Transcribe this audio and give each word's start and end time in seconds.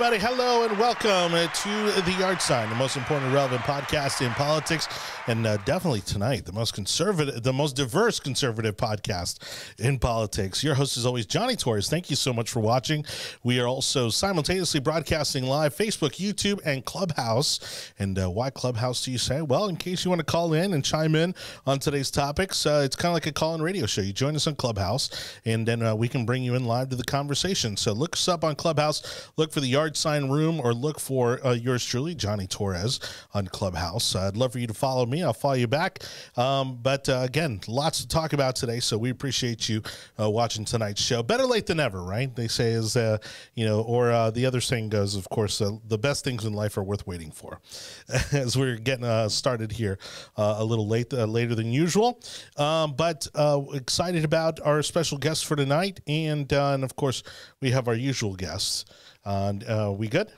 Everybody. 0.00 0.34
Hello 0.34 0.64
and 0.64 0.78
welcome 0.78 1.32
to 1.32 2.00
the 2.00 2.16
Yard 2.18 2.40
Sign, 2.40 2.70
the 2.70 2.74
most 2.74 2.96
important 2.96 3.34
relevant 3.34 3.60
podcast 3.60 4.24
in 4.24 4.32
politics, 4.32 4.88
and 5.26 5.46
uh, 5.46 5.58
definitely 5.58 6.00
tonight 6.00 6.46
the 6.46 6.54
most 6.54 6.72
conservative, 6.72 7.42
the 7.42 7.52
most 7.52 7.76
diverse 7.76 8.18
conservative 8.18 8.78
podcast 8.78 9.40
in 9.78 9.98
politics. 9.98 10.64
Your 10.64 10.74
host 10.74 10.96
is 10.96 11.04
always 11.04 11.26
Jonny 11.26 11.54
Torres. 11.54 11.90
Thank 11.90 12.08
you 12.08 12.16
so 12.16 12.32
much 12.32 12.48
for 12.48 12.60
watching. 12.60 13.04
We 13.44 13.60
are 13.60 13.66
also 13.66 14.08
simultaneously 14.08 14.80
broadcasting 14.80 15.44
live 15.44 15.76
Facebook, 15.76 16.12
YouTube, 16.12 16.60
and 16.64 16.82
Clubhouse. 16.82 17.92
And 17.98 18.18
uh, 18.18 18.30
why 18.30 18.48
Clubhouse? 18.48 19.04
Do 19.04 19.10
you 19.10 19.18
say? 19.18 19.42
Well, 19.42 19.68
in 19.68 19.76
case 19.76 20.02
you 20.02 20.10
want 20.10 20.20
to 20.20 20.24
call 20.24 20.54
in 20.54 20.72
and 20.72 20.82
chime 20.82 21.14
in 21.14 21.34
on 21.66 21.78
today's 21.78 22.10
topics, 22.10 22.64
uh, 22.64 22.80
it's 22.86 22.96
kind 22.96 23.10
of 23.10 23.16
like 23.16 23.26
a 23.26 23.32
call-in 23.32 23.60
radio 23.60 23.84
show. 23.84 24.00
You 24.00 24.14
join 24.14 24.34
us 24.34 24.46
on 24.46 24.54
Clubhouse, 24.54 25.10
and 25.44 25.68
then 25.68 25.82
uh, 25.82 25.94
we 25.94 26.08
can 26.08 26.24
bring 26.24 26.42
you 26.42 26.54
in 26.54 26.64
live 26.64 26.88
to 26.88 26.96
the 26.96 27.04
conversation. 27.04 27.76
So 27.76 27.92
look 27.92 28.14
us 28.14 28.28
up 28.28 28.44
on 28.44 28.54
Clubhouse 28.54 29.30
look 29.36 29.52
for 29.52 29.60
the 29.60 29.66
yard 29.66 29.89
sign 29.96 30.28
room 30.28 30.60
or 30.60 30.72
look 30.74 31.00
for 31.00 31.44
uh, 31.46 31.52
yours 31.52 31.84
truly, 31.84 32.14
Jonny 32.14 32.46
Torres, 32.46 33.00
on 33.34 33.46
Clubhouse. 33.46 34.14
I'd 34.14 34.36
love 34.36 34.52
for 34.52 34.58
you 34.58 34.66
to 34.66 34.74
follow 34.74 35.06
me. 35.06 35.22
I'll 35.22 35.32
follow 35.32 35.54
you 35.54 35.66
back. 35.66 36.00
Um, 36.36 36.78
but 36.82 37.08
uh, 37.08 37.20
again, 37.22 37.60
lots 37.68 38.00
to 38.00 38.08
talk 38.08 38.32
about 38.32 38.56
today. 38.56 38.80
So 38.80 38.98
we 38.98 39.10
appreciate 39.10 39.68
you 39.68 39.82
uh, 40.18 40.30
watching 40.30 40.64
tonight's 40.64 41.02
show. 41.02 41.22
Better 41.22 41.44
late 41.44 41.66
than 41.66 41.80
ever, 41.80 42.02
right? 42.02 42.34
They 42.34 42.48
say 42.48 42.72
is, 42.72 42.96
uh, 42.96 43.18
you 43.54 43.64
know, 43.64 43.82
or 43.82 44.10
uh, 44.10 44.30
the 44.30 44.46
other 44.46 44.60
saying 44.60 44.90
goes, 44.90 45.16
of 45.16 45.28
course, 45.30 45.58
the 45.58 45.98
best 45.98 46.24
things 46.24 46.44
in 46.44 46.52
life 46.52 46.76
are 46.76 46.82
worth 46.82 47.06
waiting 47.06 47.30
for. 47.30 47.60
As 48.32 48.56
we're 48.56 48.76
getting 48.76 49.28
started 49.28 49.72
here 49.72 49.98
a 50.36 50.64
little 50.64 50.86
late, 50.86 51.12
later 51.12 51.54
than 51.54 51.72
usual. 51.72 52.20
Um, 52.56 52.94
but 52.94 53.26
excited 53.74 54.24
about 54.24 54.60
our 54.60 54.82
special 54.82 55.18
guest 55.18 55.44
for 55.44 55.56
tonight. 55.56 56.00
And, 56.06 56.50
and 56.52 56.84
of 56.84 56.96
course, 56.96 57.22
we 57.60 57.70
have 57.70 57.88
our 57.88 57.94
usual 57.94 58.34
guests. 58.34 58.84
And 59.24 59.64
uh, 59.64 59.92
we 59.96 60.08
good? 60.08 60.30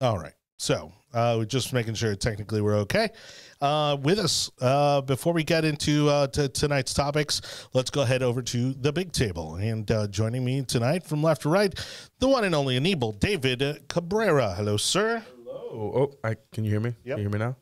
All 0.00 0.18
right. 0.18 0.32
So 0.58 0.92
uh, 1.12 1.44
just 1.44 1.72
making 1.72 1.94
sure 1.94 2.14
technically 2.14 2.60
we're 2.60 2.76
okay. 2.78 3.08
Uh, 3.60 3.96
with 4.00 4.18
us, 4.18 4.50
uh, 4.60 5.00
before 5.02 5.32
we 5.32 5.44
get 5.44 5.64
into 5.64 6.08
uh, 6.08 6.26
tonight's 6.26 6.94
topics, 6.94 7.66
let's 7.74 7.90
go 7.90 8.02
ahead 8.02 8.22
over 8.22 8.42
to 8.42 8.72
the 8.74 8.92
big 8.92 9.12
table. 9.12 9.56
And 9.56 9.90
uh, 9.90 10.06
joining 10.06 10.44
me 10.44 10.62
tonight 10.62 11.04
from 11.04 11.22
left 11.22 11.42
to 11.42 11.48
right, 11.48 11.74
the 12.18 12.28
one 12.28 12.44
and 12.44 12.54
only 12.54 12.76
Anibal, 12.76 13.12
David 13.12 13.88
Cabrera. 13.88 14.54
Hello, 14.54 14.76
sir. 14.76 15.22
Hello. 15.44 16.10
Oh, 16.12 16.28
I, 16.28 16.36
can 16.52 16.64
you 16.64 16.70
hear 16.70 16.80
me? 16.80 16.94
Yep. 17.04 17.16
Can 17.16 17.24
you 17.24 17.30
hear 17.30 17.30
me 17.30 17.38
now? 17.38 17.56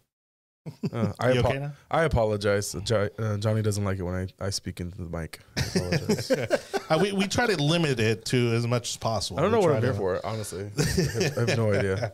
Uh, 0.93 1.13
I, 1.21 1.39
apo- 1.39 1.49
okay 1.49 1.69
I 1.91 2.05
apologize. 2.05 2.75
Jo- 2.85 3.09
uh, 3.19 3.37
Jonny 3.39 3.63
doesn't 3.63 3.85
like 3.85 3.99
it 3.99 4.03
when 4.03 4.15
I, 4.15 4.47
I 4.47 4.51
speak 4.51 4.81
into 4.81 4.97
the 4.97 5.09
mic. 5.09 5.41
uh, 6.91 6.99
we, 7.01 7.13
we 7.13 7.27
try 7.27 7.47
to 7.47 7.63
limit 7.63 8.01
it 8.01 8.25
to 8.27 8.53
as 8.53 8.67
much 8.67 8.91
as 8.91 8.97
possible. 8.97 9.39
I 9.39 9.43
don't 9.43 9.53
know 9.53 9.61
we 9.61 9.67
what 9.67 9.77
I'm 9.77 9.83
here 9.83 9.95
for, 9.95 10.25
honestly. 10.25 10.71
I 10.79 10.83
have, 10.83 11.37
I 11.37 11.41
have 11.41 11.57
no 11.57 11.73
idea. 11.79 12.13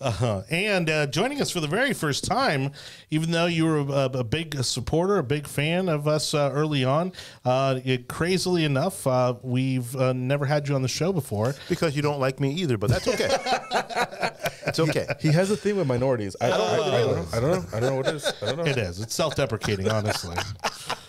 Uh-huh. 0.00 0.42
And 0.50 0.90
uh, 0.90 1.06
joining 1.06 1.40
us 1.40 1.50
for 1.50 1.60
the 1.60 1.68
very 1.68 1.92
first 1.92 2.24
time, 2.24 2.72
even 3.10 3.30
though 3.30 3.46
you 3.46 3.64
were 3.64 3.78
a, 3.78 4.10
a 4.18 4.24
big 4.24 4.62
supporter, 4.64 5.18
a 5.18 5.22
big 5.22 5.46
fan 5.46 5.88
of 5.88 6.06
us 6.08 6.34
uh, 6.34 6.50
early 6.52 6.84
on, 6.84 7.12
uh, 7.44 7.80
it, 7.84 8.08
crazily 8.08 8.64
enough, 8.64 9.06
uh, 9.06 9.34
we've 9.42 9.94
uh, 9.96 10.12
never 10.12 10.46
had 10.46 10.68
you 10.68 10.74
on 10.74 10.82
the 10.82 10.88
show 10.88 11.12
before. 11.12 11.54
Because 11.68 11.96
you 11.96 12.02
don't 12.02 12.20
like 12.20 12.40
me 12.40 12.52
either, 12.52 12.76
but 12.76 12.90
that's 12.90 13.08
okay. 13.08 13.28
it's 14.66 14.78
okay. 14.78 15.06
He, 15.20 15.28
he, 15.28 15.34
has 15.34 15.50
a 15.50 15.56
thing 15.56 15.76
with 15.76 15.86
minorities. 15.86 16.36
I, 16.40 16.46
I, 16.46 16.50
don't, 16.50 16.60
I, 16.60 16.72
I, 16.72 17.00
don't 17.00 17.16
know. 17.16 17.26
I 17.32 17.40
don't 17.40 17.50
know. 17.50 17.64
I 17.72 17.80
don't 17.80 17.90
know 17.90 17.96
what 17.96 18.08
it 18.08 18.14
is. 18.16 18.32
I 18.42 18.46
don't 18.46 18.56
know. 18.58 18.64
It 18.64 18.76
is. 18.76 19.00
It's 19.00 19.14
self 19.14 19.36
deprecating, 19.36 19.88
honestly. 19.88 20.36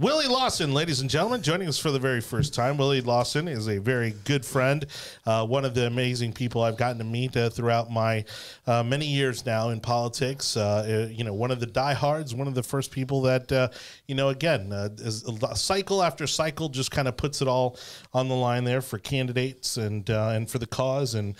Willie 0.00 0.28
Lawson, 0.28 0.74
ladies 0.74 1.00
and 1.00 1.10
gentlemen, 1.10 1.42
joining 1.42 1.66
us 1.66 1.76
for 1.76 1.90
the 1.90 1.98
very 1.98 2.20
first 2.20 2.54
time. 2.54 2.76
Willie 2.76 3.00
Lawson 3.00 3.48
is 3.48 3.68
a 3.68 3.78
very 3.78 4.14
good 4.22 4.46
friend, 4.46 4.86
uh, 5.26 5.44
one 5.44 5.64
of 5.64 5.74
the 5.74 5.88
amazing 5.88 6.32
people 6.32 6.62
I've 6.62 6.76
gotten 6.76 6.98
to 6.98 7.04
meet 7.04 7.36
uh, 7.36 7.50
throughout 7.50 7.90
my 7.90 8.24
uh, 8.68 8.84
many 8.84 9.06
years 9.06 9.44
now 9.44 9.70
in 9.70 9.80
politics. 9.80 10.56
Uh, 10.56 11.06
uh, 11.08 11.10
you 11.10 11.24
know, 11.24 11.34
one 11.34 11.50
of 11.50 11.58
the 11.58 11.66
diehards, 11.66 12.32
one 12.32 12.46
of 12.46 12.54
the 12.54 12.62
first 12.62 12.92
people 12.92 13.22
that, 13.22 13.50
uh, 13.50 13.70
you 14.06 14.14
know, 14.14 14.28
again, 14.28 14.70
is 14.98 15.24
cycle 15.54 16.00
after 16.00 16.28
cycle 16.28 16.68
just 16.68 16.92
kind 16.92 17.08
of 17.08 17.16
puts 17.16 17.42
it 17.42 17.48
all 17.48 17.76
on 18.14 18.28
the 18.28 18.36
line 18.36 18.62
there 18.62 18.80
for 18.80 18.98
candidates 18.98 19.78
and 19.78 20.08
and 20.08 20.48
for 20.48 20.60
the 20.60 20.66
cause. 20.66 21.16
And 21.16 21.34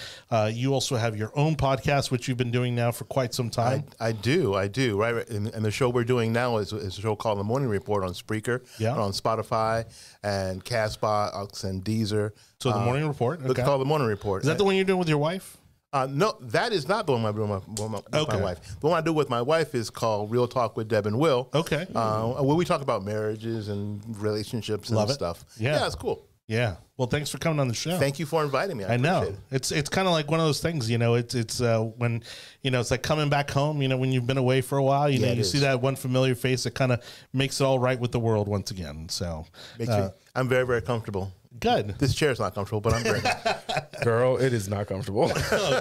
you 0.52 0.74
also 0.74 0.96
have 0.96 1.16
your 1.16 1.30
own 1.36 1.54
podcast, 1.54 2.10
which 2.10 2.26
you've 2.26 2.38
been 2.38 2.50
doing 2.50 2.74
now 2.74 2.90
for 2.90 3.04
quite 3.04 3.34
some 3.34 3.50
time. 3.50 3.84
I, 4.00 4.08
I 4.08 4.12
do, 4.12 4.54
I 4.54 4.66
do. 4.66 4.98
Right, 4.98 5.28
and, 5.28 5.46
and, 5.48 5.64
the 5.64 5.70
show 5.70 5.88
we're 5.90 6.02
doing 6.02 6.32
now 6.32 6.56
is, 6.56 6.72
is 6.72 6.98
a 6.98 7.00
show 7.00 7.14
called 7.14 7.38
The 7.38 7.44
Morning 7.44 7.68
Report 7.68 8.02
on 8.02 8.10
Spreaker 8.10 8.47
yeah. 8.78 8.94
on 8.94 9.12
Spotify 9.12 9.84
and 10.22 10.64
Castbox 10.64 11.64
and 11.64 11.84
Deezer. 11.84 12.32
So 12.60 12.70
the 12.70 12.78
uh, 12.78 12.84
Morning 12.84 13.06
Report. 13.06 13.40
Okay. 13.40 13.50
It's 13.50 13.60
called 13.60 13.80
the 13.80 13.86
Morning 13.86 14.08
Report. 14.08 14.42
Is 14.42 14.48
that 14.48 14.58
the 14.58 14.64
one 14.64 14.76
you're 14.76 14.84
doing 14.84 14.98
with 14.98 15.08
your 15.08 15.18
wife? 15.18 15.56
Uh, 15.90 16.06
no, 16.10 16.36
that 16.40 16.72
is 16.72 16.86
not 16.86 17.06
the 17.06 17.12
one 17.12 17.24
I'm 17.24 17.34
doing 17.34 17.48
with 17.48 17.66
my, 17.66 17.84
with 17.84 17.90
my, 18.12 18.18
okay. 18.20 18.36
my, 18.36 18.42
wife. 18.42 18.60
The 18.80 18.86
one 18.88 18.98
I 18.98 19.00
do 19.00 19.12
with 19.12 19.30
my 19.30 19.40
wife 19.40 19.74
is 19.74 19.88
called 19.88 20.30
Real 20.30 20.46
Talk 20.46 20.76
with 20.76 20.86
Deb 20.86 21.06
and 21.06 21.18
Will. 21.18 21.48
Okay. 21.54 21.86
Uh, 21.94 22.34
where 22.42 22.56
we 22.56 22.66
talk 22.66 22.82
about 22.82 23.04
marriages 23.04 23.68
and 23.68 24.02
relationships 24.20 24.90
and 24.90 24.98
Love 24.98 25.10
stuff. 25.10 25.46
Yeah. 25.56 25.76
yeah, 25.76 25.86
it's 25.86 25.94
cool. 25.94 26.27
Yeah. 26.48 26.76
Well, 26.96 27.06
thanks 27.06 27.30
for 27.30 27.38
coming 27.38 27.60
on 27.60 27.68
the 27.68 27.74
show. 27.74 27.96
Thank 27.98 28.18
you 28.18 28.26
for 28.26 28.42
inviting 28.42 28.76
me. 28.76 28.84
I, 28.84 28.94
I 28.94 28.96
know 28.96 29.22
it. 29.22 29.36
it's 29.52 29.70
it's 29.70 29.88
kind 29.88 30.08
of 30.08 30.14
like 30.14 30.30
one 30.30 30.40
of 30.40 30.46
those 30.46 30.60
things. 30.60 30.90
You 30.90 30.98
know, 30.98 31.14
it's 31.14 31.34
it's 31.34 31.60
uh, 31.60 31.80
when 31.80 32.24
you 32.62 32.72
know 32.72 32.80
it's 32.80 32.90
like 32.90 33.02
coming 33.02 33.28
back 33.28 33.50
home. 33.50 33.80
You 33.82 33.86
know, 33.88 33.98
when 33.98 34.10
you've 34.10 34.26
been 34.26 34.38
away 34.38 34.62
for 34.62 34.78
a 34.78 34.82
while, 34.82 35.08
you 35.08 35.20
yeah, 35.20 35.26
know, 35.26 35.32
you 35.34 35.40
is. 35.42 35.50
see 35.50 35.58
that 35.58 35.80
one 35.80 35.94
familiar 35.94 36.34
face 36.34 36.64
that 36.64 36.74
kind 36.74 36.90
of 36.90 37.04
makes 37.32 37.60
it 37.60 37.64
all 37.64 37.78
right 37.78 38.00
with 38.00 38.10
the 38.10 38.18
world 38.18 38.48
once 38.48 38.72
again. 38.72 39.08
So, 39.10 39.46
uh, 39.88 40.08
I'm 40.34 40.48
very 40.48 40.66
very 40.66 40.82
comfortable. 40.82 41.30
Good. 41.60 41.94
This 41.98 42.14
chair 42.14 42.30
is 42.30 42.38
not 42.38 42.54
comfortable, 42.54 42.80
but 42.80 42.94
I'm 42.94 43.02
great. 43.02 43.24
Girl, 44.04 44.36
it 44.36 44.52
is 44.52 44.68
not 44.68 44.86
comfortable. 44.86 45.32
oh, 45.52 45.80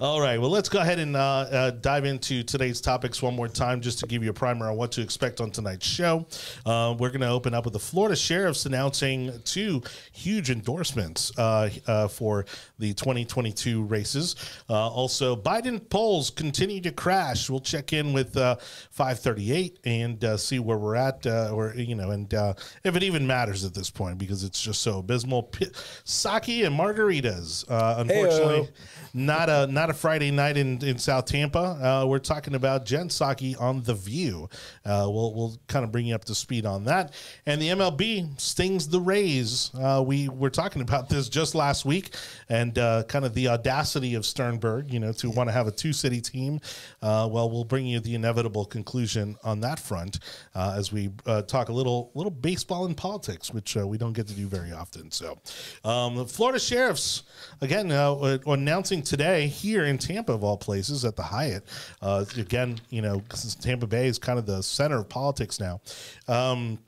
All 0.00 0.20
right. 0.20 0.40
Well, 0.40 0.50
let's 0.50 0.68
go 0.68 0.80
ahead 0.80 0.98
and 0.98 1.14
uh, 1.14 1.20
uh, 1.20 1.70
dive 1.70 2.04
into 2.04 2.42
today's 2.42 2.80
topics 2.80 3.22
one 3.22 3.36
more 3.36 3.48
time 3.48 3.80
just 3.80 3.98
to 4.00 4.06
give 4.06 4.24
you 4.24 4.30
a 4.30 4.32
primer 4.32 4.70
on 4.70 4.76
what 4.76 4.92
to 4.92 5.02
expect 5.02 5.40
on 5.40 5.50
tonight's 5.50 5.86
show. 5.86 6.26
Uh, 6.66 6.96
we're 6.98 7.10
going 7.10 7.20
to 7.20 7.28
open 7.28 7.54
up 7.54 7.64
with 7.64 7.74
the 7.74 7.78
Florida 7.78 8.16
sheriffs 8.16 8.66
announcing 8.66 9.32
two 9.44 9.82
huge 10.12 10.50
endorsements 10.50 11.36
uh, 11.38 11.70
uh, 11.86 12.08
for 12.08 12.46
the 12.78 12.94
2022 12.94 13.84
races. 13.84 14.36
Uh, 14.68 14.88
also, 14.88 15.36
Biden 15.36 15.86
polls 15.90 16.30
continue 16.30 16.80
to 16.80 16.90
crash. 16.90 17.48
We'll 17.48 17.60
check 17.60 17.92
in 17.92 18.12
with 18.12 18.34
538 18.34 19.78
and 19.84 20.40
see 20.40 20.58
where 20.58 20.78
we're 20.78 20.96
at, 20.96 21.26
or, 21.26 21.74
you 21.76 21.94
know, 21.94 22.10
and 22.10 22.32
if 22.32 22.96
it 22.96 23.02
even 23.10 23.26
matters 23.26 23.64
at 23.64 23.74
this 23.74 23.90
point 23.90 24.18
because 24.18 24.44
it's 24.44 24.60
just 24.60 24.80
so 24.82 24.98
abysmal. 24.98 25.42
P- 25.44 25.66
Psaki 26.04 26.64
and 26.66 26.78
margaritas, 26.78 27.64
unfortunately, 27.68 28.62
Hey-o. 28.62 28.68
not 29.14 29.48
a 29.48 29.66
not 29.66 29.90
a 29.90 29.94
Friday 29.94 30.30
night 30.30 30.56
in, 30.56 30.82
in 30.84 30.98
South 30.98 31.26
Tampa. 31.26 31.58
Uh, 31.58 32.06
we're 32.06 32.18
talking 32.18 32.54
about 32.54 32.86
Jen 32.86 33.08
Psaki 33.08 33.60
on 33.60 33.82
The 33.82 33.94
View. 33.94 34.48
Uh, 34.84 35.06
we'll, 35.08 35.34
we'll 35.34 35.56
kind 35.66 35.84
of 35.84 35.92
bring 35.92 36.06
you 36.06 36.14
up 36.14 36.24
to 36.26 36.34
speed 36.34 36.64
on 36.66 36.84
that. 36.84 37.12
And 37.46 37.60
the 37.60 37.68
MLB 37.68 38.40
stings 38.40 38.88
the 38.88 39.00
Rays. 39.00 39.70
Uh, 39.74 40.02
we 40.06 40.28
were 40.28 40.50
talking 40.50 40.82
about 40.82 41.08
this 41.08 41.28
just 41.28 41.54
last 41.54 41.84
week 41.84 42.14
and 42.48 42.78
uh, 42.78 43.02
kind 43.04 43.24
of 43.24 43.34
the 43.34 43.48
audacity 43.48 44.14
of 44.14 44.24
Sternberg, 44.24 44.92
you 44.92 45.00
know, 45.00 45.12
to 45.12 45.30
want 45.30 45.48
to 45.48 45.52
have 45.52 45.66
a 45.66 45.72
two 45.72 45.92
city 45.92 46.20
team. 46.20 46.60
Uh, 47.02 47.28
well, 47.30 47.50
we'll 47.50 47.64
bring 47.64 47.86
you 47.86 48.00
the 48.00 48.14
inevitable 48.14 48.64
conclusion 48.64 49.36
on 49.42 49.60
that 49.60 49.78
front 49.80 50.18
uh, 50.54 50.74
as 50.76 50.92
we 50.92 51.10
talk 51.46 51.68
a 51.68 51.72
little, 51.72 52.10
little 52.14 52.30
baseball 52.30 52.86
and 52.86 52.96
politics, 53.00 53.52
which 53.52 53.76
we 53.76 53.96
don't 53.96 54.12
get 54.12 54.28
to 54.28 54.34
do 54.34 54.46
very 54.46 54.72
often. 54.72 55.10
So, 55.10 55.38
um, 55.84 56.16
the 56.16 56.26
Florida 56.26 56.60
Sheriffs, 56.60 57.22
again, 57.62 57.90
announcing 57.90 59.02
today 59.02 59.46
here 59.46 59.70
here 59.70 59.84
in 59.84 59.98
Tampa, 59.98 60.32
of 60.32 60.44
all 60.44 60.56
places, 60.56 61.04
at 61.04 61.16
the 61.16 61.22
Hyatt. 61.22 61.64
Uh, 62.02 62.24
again, 62.36 62.78
you 62.90 63.02
know, 63.02 63.22
Tampa 63.60 63.86
Bay 63.86 64.06
is 64.06 64.18
kind 64.18 64.38
of 64.38 64.46
the 64.46 64.62
center 64.62 64.98
of 64.98 65.08
politics 65.08 65.60
now. 65.60 65.80
Um, 66.28 66.78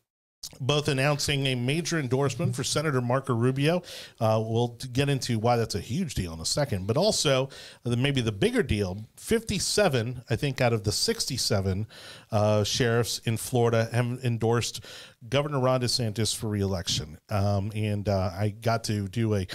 both 0.61 0.89
announcing 0.89 1.47
a 1.47 1.55
major 1.55 1.99
endorsement 1.99 2.55
for 2.55 2.65
Senator 2.65 3.01
Marco 3.01 3.35
Rubio. 3.35 3.83
Uh, 4.21 4.43
we'll 4.45 4.77
get 4.93 5.09
into 5.09 5.39
why 5.39 5.57
that's 5.57 5.75
a 5.75 5.81
huge 5.81 6.15
deal 6.15 6.33
in 6.33 6.41
a 6.41 6.45
second, 6.45 6.87
but 6.87 6.97
also 6.97 7.49
uh, 7.85 7.97
maybe 7.97 8.21
the 8.21 8.33
bigger 8.33 8.63
deal 8.63 9.07
57, 9.17 10.23
I 10.29 10.37
think, 10.37 10.61
out 10.61 10.73
of 10.73 10.85
the 10.85 10.93
67 10.93 11.87
uh, 12.31 12.65
sheriffs 12.65 13.19
in 13.25 13.37
Florida 13.37 13.89
have 13.93 14.19
endorsed 14.25 14.85
Governor 15.29 15.61
Ron 15.61 15.81
DeSantis 15.81 16.35
for 16.35 16.49
reelection. 16.49 17.19
Um, 17.29 17.71
and 17.75 18.09
uh, 18.09 18.31
I 18.35 18.51
got 18.51 18.85
to 18.85 19.09
do 19.09 19.35
a 19.35 19.47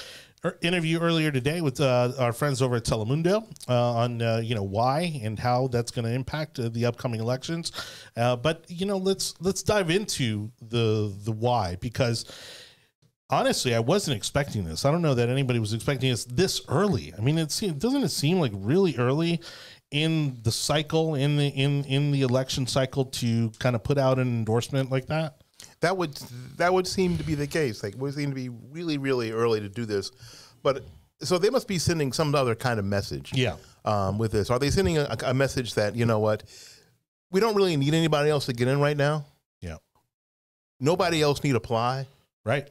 interview 0.62 1.00
earlier 1.00 1.32
today 1.32 1.62
with 1.62 1.82
uh, 1.82 2.12
our 2.20 2.32
friends 2.32 2.62
over 2.62 2.76
at 2.76 2.84
Telemundo 2.84 3.44
uh, 3.68 3.94
on 3.94 4.22
uh, 4.22 4.42
you 4.44 4.56
know 4.56 4.64
why 4.64 5.20
and 5.24 5.38
how 5.38 5.68
that's 5.68 5.92
going 5.92 6.06
to 6.06 6.12
impact 6.12 6.60
uh, 6.60 6.70
the 6.70 6.86
upcoming 6.86 7.20
elections. 7.20 7.72
Uh, 8.16 8.36
but 8.36 8.66
you 8.68 8.86
know, 8.86 8.98
let's 8.98 9.34
let's 9.40 9.64
dive 9.64 9.90
into 9.90 10.52
the 10.62 11.14
the 11.24 11.32
why 11.32 11.76
because 11.82 12.26
honestly, 13.30 13.76
I 13.76 13.80
wasn't 13.80 14.18
expecting 14.18 14.64
this. 14.64 14.86
I 14.86 14.92
don't 14.92 15.02
know 15.02 15.16
that 15.16 15.30
anybody 15.30 15.60
was 15.60 15.74
expecting 15.74 16.10
this 16.10 16.26
this 16.26 16.62
early. 16.68 17.14
I 17.18 17.22
mean, 17.22 17.38
it 17.38 17.52
seems 17.52 17.74
doesn't 17.74 18.04
it 18.04 18.10
seem 18.10 18.40
like 18.40 18.52
really 18.56 18.96
early 18.98 19.42
in 19.92 20.38
the 20.44 20.52
cycle 20.52 21.16
in 21.16 21.38
the 21.38 21.48
in 21.48 21.84
in 21.86 22.12
the 22.12 22.22
election 22.22 22.68
cycle 22.68 23.06
to 23.06 23.52
kind 23.60 23.76
of 23.76 23.84
put 23.84 23.98
out 23.98 24.20
an 24.20 24.28
endorsement 24.28 24.92
like 24.92 25.08
that? 25.08 25.42
That 25.82 25.96
would 25.96 26.16
that 26.58 26.74
would 26.74 26.88
seem 26.88 27.18
to 27.18 27.24
be 27.24 27.36
the 27.36 27.48
case. 27.48 27.84
Like, 27.84 27.96
would 27.98 28.14
seem 28.16 28.30
to 28.30 28.36
be 28.36 28.50
really, 28.50 28.98
really 28.98 29.32
early 29.32 29.60
to 29.60 29.70
do 29.70 29.86
this. 29.86 30.12
But 30.64 30.84
so 31.22 31.38
they 31.38 31.50
must 31.50 31.68
be 31.68 31.78
sending 31.80 32.12
some 32.14 32.34
other 32.36 32.56
kind 32.56 32.80
of 32.80 32.86
message. 32.86 33.32
Yeah. 33.34 33.56
Um, 33.86 34.18
with 34.18 34.32
this, 34.34 34.50
are 34.50 34.60
they 34.60 34.70
sending 34.70 34.98
a, 34.98 35.16
a 35.26 35.34
message 35.34 35.76
that 35.76 35.96
you 35.96 36.06
know 36.06 36.20
what, 36.20 36.44
we 37.32 37.40
don't 37.40 37.56
really 37.56 37.78
need 37.78 37.94
anybody 37.94 38.30
else 38.30 38.46
to 38.48 38.54
get 38.54 38.68
in 38.68 38.80
right 38.82 38.98
now. 38.98 39.26
Yeah. 39.62 39.78
Nobody 40.80 41.22
else 41.22 41.42
need 41.44 41.56
apply 41.56 42.06
Right. 42.44 42.68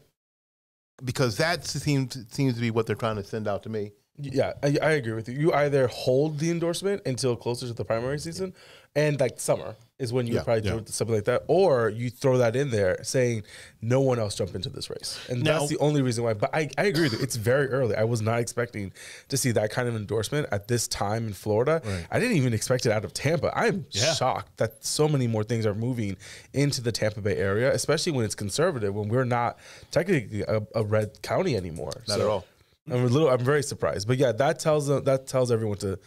because 1.04 1.36
that 1.38 1.64
seems 1.66 2.18
seems 2.30 2.54
to 2.54 2.60
be 2.60 2.70
what 2.70 2.86
they're 2.86 2.96
trying 2.96 3.16
to 3.16 3.24
send 3.24 3.48
out 3.48 3.62
to 3.62 3.68
me. 3.68 3.92
Yeah, 4.18 4.54
I, 4.62 4.76
I 4.82 4.90
agree 4.92 5.12
with 5.12 5.28
you. 5.28 5.38
You 5.38 5.52
either 5.52 5.86
hold 5.88 6.38
the 6.38 6.50
endorsement 6.50 7.02
until 7.06 7.36
closer 7.36 7.66
to 7.66 7.72
the 7.74 7.84
primary 7.84 8.18
season, 8.18 8.54
and 8.94 9.18
like 9.20 9.38
summer 9.38 9.74
is 9.98 10.12
when 10.12 10.26
you 10.26 10.34
Yeah, 10.34 10.40
would 10.40 10.44
probably 10.44 10.68
yeah. 10.70 10.76
do 10.80 10.84
something 10.92 11.14
like 11.16 11.24
that, 11.24 11.44
or 11.46 11.88
you 11.88 12.10
throw 12.10 12.36
that 12.38 12.54
in 12.54 12.70
there 12.70 13.02
saying 13.02 13.44
no 13.80 14.00
one 14.02 14.18
else 14.18 14.34
jump 14.34 14.54
into 14.54 14.68
this 14.68 14.90
race, 14.90 15.18
and 15.30 15.42
Now- 15.42 15.60
that's 15.60 15.70
the 15.70 15.78
only 15.78 16.02
reason 16.02 16.22
why. 16.22 16.34
But 16.34 16.50
I, 16.54 16.68
I 16.76 16.84
agree 16.84 17.04
with 17.04 17.14
you. 17.14 17.18
It's 17.20 17.36
very 17.36 17.68
early. 17.68 17.96
I 17.96 18.04
was 18.04 18.20
not 18.20 18.38
expecting 18.40 18.92
to 19.28 19.36
see 19.38 19.52
that 19.52 19.70
kind 19.70 19.88
of 19.88 19.96
endorsement 19.96 20.48
at 20.52 20.68
this 20.68 20.86
time 20.86 21.26
in 21.28 21.32
Florida. 21.32 21.80
I 22.10 22.18
didn't 22.20 22.36
even 22.36 22.52
expect 22.52 22.84
it 22.84 22.92
out 22.92 23.04
of 23.06 23.14
Tampa. 23.14 23.56
I'm 23.58 23.86
Yeah. 23.90 24.12
shocked 24.12 24.58
that 24.58 24.84
so 24.84 25.08
many 25.08 25.26
more 25.26 25.44
things 25.44 25.64
are 25.64 25.74
moving 25.74 26.16
into 26.52 26.82
the 26.82 26.92
Tampa 26.92 27.22
Bay 27.22 27.36
area, 27.36 27.72
especially 27.72 28.12
when 28.12 28.26
it's 28.26 28.34
conservative, 28.34 28.94
when 28.94 29.08
we're 29.08 29.24
not 29.24 29.58
technically 29.90 30.42
a, 30.42 30.62
a 30.74 30.84
red 30.84 31.22
county 31.22 31.56
anymore. 31.56 31.92
Not 32.06 32.20
at 32.20 32.26
all. 32.26 32.44
I'm 32.88 33.02
a 33.02 33.06
little. 33.06 33.28
I'm 33.28 33.40
very 33.40 33.62
surprised, 33.64 34.06
but 34.06 34.16
yeah, 34.18 34.30
that 34.32 34.60
tells 34.60 34.86
that 34.88 35.26
tells 35.26 35.50
everyone 35.50 35.78
to 35.78 35.98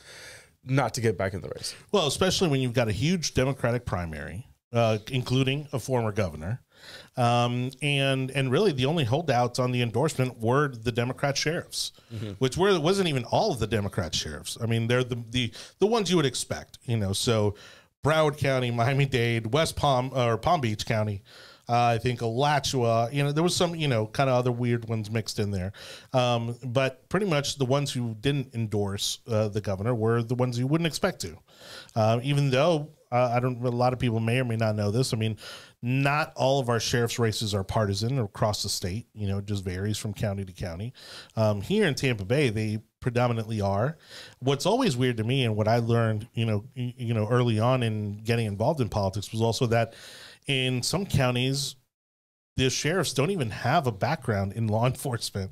not 0.63 0.94
to 0.95 1.01
get 1.01 1.17
back 1.17 1.33
in 1.33 1.41
the 1.41 1.50
race. 1.56 1.75
Well, 1.91 2.07
especially 2.07 2.50
when 2.50 2.61
you've 2.61 2.73
got 2.73 2.88
a 2.88 2.91
huge 2.91 3.33
Democratic 3.33 3.85
primary, 3.85 4.47
uh, 4.73 5.00
including 5.11 5.67
a 5.73 5.79
former 5.79 6.11
governor, 6.11 6.61
um, 7.17 7.71
and 7.81 8.31
and 8.31 8.51
really 8.51 8.71
the 8.71 8.85
only 8.85 9.03
holdouts 9.03 9.59
on 9.59 9.71
the 9.71 9.81
endorsement 9.81 10.39
were 10.39 10.69
the 10.69 10.91
Democrat 10.91 11.38
sheriffs, 11.38 11.91
which 12.39 12.57
were 12.57 12.79
wasn't 12.79 13.07
even 13.07 13.25
all 13.25 13.51
of 13.51 13.59
the 13.59 13.67
Democrat 13.67 14.15
sheriffs. 14.15 14.57
I 14.61 14.65
mean, 14.65 14.88
they're 14.88 15.03
the 15.03 15.21
the 15.29 15.51
the 15.79 15.88
ones 15.88 16.09
you 16.09 16.17
would 16.17 16.25
expect, 16.25 16.77
you 16.85 16.97
know. 16.97 17.13
So 17.13 17.55
Broward 18.03 18.38
County, 18.38 18.71
Miami 18.71 19.05
Dade, 19.05 19.53
West 19.53 19.75
Palm 19.75 20.12
or 20.13 20.38
Palm 20.38 20.62
Beach 20.62 20.85
County. 20.85 21.21
Uh, 21.69 21.94
I 21.95 21.98
think 22.00 22.21
Alachua, 22.21 23.10
you 23.12 23.24
know, 23.24 23.31
there 23.31 23.44
was 23.44 23.56
some, 23.56 23.75
you 23.75 23.88
know, 23.88 24.07
kind 24.07 24.30
of 24.30 24.36
other 24.36 24.51
weird 24.51 24.89
ones 24.89 25.12
mixed 25.12 25.38
in 25.38 25.51
there. 25.51 25.71
Um, 26.13 26.57
but 26.63 27.07
pretty 27.10 27.27
much 27.27 27.57
the 27.57 27.66
ones 27.66 27.92
who 27.92 28.16
didn't 28.19 28.56
endorse 28.56 29.19
uh, 29.27 29.50
the 29.50 29.62
governor 29.62 29.94
were 29.94 30.24
the 30.24 30.36
ones 30.36 30.57
you 30.57 30.66
wouldn't 30.66 30.88
expect 30.88 31.21
to. 31.21 31.38
Uh, 31.95 32.19
even 32.24 32.50
though 32.50 32.89
uh, 33.12 33.31
I 33.36 33.39
don't, 33.39 33.63
a 33.63 33.69
lot 33.69 33.94
of 33.94 34.00
people 34.00 34.19
may 34.19 34.39
or 34.39 34.45
may 34.45 34.56
not 34.56 34.75
know 34.75 34.92
this. 34.92 35.13
I 35.13 35.18
mean, 35.18 35.38
not 35.81 36.33
all 36.36 36.60
of 36.60 36.69
our 36.69 36.80
sheriff's 36.80 37.18
races 37.18 37.54
are 37.54 37.63
partisan 37.63 38.19
across 38.19 38.63
the 38.63 38.69
state. 38.69 39.07
You 39.13 39.27
know, 39.27 39.39
it 39.39 39.45
just 39.45 39.63
varies 39.63 39.98
from 39.98 40.13
county 40.13 40.45
to 40.45 40.51
county. 40.51 40.94
Um, 41.36 41.62
here 41.62 41.88
in 41.88 41.95
Tampa 41.95 42.25
Bay, 42.25 42.50
they 42.50 42.81
predominantly 43.00 43.62
are. 43.62 43.98
What's 44.39 44.65
always 44.65 44.98
weird 44.98 45.18
to 45.18 45.24
me, 45.24 45.44
and 45.45 45.56
what 45.56 45.68
I 45.68 45.77
learned, 45.77 46.27
you 46.33 46.45
know, 46.45 46.65
you 46.75 47.13
know, 47.13 47.27
early 47.27 47.60
on 47.60 47.81
in 47.81 48.18
getting 48.24 48.45
involved 48.45 48.81
in 48.81 48.89
politics, 48.89 49.31
was 49.31 49.42
also 49.42 49.65
that 49.68 49.94
in 50.50 50.84
some 50.84 51.06
counties 51.06 51.75
the 52.57 52.69
sheriffs 52.69 53.13
don't 53.13 53.31
even 53.31 53.51
have 53.51 53.88
a 53.88 53.92
background 53.92 54.51
in 54.51 54.68
law 54.68 54.86
enforcement. 54.94 55.51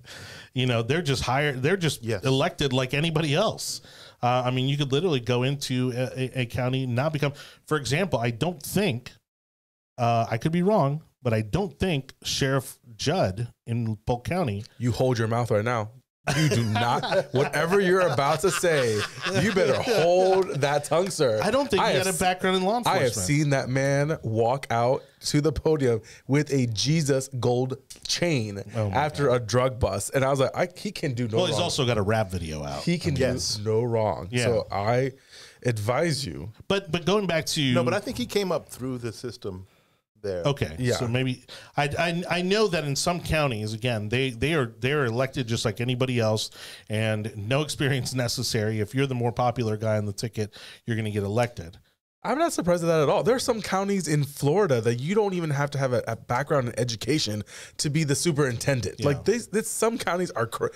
You 0.53 0.65
know, 0.65 0.81
they're 0.81 1.01
just 1.01 1.23
hired, 1.23 1.63
they're 1.63 1.77
just 1.77 2.03
Yes. 2.03 2.25
elected 2.25 2.73
like 2.73 2.93
anybody 2.93 3.33
else. 3.33 3.79
Uh, 4.21 4.43
I 4.45 4.51
mean, 4.51 4.67
you 4.67 4.75
could 4.75 4.91
literally 4.91 5.21
go 5.21 5.43
into 5.43 5.93
a, 5.95 6.19
a, 6.19 6.41
a 6.41 6.45
county, 6.47 6.85
not 6.85 7.13
become, 7.13 7.31
for 7.65 7.77
example, 7.77 8.19
I 8.19 8.31
don't 8.31 8.61
think, 8.61 9.13
uh, 9.97 10.25
I 10.29 10.37
could 10.37 10.51
be 10.51 10.63
wrong, 10.63 11.01
but 11.23 11.33
I 11.33 11.41
don't 11.43 11.79
think 11.79 12.13
Sheriff 12.23 12.77
Judd 12.97 13.53
in 13.65 13.95
Polk 14.05 14.25
County 14.25 14.65
You 14.77 14.91
hold 14.91 15.17
your 15.17 15.29
mouth 15.29 15.49
right 15.49 15.63
now. 15.63 15.91
You 16.37 16.49
do 16.49 16.63
not. 16.65 17.33
whatever 17.33 17.79
you're 17.79 18.01
about 18.01 18.41
to 18.41 18.51
say, 18.51 18.99
you 19.41 19.53
better 19.53 19.81
hold 19.81 20.49
that 20.61 20.83
tongue, 20.85 21.09
sir. 21.09 21.39
I 21.43 21.51
don't 21.51 21.69
think 21.69 21.81
he 21.83 21.93
have 21.93 22.05
had 22.05 22.15
a 22.15 22.17
background 22.17 22.57
in 22.57 22.63
law 22.63 22.77
enforcement. 22.77 23.01
I 23.01 23.03
have 23.05 23.13
seen 23.13 23.51
that 23.51 23.69
man 23.69 24.17
walk 24.23 24.67
out 24.69 25.03
to 25.27 25.41
the 25.41 25.51
podium 25.51 26.01
with 26.27 26.51
a 26.51 26.67
Jesus 26.67 27.27
gold 27.39 27.77
chain 28.07 28.61
Oh 28.75 28.89
my 28.89 28.95
after 28.95 29.29
a 29.29 29.39
drug 29.39 29.79
bust, 29.79 30.11
and 30.13 30.23
I 30.25 30.29
was 30.29 30.39
like, 30.39 30.51
I, 30.55 30.67
he 30.75 30.91
can 30.91 31.13
do 31.13 31.27
no 31.27 31.37
well, 31.37 31.45
wrong. 31.45 31.53
he's 31.53 31.59
also 31.61 31.85
got 31.85 31.97
a 31.97 32.01
rap 32.01 32.29
video 32.29 32.63
out. 32.63 32.83
he 32.83 32.97
can 32.97 33.15
Yes. 33.15 33.55
do 33.55 33.63
no 33.69 33.83
wrong. 33.83 34.27
Yeah. 34.31 34.43
So 34.45 34.67
I 34.71 35.13
advise 35.65 36.25
you. 36.25 36.51
but 36.67 36.91
but 36.91 37.05
going 37.05 37.25
back 37.27 37.45
to 37.47 37.73
No, 37.73 37.83
but 37.83 37.93
I 37.93 37.99
think 37.99 38.17
he 38.17 38.25
came 38.25 38.51
up 38.51 38.69
through 38.69 38.99
the 38.99 39.11
system 39.11 39.65
there. 40.27 40.43
Okay. 40.43 40.75
Yeah. 40.77 40.95
So 40.95 41.07
maybe 41.07 41.45
I, 41.75 41.83
I 41.97 42.23
I 42.37 42.41
know 42.41 42.67
that 42.67 42.83
in 42.83 42.95
some 42.95 43.19
counties, 43.19 43.73
again, 43.73 44.09
they 44.09 44.29
they 44.29 44.53
are 44.53 44.73
they 44.79 44.91
are 44.91 45.05
elected 45.05 45.47
just 45.47 45.65
like 45.65 45.81
anybody 45.81 46.19
else, 46.19 46.51
and 46.89 47.31
no 47.35 47.61
experience 47.67 48.13
necessary. 48.13 48.79
If 48.79 48.93
you're 48.93 49.07
the 49.07 49.15
more 49.15 49.31
popular 49.31 49.77
guy 49.77 49.97
on 49.97 50.05
the 50.05 50.13
ticket, 50.13 50.53
you're 50.85 50.95
going 50.95 51.05
to 51.05 51.11
get 51.11 51.23
elected. 51.23 51.77
I'm 52.27 52.37
not 52.37 52.53
surprised 52.53 52.83
at 52.83 52.87
that 52.87 53.01
at 53.01 53.09
all. 53.09 53.23
There 53.23 53.35
are 53.35 53.39
some 53.39 53.61
counties 53.61 54.07
in 54.07 54.23
Florida 54.23 54.81
that 54.81 54.95
you 54.99 55.15
don't 55.15 55.33
even 55.33 55.49
have 55.51 55.71
to 55.71 55.77
have 55.77 55.93
a, 55.93 56.03
a 56.07 56.15
background 56.15 56.67
in 56.69 56.79
education 56.79 57.43
to 57.77 57.89
be 57.89 58.03
the 58.03 58.15
superintendent. 58.15 59.03
Like 59.03 59.23
they, 59.25 59.37
this, 59.37 59.69
some 59.69 59.97
counties 59.97 60.31
are. 60.31 60.45
Cr- 60.47 60.67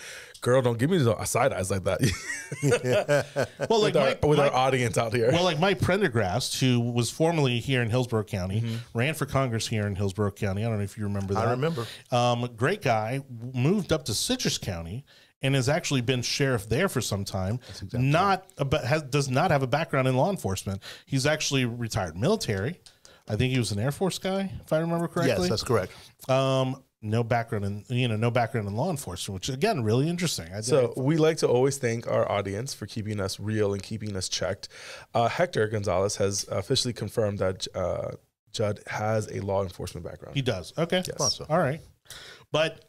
Girl, 0.42 0.62
don't 0.64 0.80
give 0.80 0.90
me 0.90 0.98
the 0.98 1.24
side 1.26 1.54
eyes 1.54 1.70
like 1.70 1.84
that. 1.84 2.02
Well, 3.70 3.82
like 3.82 3.94
with 3.94 4.24
our, 4.24 4.30
with 4.30 4.40
our 4.40 4.52
audience 4.54 4.98
out 4.98 5.14
here. 5.14 5.30
well, 5.32 5.44
like 5.44 5.60
Mike 5.60 5.80
Prendergast, 5.80 6.60
who 6.60 6.80
was 6.80 7.10
formerly 7.12 7.60
here 7.60 7.82
in 7.82 7.90
Hillsborough 7.90 8.24
County, 8.24 8.62
Mm-hmm. 8.62 8.98
ran 8.98 9.14
for 9.14 9.26
Congress 9.26 9.68
here 9.68 9.88
in 9.88 9.96
Hillsborough 9.96 10.32
County. 10.32 10.64
I 10.66 10.68
don't 10.70 10.78
know 10.78 10.84
if 10.84 10.98
you 10.98 11.04
remember 11.06 11.34
that. 11.36 11.48
I 11.48 11.52
remember. 11.52 11.86
Um, 12.12 12.48
great 12.58 12.82
guy, 12.82 13.22
moved 13.54 13.92
up 13.94 14.06
to 14.06 14.14
Citrus 14.14 14.58
County 14.58 15.06
and 15.42 15.56
has 15.56 15.70
actually 15.70 16.02
been 16.02 16.22
sheriff 16.22 16.70
there 16.70 16.88
for 16.90 17.02
some 17.02 17.26
time. 17.26 17.60
not, 17.94 18.46
but 18.70 18.84
has, 18.86 19.04
does 19.04 19.30
not 19.30 19.52
have 19.52 19.64
a 19.64 19.68
background 19.68 20.08
in 20.08 20.16
law 20.16 20.30
enforcement. 20.30 20.82
He's 21.06 21.26
actually 21.26 21.66
retired 21.66 22.16
military. 22.16 22.80
I 23.28 23.36
think 23.36 23.54
he 23.54 23.60
was 23.60 23.72
an 23.72 23.80
Air 23.80 23.92
Force 23.92 24.18
guy, 24.18 24.52
if 24.64 24.74
I 24.74 24.80
remember 24.80 25.08
correctly. 25.08 25.48
Yes, 25.48 25.50
that's 25.50 25.64
correct. 25.64 25.92
um, 26.30 26.84
no 27.04 27.24
background 27.24 27.66
in 27.66 27.84
you 27.90 28.08
know 28.08 28.16
no 28.16 28.30
background 28.30 28.68
in 28.68 28.76
law 28.76 28.92
enforcement, 28.92 29.34
which 29.34 29.50
again 29.50 29.84
really 29.84 30.08
interesting. 30.08 30.48
I 30.54 30.62
So 30.62 30.94
we 30.96 31.18
like 31.18 31.38
to 31.38 31.48
always 31.48 31.78
thank 31.78 32.08
our 32.08 32.32
audience 32.32 32.74
for 32.76 32.86
keeping 32.86 33.20
us 33.20 33.40
real 33.40 33.74
and 33.74 33.82
keeping 33.82 34.16
us 34.16 34.30
checked. 34.30 34.70
Uh, 35.14 35.28
Hector 35.28 35.68
Gonzalez 35.68 36.18
has 36.18 36.46
officially 36.50 36.94
confirmed 36.94 37.40
that 37.40 37.68
uh, 37.74 38.12
Judd 38.52 38.82
has 38.86 39.28
a 39.32 39.40
law 39.40 39.64
enforcement 39.64 40.06
background. 40.06 40.36
He 40.36 40.42
does. 40.44 40.74
Okay. 40.78 41.02
Awesome. 41.20 41.48
All 41.50 41.58
right. 41.58 41.82
But 42.52 42.86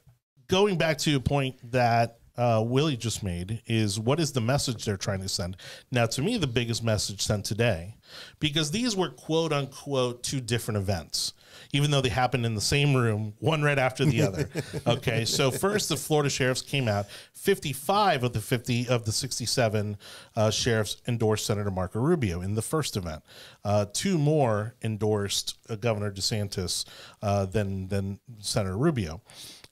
going 0.48 0.76
back 0.76 0.98
to 0.98 1.16
a 1.16 1.20
point 1.20 1.56
that 1.72 2.18
uh, 2.36 2.62
Willie 2.66 2.96
just 2.96 3.22
made 3.22 3.62
is 3.66 3.98
what 3.98 4.18
is 4.18 4.32
the 4.32 4.40
message 4.40 4.84
they're 4.84 4.96
trying 4.96 5.20
to 5.20 5.28
send? 5.28 5.56
Now, 5.90 6.06
to 6.06 6.22
me, 6.22 6.36
the 6.36 6.46
biggest 6.46 6.82
message 6.82 7.20
sent 7.20 7.44
today, 7.44 7.96
because 8.40 8.70
these 8.70 8.96
were 8.96 9.10
quote 9.10 9.52
unquote 9.52 10.22
two 10.22 10.40
different 10.40 10.78
events, 10.78 11.34
even 11.72 11.90
though 11.90 12.00
they 12.00 12.08
happened 12.08 12.46
in 12.46 12.54
the 12.54 12.60
same 12.60 12.94
room, 12.94 13.34
one 13.38 13.62
right 13.62 13.78
after 13.78 14.04
the 14.04 14.22
other. 14.22 14.48
okay. 14.86 15.24
So, 15.24 15.50
first, 15.50 15.88
the 15.88 15.96
Florida 15.96 16.30
sheriffs 16.30 16.62
came 16.62 16.88
out. 16.88 17.06
55 17.34 18.24
of 18.24 18.32
the 18.32 18.40
50 18.40 18.88
of 18.88 19.04
the 19.04 19.12
67 19.12 19.96
uh, 20.36 20.50
sheriffs 20.50 20.96
endorsed 21.06 21.46
Senator 21.46 21.70
Marco 21.70 22.00
Rubio 22.00 22.40
in 22.40 22.54
the 22.54 22.62
first 22.62 22.96
event. 22.96 23.22
Uh, 23.64 23.86
two 23.92 24.16
more 24.16 24.74
endorsed 24.82 25.58
uh, 25.68 25.76
Governor 25.76 26.10
DeSantis 26.10 26.84
uh, 27.20 27.44
than, 27.46 27.88
than 27.88 28.20
Senator 28.38 28.76
Rubio. 28.76 29.20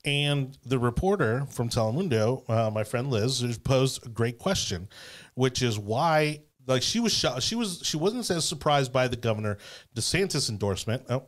And 0.04 0.56
the 0.64 0.78
reporter 0.78 1.46
from 1.50 1.68
Telemundo, 1.68 2.48
uh, 2.48 2.70
my 2.70 2.84
friend 2.84 3.10
Liz, 3.10 3.58
posed 3.58 4.06
a 4.06 4.08
great 4.08 4.38
question, 4.38 4.88
which 5.34 5.60
is 5.60 5.78
why, 5.78 6.40
like, 6.66 6.82
she 6.82 7.00
was 7.00 7.12
shocked. 7.12 7.42
She 7.42 7.54
was 7.54 7.82
she 7.84 7.98
wasn't 7.98 8.30
as 8.30 8.44
surprised 8.46 8.92
by 8.92 9.08
the 9.08 9.16
governor 9.16 9.58
DeSantis 9.94 10.48
endorsement. 10.48 11.02
Oh, 11.10 11.24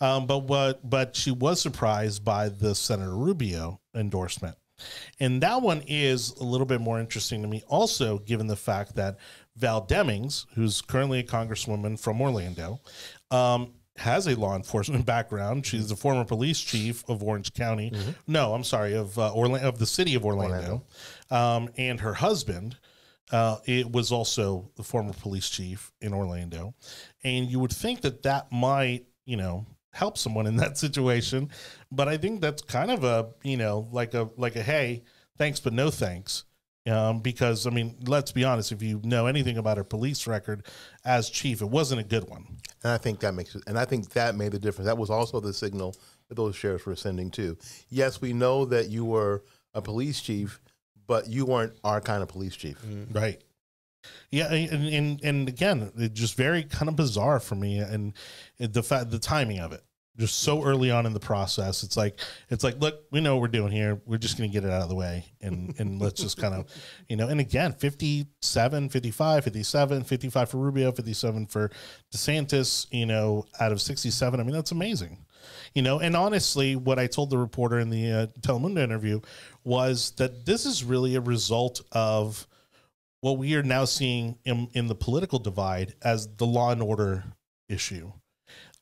um, 0.00 0.26
but 0.26 0.44
what? 0.44 0.88
But 0.88 1.16
she 1.16 1.32
was 1.32 1.60
surprised 1.60 2.24
by 2.24 2.48
the 2.48 2.74
Senator 2.76 3.16
Rubio 3.16 3.80
endorsement, 3.92 4.56
and 5.18 5.42
that 5.42 5.60
one 5.60 5.82
is 5.88 6.30
a 6.32 6.44
little 6.44 6.66
bit 6.66 6.80
more 6.80 7.00
interesting 7.00 7.42
to 7.42 7.48
me. 7.48 7.64
Also, 7.66 8.18
given 8.18 8.46
the 8.46 8.56
fact 8.56 8.94
that 8.94 9.16
Val 9.56 9.84
Demings, 9.84 10.46
who's 10.54 10.80
currently 10.80 11.18
a 11.18 11.24
congresswoman 11.24 11.98
from 11.98 12.20
Orlando, 12.20 12.80
um, 13.32 13.72
has 13.96 14.26
a 14.26 14.34
law 14.38 14.56
enforcement 14.56 15.04
background. 15.14 15.66
She's 15.66 15.88
the 15.88 15.96
former 15.96 16.24
police 16.24 16.60
chief 16.60 17.04
of 17.08 17.22
Orange 17.22 17.52
County. 17.52 17.92
No, 18.26 18.54
I'm 18.54 18.64
sorry, 18.64 18.94
of 18.94 19.18
uh, 19.18 19.32
Orlando, 19.34 19.68
of 19.68 19.78
the 19.78 19.86
city 19.86 20.14
of 20.14 20.24
Orlando, 20.24 20.84
Um, 21.30 21.68
and 21.76 22.00
her 22.00 22.14
husband. 22.14 22.76
Uh, 23.30 23.56
it 23.64 23.90
was 23.90 24.12
also 24.12 24.70
the 24.76 24.82
former 24.82 25.14
police 25.14 25.48
chief 25.48 25.90
in 26.02 26.12
Orlando, 26.12 26.74
and 27.24 27.50
you 27.50 27.58
would 27.60 27.72
think 27.72 28.02
that 28.02 28.22
that 28.24 28.52
might, 28.52 29.06
you 29.24 29.38
know, 29.38 29.64
help 29.92 30.18
someone 30.18 30.46
in 30.46 30.56
that 30.62 30.76
situation. 30.76 31.48
But 31.90 32.08
I 32.08 32.18
think 32.18 32.42
that's 32.42 32.60
kind 32.60 32.90
of 32.90 33.04
a, 33.04 33.30
you 33.42 33.56
know, 33.56 33.88
like 33.90 34.12
a 34.12 34.28
like 34.36 34.56
a 34.56 34.62
hey, 34.62 35.04
thanks 35.38 35.60
but 35.60 35.72
no 35.72 35.90
thanks. 35.90 36.44
Um, 36.86 37.20
because 37.20 37.66
I 37.66 37.70
mean, 37.70 37.96
let's 38.06 38.32
be 38.32 38.44
honest, 38.44 38.72
if 38.72 38.82
you 38.82 39.00
know 39.04 39.26
anything 39.26 39.56
about 39.56 39.76
her 39.76 39.84
police 39.84 40.26
record 40.26 40.66
as 41.04 41.30
chief, 41.30 41.62
it 41.62 41.70
wasn't 41.70 42.00
a 42.00 42.04
good 42.04 42.28
one. 42.28 42.58
And 42.84 42.92
I 42.92 42.98
think 42.98 43.20
that 43.20 43.34
makes 43.34 43.54
it, 43.54 43.62
and 43.66 43.78
I 43.78 43.84
think 43.84 44.10
that 44.10 44.34
made 44.34 44.52
the 44.52 44.58
difference. 44.58 44.86
That 44.86 44.98
was 44.98 45.10
also 45.10 45.40
the 45.40 45.52
signal 45.52 45.94
that 46.28 46.34
those 46.34 46.56
sheriffs 46.56 46.86
were 46.86 46.96
sending 46.96 47.30
too. 47.30 47.56
Yes, 47.88 48.20
we 48.20 48.32
know 48.32 48.64
that 48.66 48.88
you 48.88 49.04
were 49.04 49.44
a 49.74 49.80
police 49.80 50.20
chief, 50.20 50.60
but 51.06 51.28
you 51.28 51.46
weren't 51.46 51.74
our 51.84 52.00
kind 52.00 52.22
of 52.22 52.28
police 52.28 52.56
chief. 52.56 52.80
Mm-hmm. 52.82 53.16
Right. 53.16 53.40
Yeah, 54.30 54.52
and 54.52 54.88
and, 54.88 55.22
and 55.22 55.48
again, 55.48 55.92
it 55.96 56.12
just 56.14 56.34
very 56.36 56.64
kind 56.64 56.88
of 56.88 56.96
bizarre 56.96 57.38
for 57.38 57.54
me, 57.54 57.78
and 57.78 58.14
the 58.58 58.82
fact 58.82 59.10
the 59.10 59.20
timing 59.20 59.60
of 59.60 59.72
it, 59.72 59.84
just 60.18 60.40
so 60.40 60.62
early 60.62 60.90
on 60.90 61.06
in 61.06 61.14
the 61.14 61.20
process. 61.20 61.82
It's 61.82 61.96
like 61.96 62.20
it's 62.50 62.62
like, 62.62 62.78
look, 62.78 63.04
we 63.10 63.20
know 63.20 63.36
what 63.36 63.42
we're 63.42 63.48
doing 63.48 63.72
here. 63.72 64.00
We're 64.06 64.18
just 64.18 64.36
going 64.36 64.50
to 64.50 64.52
get 64.52 64.64
it 64.64 64.70
out 64.72 64.82
of 64.82 64.88
the 64.88 64.94
way, 64.94 65.24
and 65.40 65.74
and 65.78 66.00
let's 66.00 66.20
just 66.20 66.36
kind 66.36 66.54
of, 66.54 66.66
you 67.08 67.16
know. 67.16 67.28
And 67.28 67.40
again, 67.40 67.72
57, 67.72 68.88
55, 68.88 69.44
57, 69.44 70.04
55 70.04 70.50
for 70.50 70.56
Rubio, 70.58 70.92
57 70.92 71.46
for 71.46 71.70
DeSantis. 72.14 72.86
You 72.90 73.06
know, 73.06 73.46
out 73.60 73.72
of 73.72 73.80
67, 73.80 74.38
I 74.38 74.42
mean 74.42 74.52
that's 74.52 74.72
amazing. 74.72 75.24
You 75.74 75.82
know, 75.82 75.98
and 75.98 76.14
honestly, 76.14 76.76
what 76.76 76.98
I 76.98 77.06
told 77.06 77.30
the 77.30 77.38
reporter 77.38 77.78
in 77.78 77.90
the 77.90 78.12
uh, 78.12 78.26
Telemundo 78.40 78.78
interview 78.78 79.20
was 79.64 80.12
that 80.18 80.46
this 80.46 80.66
is 80.66 80.84
really 80.84 81.16
a 81.16 81.20
result 81.20 81.80
of 81.90 82.46
what 83.22 83.38
we 83.38 83.54
are 83.54 83.62
now 83.62 83.84
seeing 83.84 84.38
in, 84.44 84.68
in 84.74 84.88
the 84.88 84.94
political 84.94 85.38
divide 85.38 85.94
as 86.02 86.28
the 86.36 86.46
law 86.46 86.70
and 86.70 86.82
order 86.82 87.24
issue. 87.68 88.12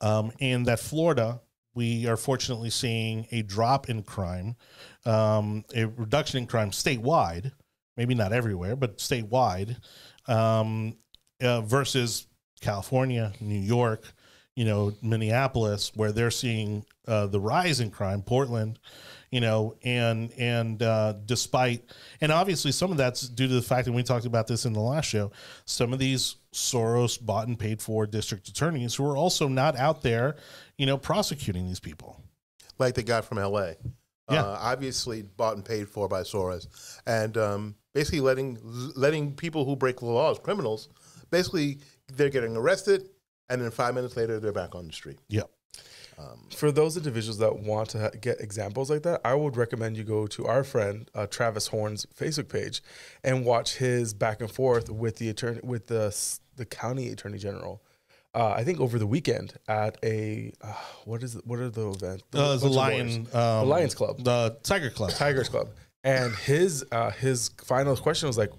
Um, 0.00 0.32
and 0.40 0.66
that 0.66 0.80
Florida, 0.80 1.40
we 1.74 2.06
are 2.06 2.16
fortunately 2.16 2.70
seeing 2.70 3.26
a 3.30 3.42
drop 3.42 3.88
in 3.88 4.02
crime, 4.02 4.56
um, 5.04 5.64
a 5.74 5.84
reduction 5.84 6.38
in 6.38 6.46
crime 6.46 6.70
statewide, 6.70 7.52
maybe 7.96 8.14
not 8.14 8.32
everywhere, 8.32 8.76
but 8.76 8.98
statewide, 8.98 9.76
um, 10.26 10.96
uh, 11.42 11.60
versus 11.62 12.26
California, 12.60 13.32
New 13.40 13.58
York, 13.58 14.04
you 14.56 14.64
know, 14.64 14.92
Minneapolis, 15.02 15.92
where 15.94 16.12
they're 16.12 16.30
seeing 16.30 16.84
uh, 17.06 17.26
the 17.26 17.40
rise 17.40 17.80
in 17.80 17.90
crime, 17.90 18.22
Portland, 18.22 18.78
you 19.30 19.40
know, 19.40 19.76
and 19.84 20.32
and 20.36 20.82
uh, 20.82 21.14
despite 21.24 21.84
and 22.20 22.32
obviously 22.32 22.72
some 22.72 22.90
of 22.90 22.96
that's 22.96 23.28
due 23.28 23.46
to 23.46 23.54
the 23.54 23.62
fact 23.62 23.84
that 23.86 23.92
we 23.92 24.02
talked 24.02 24.26
about 24.26 24.46
this 24.46 24.64
in 24.64 24.72
the 24.72 24.80
last 24.80 25.06
show. 25.06 25.30
Some 25.64 25.92
of 25.92 25.98
these 25.98 26.36
Soros 26.52 27.20
bought 27.20 27.46
and 27.46 27.58
paid 27.58 27.80
for 27.80 28.06
district 28.06 28.48
attorneys 28.48 28.94
who 28.94 29.08
are 29.08 29.16
also 29.16 29.46
not 29.46 29.76
out 29.76 30.02
there, 30.02 30.36
you 30.78 30.86
know, 30.86 30.98
prosecuting 30.98 31.66
these 31.68 31.80
people. 31.80 32.20
Like 32.78 32.94
the 32.94 33.02
guy 33.02 33.20
from 33.20 33.38
L.A. 33.38 33.76
Yeah. 34.30 34.42
Uh, 34.42 34.58
obviously 34.60 35.22
bought 35.22 35.56
and 35.56 35.64
paid 35.64 35.88
for 35.88 36.08
by 36.08 36.22
Soros, 36.22 36.68
and 37.06 37.36
um, 37.36 37.74
basically 37.94 38.20
letting 38.20 38.58
letting 38.94 39.34
people 39.34 39.64
who 39.64 39.76
break 39.76 39.98
the 39.98 40.06
laws, 40.06 40.38
criminals, 40.38 40.88
basically 41.30 41.78
they're 42.12 42.28
getting 42.28 42.56
arrested, 42.56 43.10
and 43.48 43.60
then 43.60 43.70
five 43.70 43.94
minutes 43.94 44.16
later 44.16 44.38
they're 44.38 44.52
back 44.52 44.74
on 44.74 44.86
the 44.86 44.92
street. 44.92 45.18
Yeah. 46.20 46.56
For 46.56 46.70
those 46.72 46.96
individuals 46.96 47.38
that 47.38 47.58
want 47.60 47.90
to 47.90 48.12
get 48.20 48.40
examples 48.40 48.90
like 48.90 49.02
that, 49.02 49.20
I 49.24 49.34
would 49.34 49.56
recommend 49.56 49.96
you 49.96 50.04
go 50.04 50.26
to 50.28 50.46
our 50.46 50.64
friend 50.64 51.10
uh, 51.14 51.26
Travis 51.26 51.68
Horn's 51.68 52.06
Facebook 52.06 52.48
page 52.48 52.82
and 53.24 53.44
watch 53.44 53.76
his 53.76 54.14
back 54.14 54.40
and 54.40 54.50
forth 54.50 54.90
with 54.90 55.16
the 55.16 55.28
attorney 55.28 55.60
with 55.62 55.86
the 55.86 56.14
the 56.56 56.66
county 56.66 57.08
attorney 57.08 57.38
general. 57.38 57.82
Uh, 58.32 58.50
I 58.50 58.62
think 58.62 58.78
over 58.80 58.98
the 58.98 59.06
weekend 59.08 59.54
at 59.66 59.98
a 60.04 60.52
uh, 60.62 60.72
what 61.04 61.22
is 61.22 61.34
what 61.44 61.58
are 61.58 61.68
the 61.70 61.88
events? 61.88 62.22
Uh, 62.32 62.56
the 62.56 62.68
Lion, 62.68 63.26
um, 63.32 63.60
the 63.60 63.64
Lions 63.64 63.94
Club, 63.94 64.22
the 64.22 64.56
Tiger 64.62 64.90
Club. 64.90 65.10
Tigers 65.10 65.48
Club, 65.48 65.70
and 66.04 66.32
his 66.34 66.84
uh, 66.92 67.10
his 67.10 67.50
final 67.64 67.96
question 67.96 68.28
was 68.28 68.38
like, 68.38 68.50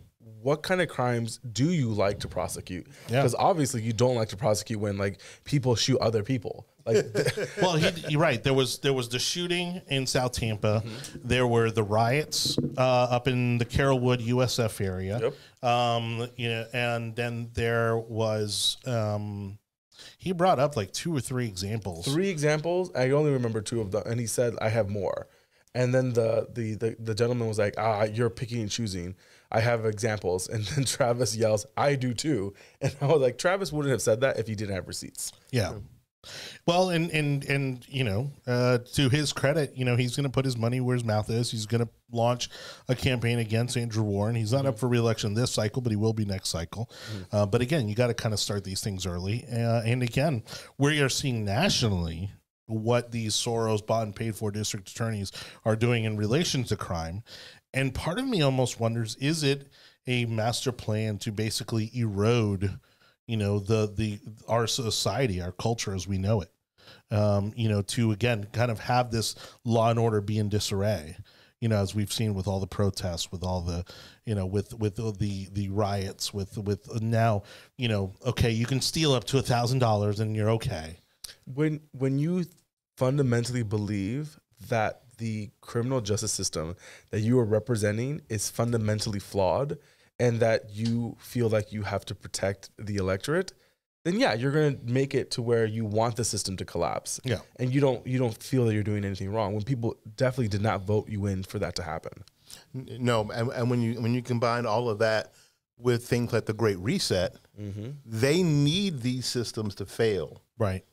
"What 0.42 0.62
kind 0.62 0.82
of 0.82 0.90
crimes 0.90 1.40
do 1.54 1.72
you 1.72 1.90
like 1.90 2.20
to 2.20 2.28
prosecute?" 2.28 2.86
Yeah. 3.08 3.22
Because 3.22 3.34
obviously 3.36 3.82
you 3.82 3.94
don't 3.94 4.16
like 4.16 4.30
to 4.30 4.38
prosecute 4.38 4.80
when 4.80 4.98
like 4.98 5.22
people 5.46 5.76
shoot 5.76 6.00
other 6.02 6.22
people. 6.24 6.68
Like 6.86 7.06
well, 7.62 7.76
he, 7.76 7.90
you're 8.10 8.22
right. 8.22 8.42
There 8.42 8.54
was 8.54 8.80
there 8.80 8.94
was 8.94 9.10
the 9.10 9.20
shooting 9.20 9.82
in 9.88 10.08
South 10.08 10.34
Tampa. 10.34 10.84
There 11.16 11.48
were 11.48 11.72
the 11.72 11.84
riots 11.84 12.58
uh, 12.78 12.82
up 12.82 13.28
in 13.28 13.58
the 13.58 13.66
Carrollwood 13.66 14.26
USF 14.26 14.84
area. 14.84 15.20
Yep. 15.22 15.70
Um, 15.70 16.28
you 16.36 16.50
know, 16.50 16.66
and 16.74 17.16
then 17.16 17.50
there 17.54 17.98
was 17.98 18.78
um, 18.86 19.60
he 20.18 20.32
brought 20.32 20.60
up 20.60 20.76
like 20.76 20.92
two 20.92 21.16
or 21.16 21.20
three 21.20 21.46
examples. 21.48 22.06
three 22.06 22.30
examples. 22.30 22.92
I 22.96 23.12
only 23.12 23.32
remember 23.32 23.62
two 23.62 23.82
of 23.82 23.92
them, 23.92 24.04
and 24.06 24.20
he 24.20 24.28
said 24.28 24.56
I 24.62 24.70
have 24.70 24.90
more. 24.90 25.28
And 25.74 25.94
then 25.94 26.14
the 26.14 26.48
the 26.54 26.76
the, 26.76 26.96
the 27.00 27.16
gentleman 27.16 27.48
was 27.48 27.58
like, 27.58 27.76
"Ah, 27.78 28.04
you're 28.04 28.30
picking 28.30 28.62
and 28.62 28.70
choosing. 28.70 29.16
I 29.52 29.62
have 29.62 29.86
examples." 29.86 30.48
And 30.50 30.66
then 30.66 30.84
Travis 30.86 31.36
yells, 31.36 31.66
"I 31.78 31.96
do 31.96 32.14
too!" 32.14 32.54
And 32.82 32.96
I 33.02 33.06
was 33.06 33.22
like, 33.22 33.38
Travis 33.38 33.72
wouldn't 33.72 33.92
have 33.92 34.02
said 34.02 34.22
that 34.22 34.38
if 34.38 34.48
he 34.48 34.56
didn't 34.56 34.76
have 34.76 34.88
receipts. 34.88 35.32
Yeah. 35.52 35.74
Well, 36.68 36.90
and 36.90 37.10
and 37.12 37.44
and 37.46 37.86
you 37.90 38.04
know, 38.04 38.32
uh, 38.46 38.80
to 38.94 39.10
his 39.10 39.34
credit, 39.34 39.74
you 39.76 39.86
know, 39.86 39.96
he's 39.96 40.16
going 40.16 40.26
to 40.26 40.30
put 40.30 40.46
his 40.46 40.58
money 40.58 40.80
where 40.80 40.96
his 40.96 41.04
mouth 41.04 41.30
is. 41.30 41.50
He's 41.52 41.66
going 41.66 41.84
to 41.84 41.90
launch 42.12 42.50
a 42.88 42.96
campaign 42.96 43.40
against 43.40 43.76
Andrew 43.78 44.04
Warren. 44.04 44.36
He's 44.36 44.54
not 44.54 44.66
up 44.66 44.78
for 44.78 44.88
reelection 44.88 45.34
this 45.34 45.52
cycle, 45.52 45.82
but 45.82 45.92
he 45.92 45.96
will 45.96 46.14
be 46.14 46.26
next 46.26 46.50
cycle. 46.50 46.92
Uh, 47.32 47.46
but 47.46 47.62
again, 47.62 47.88
you 47.88 47.96
got 47.96 48.08
to 48.08 48.14
kind 48.14 48.34
of 48.34 48.40
start 48.40 48.64
these 48.64 48.82
things 48.82 49.06
early. 49.06 49.46
Uh, 49.52 49.82
and 49.84 50.04
again, 50.04 50.44
we 50.78 51.02
are 51.02 51.10
seeing 51.10 51.44
nationally 51.44 52.32
what 52.68 53.12
these 53.12 53.34
Soros 53.34 53.86
bought 53.86 54.04
and 54.04 54.16
paid 54.16 54.36
for 54.36 54.52
district 54.52 54.90
attorneys 54.90 55.32
are 55.66 55.76
doing 55.76 56.04
in 56.04 56.18
relation 56.18 56.64
to 56.66 56.76
crime. 56.76 57.24
And 57.74 57.94
part 57.94 58.20
of 58.20 58.28
me 58.28 58.42
almost 58.42 58.80
wonders: 58.80 59.16
is 59.16 59.44
it 59.44 59.70
a 60.06 60.26
master 60.26 60.72
plan 60.72 61.18
to 61.20 61.32
basically 61.32 61.90
erode? 61.94 62.80
You 63.32 63.38
know 63.38 63.60
the 63.60 63.92
the 63.96 64.20
our 64.50 64.68
society 64.68 65.42
our 65.42 65.54
culture 65.54 65.96
as 65.96 66.06
we 66.08 66.18
know 66.18 66.42
it. 66.42 66.52
Um 67.10 67.54
you 67.56 67.70
know 67.70 67.82
to 67.84 68.12
again 68.12 68.48
kind 68.52 68.70
of 68.70 68.80
have 68.80 69.10
this 69.10 69.36
law 69.64 69.90
and 69.90 69.98
order 69.98 70.20
be 70.20 70.38
in 70.38 70.50
disarray 70.50 71.16
you 71.62 71.70
know 71.70 71.78
as 71.78 71.96
we've 71.96 72.12
seen 72.12 72.34
with 72.34 72.48
all 72.48 72.60
the 72.60 72.68
protests 72.68 73.32
with 73.32 73.44
all 73.44 73.62
the 73.62 73.86
you 74.26 74.36
know 74.36 74.46
with 74.46 74.74
with 74.74 74.96
the 74.96 75.48
the 75.54 75.70
riots 75.70 76.34
with 76.34 76.58
with 76.58 77.02
now 77.02 77.44
you 77.78 77.88
know 77.88 78.14
okay 78.26 78.52
you 78.52 78.66
can 78.66 78.82
steal 78.82 79.14
up 79.14 79.24
to 79.24 79.38
a 79.38 79.42
thousand 79.42 79.80
dollars 79.80 80.20
and 80.20 80.36
you're 80.36 80.50
okay. 80.50 80.98
When 81.46 81.80
when 81.94 82.20
you 82.20 82.46
fundamentally 82.98 83.64
believe 83.64 84.38
that 84.68 85.04
the 85.18 85.52
criminal 85.62 86.02
justice 86.02 86.32
system 86.32 86.76
that 87.12 87.22
you 87.22 87.40
are 87.40 87.46
representing 87.46 88.22
is 88.28 88.50
fundamentally 88.50 89.20
flawed 89.20 89.78
and 90.22 90.40
that 90.40 90.70
you 90.70 91.18
feel 91.20 91.50
like 91.50 91.74
you 91.74 91.82
have 91.82 92.06
to 92.06 92.14
protect 92.14 92.70
the 92.78 92.98
electorate, 92.98 93.54
then 94.06 94.20
yeah, 94.20 94.36
you're 94.36 94.52
going 94.52 94.78
to 94.78 94.94
make 94.94 95.16
it 95.16 95.32
to 95.32 95.42
where 95.42 95.66
you 95.66 95.84
want 95.84 96.16
the 96.16 96.24
system 96.24 96.56
to 96.58 96.66
collapse. 96.66 97.20
Yeah. 97.24 97.40
And 97.58 97.74
you 97.74 97.82
don't 97.82 98.06
you 98.06 98.20
don't 98.20 98.38
feel 98.42 98.66
that 98.66 98.74
you're 98.76 98.84
doing 98.84 99.04
anything 99.04 99.34
wrong 99.34 99.54
when 99.54 99.64
people 99.64 99.98
definitely 100.16 100.50
did 100.50 100.62
not 100.62 100.84
vote 100.84 101.10
you 101.10 101.26
in 101.26 101.42
for 101.42 101.58
that 101.58 101.76
to 101.78 101.84
happen. 101.84 102.24
No, 102.76 103.32
and, 103.32 103.50
and 103.50 103.70
when 103.72 103.82
you 103.82 104.00
when 104.00 104.14
you 104.14 104.22
combine 104.22 104.68
all 104.68 104.90
of 104.90 105.00
that 105.00 105.34
with 105.80 106.08
things 106.08 106.32
like 106.32 106.46
the 106.46 106.54
Great 106.54 106.78
Reset, 106.78 107.36
mm-hmm. 107.60 107.90
they 108.06 108.44
need 108.44 109.02
these 109.02 109.26
systems 109.26 109.74
to 109.76 109.88
fail. 109.88 110.44
right 110.60 110.84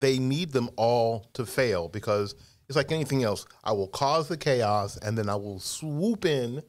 They 0.00 0.20
need 0.20 0.52
them 0.52 0.70
all 0.76 1.28
to 1.32 1.44
fail 1.44 1.88
because 1.88 2.36
it's 2.68 2.76
like 2.76 2.92
anything 2.92 3.24
else. 3.24 3.44
I 3.64 3.72
will 3.72 3.88
cause 3.88 4.28
the 4.28 4.36
chaos 4.36 4.96
and 4.98 5.18
then 5.18 5.28
I 5.28 5.34
will 5.34 5.58
swoop 5.58 6.24
in 6.24 6.62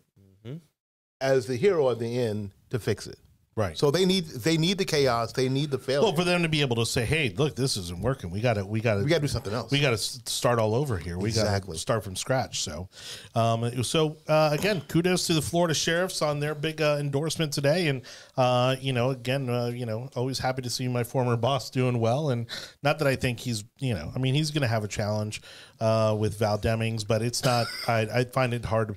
as 1.21 1.45
the 1.47 1.55
hero 1.55 1.89
at 1.89 1.99
the 1.99 2.17
end 2.19 2.51
to 2.69 2.79
fix 2.79 3.07
it. 3.07 3.17
right 3.55 3.77
So 3.77 3.91
they 3.91 4.05
need 4.05 4.25
they 4.27 4.57
need 4.57 4.77
the 4.77 4.85
chaos. 4.85 5.33
They 5.33 5.49
need 5.49 5.69
the 5.71 5.79
failure. 5.79 6.03
well 6.03 6.15
for 6.15 6.23
them 6.23 6.43
to 6.43 6.49
be 6.49 6.61
able 6.61 6.77
to 6.77 6.85
say 6.85 7.03
hey 7.03 7.33
look 7.37 7.55
this 7.55 7.75
isn't 7.77 7.99
working 7.99 8.29
we 8.31 8.39
gotta 8.41 8.63
we 8.65 8.79
gotta 8.79 9.03
we 9.03 9.09
got 9.09 9.15
to 9.17 9.21
do 9.21 9.27
something 9.27 9.53
else. 9.53 9.71
we 9.71 9.81
got 9.81 9.89
to 9.91 9.97
start 9.97 10.59
all 10.59 10.75
over 10.75 10.97
here. 10.97 11.17
We 11.17 11.29
Exactly. 11.29 11.67
got 11.71 11.73
to 11.73 11.79
start 11.79 12.03
from 12.03 12.15
scratch. 12.15 12.61
So, 12.61 12.87
um, 13.35 13.83
so 13.83 14.15
uh, 14.27 14.55
again, 14.57 14.81
kudos 14.87 15.27
to 15.27 15.33
the 15.33 15.41
Florida 15.41 15.73
sheriffs 15.73 16.21
on 16.21 16.39
their 16.39 16.55
big 16.55 16.81
uh, 16.81 16.97
endorsement 16.99 17.51
today. 17.51 17.87
And 17.87 18.01
uh, 18.37 18.75
you 18.79 18.93
know, 18.93 19.09
again, 19.09 19.49
uh, 19.49 19.67
you 19.67 19.85
know, 19.85 20.09
always 20.15 20.39
happy 20.39 20.61
to 20.61 20.69
see 20.69 20.87
my 20.87 21.03
former 21.03 21.35
boss 21.35 21.69
doing 21.69 21.99
well. 21.99 22.29
And 22.29 22.45
not 22.83 22.99
that 22.99 23.07
I 23.07 23.15
think 23.17 23.39
he's, 23.41 23.63
you 23.79 23.93
know, 23.93 24.11
I 24.15 24.19
mean, 24.19 24.35
he's 24.35 24.51
going 24.51 24.61
to 24.61 24.67
have 24.67 24.83
a 24.83 24.87
challenge 24.87 25.41
uh, 25.81 26.15
with 26.17 26.37
Val 26.39 26.57
Demings, 26.59 27.05
but 27.05 27.21
it's 27.21 27.43
not. 27.43 27.67
I, 27.87 28.01
I 28.13 28.23
find 28.25 28.53
it 28.53 28.63
hard 28.65 28.95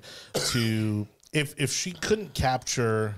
to 0.51 1.07
if 1.33 1.53
if 1.57 1.71
she 1.71 1.91
couldn't 1.91 2.33
capture 2.33 3.15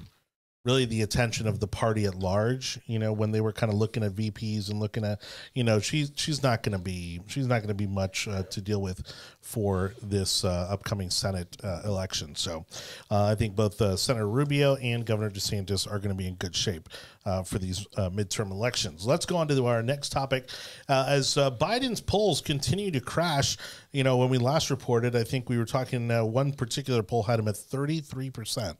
really 0.63 0.85
the 0.85 1.03
attention 1.03 1.47
of 1.47 1.59
the 1.59 1.67
party 1.67 2.05
at 2.05 2.15
large 2.15 2.79
you 2.87 2.97
know 2.97 3.13
when 3.13 3.31
they 3.31 3.41
were 3.41 3.51
kind 3.51 3.71
of 3.71 3.77
looking 3.77 4.03
at 4.03 4.13
vps 4.13 4.69
and 4.69 4.79
looking 4.79 5.05
at 5.05 5.21
you 5.53 5.63
know 5.63 5.79
she's 5.79 6.11
she's 6.15 6.41
not 6.41 6.63
going 6.63 6.75
to 6.75 6.83
be 6.83 7.21
she's 7.27 7.45
not 7.45 7.59
going 7.59 7.67
to 7.67 7.75
be 7.75 7.87
much 7.87 8.27
uh, 8.27 8.41
to 8.43 8.61
deal 8.61 8.81
with 8.81 9.03
for 9.45 9.93
this 10.01 10.43
uh, 10.43 10.67
upcoming 10.71 11.07
senate 11.07 11.55
uh, 11.63 11.79
election 11.85 12.35
so 12.35 12.65
uh, 13.11 13.25
i 13.25 13.35
think 13.35 13.55
both 13.55 13.79
uh, 13.79 13.95
senator 13.95 14.27
rubio 14.27 14.75
and 14.77 15.05
governor 15.05 15.29
desantis 15.29 15.85
are 15.85 15.99
going 15.99 16.09
to 16.09 16.15
be 16.15 16.27
in 16.27 16.33
good 16.33 16.55
shape 16.55 16.89
uh, 17.27 17.43
for 17.43 17.59
these 17.59 17.85
midterm 17.95 18.49
elections 18.49 19.05
let's 19.05 19.23
go 19.23 19.37
on 19.37 19.47
to 19.47 19.65
our 19.67 19.83
next 19.83 20.11
topic 20.11 20.49
as 20.89 21.35
biden's 21.59 22.01
polls 22.01 22.41
continue 22.41 22.89
to 22.89 22.99
crash 22.99 23.55
you 23.91 24.03
know 24.03 24.17
when 24.17 24.29
we 24.29 24.39
last 24.39 24.71
reported 24.71 25.15
i 25.15 25.23
think 25.23 25.47
we 25.47 25.59
were 25.59 25.65
talking 25.65 26.07
one 26.33 26.51
particular 26.51 27.03
poll 27.03 27.21
had 27.21 27.39
him 27.39 27.47
at 27.47 27.53
33% 27.53 28.77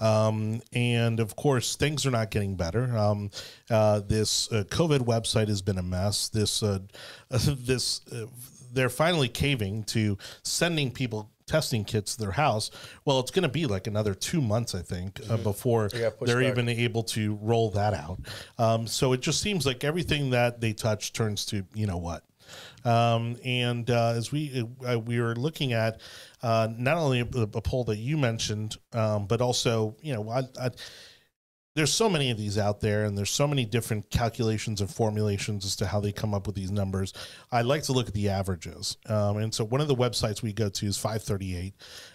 um, 0.00 0.60
and 0.72 1.20
of 1.20 1.36
course, 1.36 1.76
things 1.76 2.04
are 2.06 2.10
not 2.10 2.32
getting 2.32 2.56
better. 2.56 2.96
Um, 2.98 3.30
this 3.68 4.48
COVID 4.48 5.00
website 5.00 5.46
has 5.46 5.62
been 5.62 5.78
a 5.78 5.82
mess. 5.82 6.28
This 6.28 6.58
this 7.30 8.00
they're 8.72 8.88
finally 8.88 9.28
caving 9.28 9.84
to 9.84 10.16
sending 10.42 10.90
people 10.90 11.30
testing 11.46 11.84
kits 11.84 12.16
to 12.16 12.22
their 12.22 12.30
house. 12.32 12.70
Well, 13.04 13.20
it's 13.20 13.30
going 13.30 13.42
to 13.42 13.48
be 13.48 13.66
like 13.66 13.86
another 13.86 14.14
two 14.14 14.40
months, 14.40 14.74
I 14.74 14.80
think, 14.80 15.20
uh, 15.28 15.36
before 15.36 15.90
Yeah, 15.92 16.10
they're 16.20 16.40
back. 16.40 16.52
even 16.52 16.68
able 16.68 17.02
to 17.04 17.34
roll 17.42 17.70
that 17.72 17.92
out. 17.94 18.18
Um, 18.58 18.86
so 18.86 19.12
it 19.12 19.20
just 19.20 19.40
seems 19.42 19.66
like 19.66 19.84
everything 19.84 20.30
that 20.30 20.60
they 20.60 20.72
touch 20.72 21.12
turns 21.12 21.44
to 21.46 21.64
you 21.74 21.86
know 21.86 21.98
what. 21.98 22.24
Um, 22.84 23.36
and 23.44 23.88
uh, 23.90 24.14
as 24.16 24.32
we 24.32 24.64
uh, 24.86 24.98
we 24.98 25.20
were 25.20 25.36
looking 25.36 25.72
at 25.72 26.00
uh, 26.42 26.68
not 26.76 26.96
only 26.96 27.20
a, 27.20 27.24
a 27.24 27.46
poll 27.60 27.84
that 27.84 27.98
you 27.98 28.16
mentioned, 28.18 28.76
um, 28.92 29.26
but 29.26 29.40
also 29.40 29.96
you 30.02 30.14
know 30.14 30.28
I, 30.28 30.40
I, 30.60 30.70
there's 31.74 31.92
so 31.92 32.08
many 32.08 32.30
of 32.30 32.36
these 32.36 32.58
out 32.58 32.80
there, 32.80 33.04
and 33.04 33.16
there's 33.16 33.30
so 33.30 33.46
many 33.46 33.64
different 33.64 34.10
calculations 34.10 34.80
and 34.80 34.90
formulations 34.90 35.64
as 35.64 35.74
to 35.76 35.86
how 35.86 36.00
they 36.00 36.12
come 36.12 36.34
up 36.34 36.46
with 36.46 36.54
these 36.54 36.70
numbers. 36.70 37.14
I 37.50 37.62
like 37.62 37.82
to 37.84 37.92
look 37.92 38.08
at 38.08 38.14
the 38.14 38.28
averages, 38.28 38.98
um, 39.06 39.38
and 39.38 39.54
so 39.54 39.64
one 39.64 39.80
of 39.80 39.88
the 39.88 39.94
websites 39.94 40.42
we 40.42 40.52
go 40.52 40.68
to 40.68 40.86
is 40.86 40.98
538. 40.98 41.74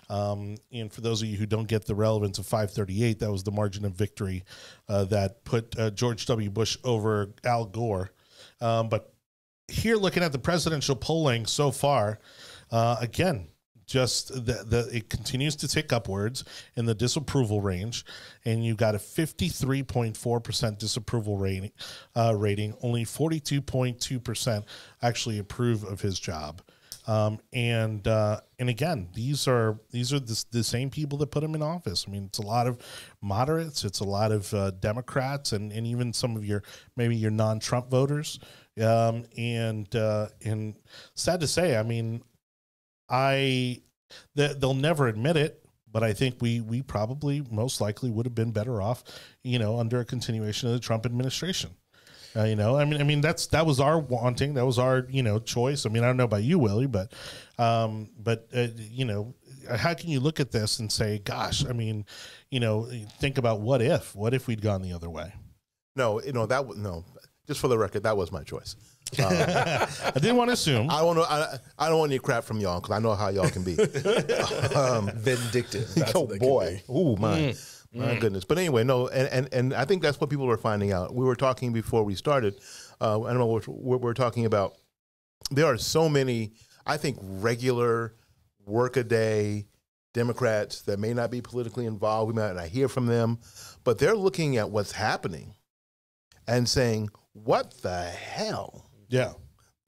Um, 0.09 0.57
and 0.71 0.91
for 0.91 1.01
those 1.01 1.21
of 1.21 1.27
you 1.27 1.37
who 1.37 1.45
don't 1.45 1.67
get 1.67 1.85
the 1.85 1.95
relevance 1.95 2.37
of 2.37 2.45
538, 2.45 3.19
that 3.19 3.31
was 3.31 3.43
the 3.43 3.51
margin 3.51 3.83
of 3.83 3.93
victory 3.93 4.43
uh, 4.87 5.05
that 5.05 5.43
put 5.43 5.77
uh, 5.77 5.89
George 5.89 6.25
W. 6.27 6.49
Bush 6.49 6.77
over 6.83 7.33
Al 7.43 7.65
Gore. 7.65 8.11
Um, 8.61 8.89
but 8.89 9.13
here, 9.67 9.97
looking 9.97 10.23
at 10.23 10.31
the 10.31 10.39
presidential 10.39 10.95
polling 10.95 11.45
so 11.45 11.71
far, 11.71 12.19
uh, 12.71 12.97
again, 13.01 13.47
just 13.87 14.27
the, 14.45 14.63
the 14.65 14.89
it 14.93 15.09
continues 15.09 15.55
to 15.55 15.67
tick 15.67 15.91
upwards 15.91 16.43
in 16.75 16.85
the 16.85 16.93
disapproval 16.93 17.61
range, 17.61 18.05
and 18.45 18.63
you 18.63 18.75
got 18.75 18.93
a 18.93 18.99
fifty 18.99 19.49
three 19.49 19.81
point 19.81 20.15
four 20.15 20.39
percent 20.39 20.77
disapproval 20.77 21.37
rating. 21.37 21.71
Uh, 22.15 22.35
rating 22.37 22.75
only 22.83 23.05
forty 23.05 23.39
two 23.39 23.61
point 23.61 23.99
two 23.99 24.19
percent 24.19 24.65
actually 25.01 25.39
approve 25.39 25.83
of 25.83 26.01
his 26.01 26.19
job. 26.19 26.61
Um, 27.07 27.39
and 27.53 28.05
uh, 28.05 28.41
and 28.59 28.69
again, 28.69 29.07
these 29.13 29.47
are 29.47 29.79
these 29.91 30.11
are 30.11 30.19
the, 30.19 30.45
the 30.51 30.63
same 30.63 30.89
people 30.89 31.17
that 31.19 31.31
put 31.31 31.41
him 31.41 31.55
in 31.55 31.63
office. 31.63 32.03
I 32.05 32.11
mean, 32.11 32.25
it's 32.25 32.39
a 32.39 32.45
lot 32.45 32.67
of 32.67 32.77
moderates, 33.21 33.85
it's 33.85 34.01
a 34.01 34.03
lot 34.03 34.33
of 34.33 34.53
uh, 34.53 34.71
Democrats, 34.71 35.53
and, 35.53 35.71
and 35.71 35.87
even 35.87 36.11
some 36.11 36.35
of 36.35 36.43
your 36.43 36.63
maybe 36.97 37.15
your 37.15 37.31
non-Trump 37.31 37.89
voters. 37.89 38.39
Um, 38.79 39.23
and 39.37 39.95
uh, 39.95 40.27
and 40.43 40.75
sad 41.15 41.39
to 41.39 41.47
say, 41.47 41.77
I 41.77 41.83
mean, 41.83 42.21
I 43.09 43.81
they, 44.35 44.53
they'll 44.53 44.73
never 44.73 45.07
admit 45.07 45.37
it, 45.37 45.65
but 45.91 46.03
I 46.03 46.13
think 46.13 46.35
we 46.41 46.61
we 46.61 46.81
probably 46.81 47.43
most 47.51 47.81
likely 47.81 48.09
would 48.09 48.25
have 48.25 48.35
been 48.35 48.51
better 48.51 48.81
off, 48.81 49.03
you 49.43 49.59
know, 49.59 49.79
under 49.79 49.99
a 49.99 50.05
continuation 50.05 50.69
of 50.69 50.75
the 50.75 50.79
Trump 50.79 51.05
administration. 51.05 51.71
Uh, 52.35 52.43
you 52.43 52.55
know, 52.55 52.77
I 52.77 52.85
mean, 52.85 53.01
I 53.01 53.03
mean 53.03 53.21
that's 53.21 53.47
that 53.47 53.65
was 53.65 53.79
our 53.79 53.97
wanting, 53.97 54.53
that 54.55 54.65
was 54.65 54.77
our 54.77 55.07
you 55.09 55.23
know 55.23 55.39
choice. 55.39 55.85
I 55.85 55.89
mean, 55.89 56.03
I 56.03 56.07
don't 56.07 56.17
know 56.17 56.25
about 56.25 56.43
you, 56.43 56.59
Willie, 56.59 56.87
but 56.87 57.13
um, 57.57 58.09
but 58.19 58.47
uh, 58.55 58.67
you 58.75 59.05
know, 59.05 59.33
how 59.75 59.93
can 59.93 60.09
you 60.09 60.19
look 60.19 60.39
at 60.39 60.51
this 60.51 60.79
and 60.79 60.91
say, 60.91 61.19
gosh, 61.19 61.65
I 61.65 61.73
mean, 61.73 62.05
you 62.51 62.59
know, 62.59 62.89
think 63.19 63.37
about 63.37 63.61
what 63.61 63.81
if, 63.81 64.15
what 64.15 64.33
if 64.33 64.47
we'd 64.47 64.61
gone 64.61 64.81
the 64.81 64.93
other 64.93 65.09
way? 65.09 65.33
No, 65.95 66.21
you 66.21 66.33
know 66.33 66.45
that 66.45 66.77
no. 66.77 67.05
Just 67.47 67.61
for 67.61 67.69
the 67.69 67.77
record, 67.77 68.03
that 68.03 68.17
was 68.17 68.31
my 68.31 68.43
choice. 68.43 68.75
Uh, 69.19 69.87
I 70.15 70.19
didn't 70.19 70.37
want 70.37 70.49
to 70.49 70.53
assume. 70.53 70.89
I 70.89 70.99
don't 70.99 71.15
know. 71.15 71.23
I, 71.23 71.57
I 71.77 71.89
don't 71.89 71.99
want 71.99 72.11
any 72.11 72.19
crap 72.19 72.43
from 72.43 72.59
y'all 72.59 72.81
because 72.81 72.95
I 72.95 72.99
know 72.99 73.13
how 73.15 73.29
y'all 73.29 73.49
can 73.49 73.63
be. 73.63 73.77
Um, 74.75 75.09
Vindictive. 75.15 75.93
That's 75.95 76.15
oh 76.15 76.21
what 76.21 76.29
they 76.29 76.39
can 76.39 76.47
boy, 76.47 76.75
be. 76.75 76.83
oh 76.89 77.15
my, 77.17 77.39
mm. 77.39 77.75
my 77.93 78.05
mm. 78.05 78.19
goodness. 78.19 78.43
But 78.43 78.57
anyway, 78.57 78.83
no, 78.83 79.07
and, 79.07 79.27
and 79.29 79.53
and 79.53 79.73
I 79.73 79.85
think 79.85 80.01
that's 80.01 80.19
what 80.19 80.29
people 80.29 80.49
are 80.51 80.57
finding 80.57 80.91
out. 80.91 81.15
We 81.15 81.25
were 81.25 81.35
talking 81.35 81.73
before 81.73 82.03
we 82.03 82.15
started. 82.15 82.59
Uh, 83.01 83.21
I 83.23 83.29
don't 83.29 83.39
know 83.39 83.45
what 83.47 83.67
we're, 83.67 83.97
we're 83.97 84.13
talking 84.13 84.45
about. 84.45 84.77
There 85.51 85.65
are 85.65 85.77
so 85.77 86.09
many, 86.09 86.53
I 86.85 86.97
think, 86.97 87.17
regular 87.21 88.13
workaday 88.65 89.65
Democrats 90.13 90.81
that 90.81 90.99
may 90.99 91.13
not 91.13 91.29
be 91.31 91.41
politically 91.41 91.85
involved. 91.85 92.33
We 92.33 92.41
might 92.41 92.55
not 92.55 92.67
hear 92.67 92.87
from 92.87 93.05
them, 93.05 93.39
but 93.83 93.99
they're 93.99 94.15
looking 94.15 94.57
at 94.57 94.69
what's 94.71 94.91
happening 94.91 95.53
and 96.47 96.67
saying, 96.67 97.09
"What 97.33 97.81
the 97.81 98.03
hell." 98.03 98.86
Yeah. 99.09 99.33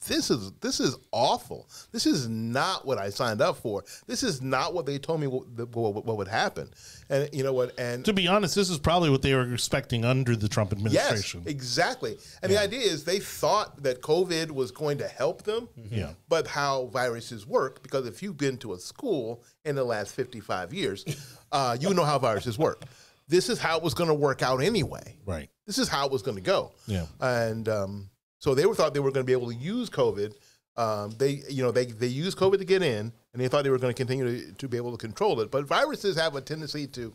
this 0.07 0.31
is 0.31 0.51
this 0.61 0.79
is 0.79 0.95
awful. 1.11 1.69
This 1.91 2.05
is 2.05 2.27
not 2.29 2.85
what 2.87 2.97
I 2.97 3.09
signed 3.09 3.41
up 3.41 3.57
for. 3.57 3.83
This 4.07 4.23
is 4.23 4.41
not 4.41 4.73
what 4.73 4.85
they 4.85 4.97
told 4.97 5.19
me 5.19 5.27
what, 5.27 5.45
what, 5.75 6.05
what 6.05 6.17
would 6.17 6.27
happen. 6.29 6.69
And 7.09 7.29
you 7.33 7.43
know 7.43 7.51
what? 7.51 7.77
And 7.77 8.05
To 8.05 8.13
be 8.13 8.27
honest, 8.27 8.55
this 8.55 8.69
is 8.69 8.79
probably 8.79 9.09
what 9.09 9.21
they 9.21 9.33
were 9.35 9.53
expecting 9.53 10.05
under 10.05 10.35
the 10.37 10.47
Trump 10.47 10.71
administration. 10.71 11.41
yes, 11.45 11.51
exactly. 11.53 12.17
And 12.41 12.49
the 12.51 12.57
idea 12.57 12.79
is 12.79 13.03
they 13.03 13.19
thought 13.19 13.83
that 13.83 14.01
COVID 14.01 14.51
was 14.51 14.71
going 14.71 14.99
to 14.99 15.07
help 15.07 15.43
them. 15.43 15.67
Yeah. 15.75 16.11
But 16.29 16.47
how 16.47 16.85
viruses 16.85 17.45
work, 17.45 17.83
because 17.83 18.07
if 18.07 18.23
you've 18.23 18.37
been 18.37 18.57
to 18.59 18.73
a 18.73 18.79
school 18.79 19.43
in 19.65 19.75
the 19.75 19.83
last 19.83 20.15
55 20.15 20.73
years, 20.73 21.03
uh, 21.51 21.75
you 21.79 21.93
know 21.93 22.05
how 22.05 22.17
viruses 22.19 22.57
work. 22.57 22.83
This 23.27 23.49
is 23.49 23.59
how 23.59 23.77
it 23.77 23.83
was 23.83 23.93
going 23.93 24.07
to 24.07 24.13
work 24.15 24.41
out 24.41 24.63
anyway. 24.63 25.17
Right. 25.25 25.49
This 25.67 25.77
is 25.77 25.87
how 25.89 26.05
it 26.05 26.11
was 26.11 26.21
going 26.23 26.37
to 26.37 26.41
go. 26.43 26.71
Yeah. 26.87 27.05
And 27.19 27.67
um, 27.69 28.09
so 28.39 28.55
they 28.55 28.65
were 28.65 28.75
thought 28.75 28.93
they 28.93 28.99
were 28.99 29.11
going 29.11 29.25
to 29.25 29.27
be 29.27 29.33
able 29.33 29.49
to 29.49 29.55
use 29.55 29.89
COVID. 29.89 30.33
Um, 30.77 31.11
they, 31.17 31.43
you 31.49 31.61
know, 31.61 31.71
they 31.71 31.85
they 31.85 32.07
used 32.07 32.37
COVID 32.37 32.57
to 32.59 32.65
get 32.65 32.81
in, 32.81 33.11
and 33.33 33.41
they 33.41 33.47
thought 33.47 33.63
they 33.63 33.69
were 33.69 33.77
going 33.77 33.93
to 33.93 33.97
continue 33.97 34.25
to, 34.25 34.53
to 34.53 34.67
be 34.67 34.77
able 34.77 34.91
to 34.91 34.97
control 34.97 35.39
it. 35.41 35.51
But 35.51 35.65
viruses 35.65 36.15
have 36.17 36.35
a 36.35 36.41
tendency 36.41 36.87
to 36.87 37.13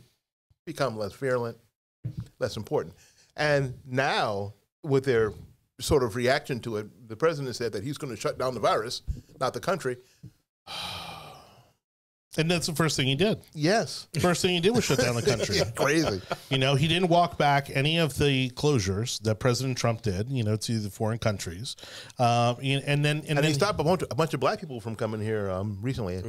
become 0.66 0.96
less 0.96 1.12
virulent, 1.12 1.56
less 2.38 2.56
important. 2.56 2.94
And 3.36 3.74
now, 3.86 4.52
with 4.82 5.04
their 5.04 5.32
sort 5.80 6.02
of 6.02 6.14
reaction 6.14 6.60
to 6.60 6.76
it, 6.76 7.08
the 7.08 7.16
president 7.16 7.56
said 7.56 7.72
that 7.72 7.82
he's 7.82 7.98
going 7.98 8.14
to 8.14 8.20
shut 8.20 8.38
down 8.38 8.54
the 8.54 8.60
virus, 8.60 9.02
not 9.40 9.54
the 9.54 9.60
country. 9.60 9.96
And 12.36 12.50
that's 12.50 12.66
the 12.66 12.74
first 12.74 12.96
thing 12.96 13.06
he 13.06 13.14
did. 13.14 13.40
Yes, 13.54 14.08
First 14.20 14.42
thing 14.42 14.50
he 14.54 14.60
did 14.60 14.74
was 14.74 14.84
shut 14.84 14.98
down 14.98 15.14
the 15.14 15.22
country. 15.36 15.60
crazy. 15.76 16.20
You 16.50 16.58
know, 16.58 16.74
he 16.74 16.88
didn't 16.88 17.08
walk 17.08 17.38
back 17.38 17.70
any 17.72 17.98
of 17.98 18.18
the 18.18 18.50
closures 18.50 19.20
that 19.22 19.38
President 19.38 19.78
Trump 19.78 20.02
did, 20.02 20.28
you 20.30 20.42
know, 20.42 20.56
to 20.56 20.78
the 20.80 20.90
foreign 20.90 21.18
countries. 21.18 21.76
Um, 22.18 22.56
and 22.62 22.82
and 22.84 23.04
then, 23.04 23.18
and, 23.18 23.28
And 23.30 23.38
then, 23.38 23.44
he 23.44 23.52
stopped 23.54 23.78
a 23.80 23.84
bunch, 23.84 24.02
of, 24.02 24.08
a 24.10 24.14
bunch 24.16 24.34
of 24.34 24.40
black 24.40 24.58
people 24.58 24.80
from 24.80 24.96
coming 24.96 25.20
here 25.20 25.48
um, 25.50 25.78
recently 25.80 26.20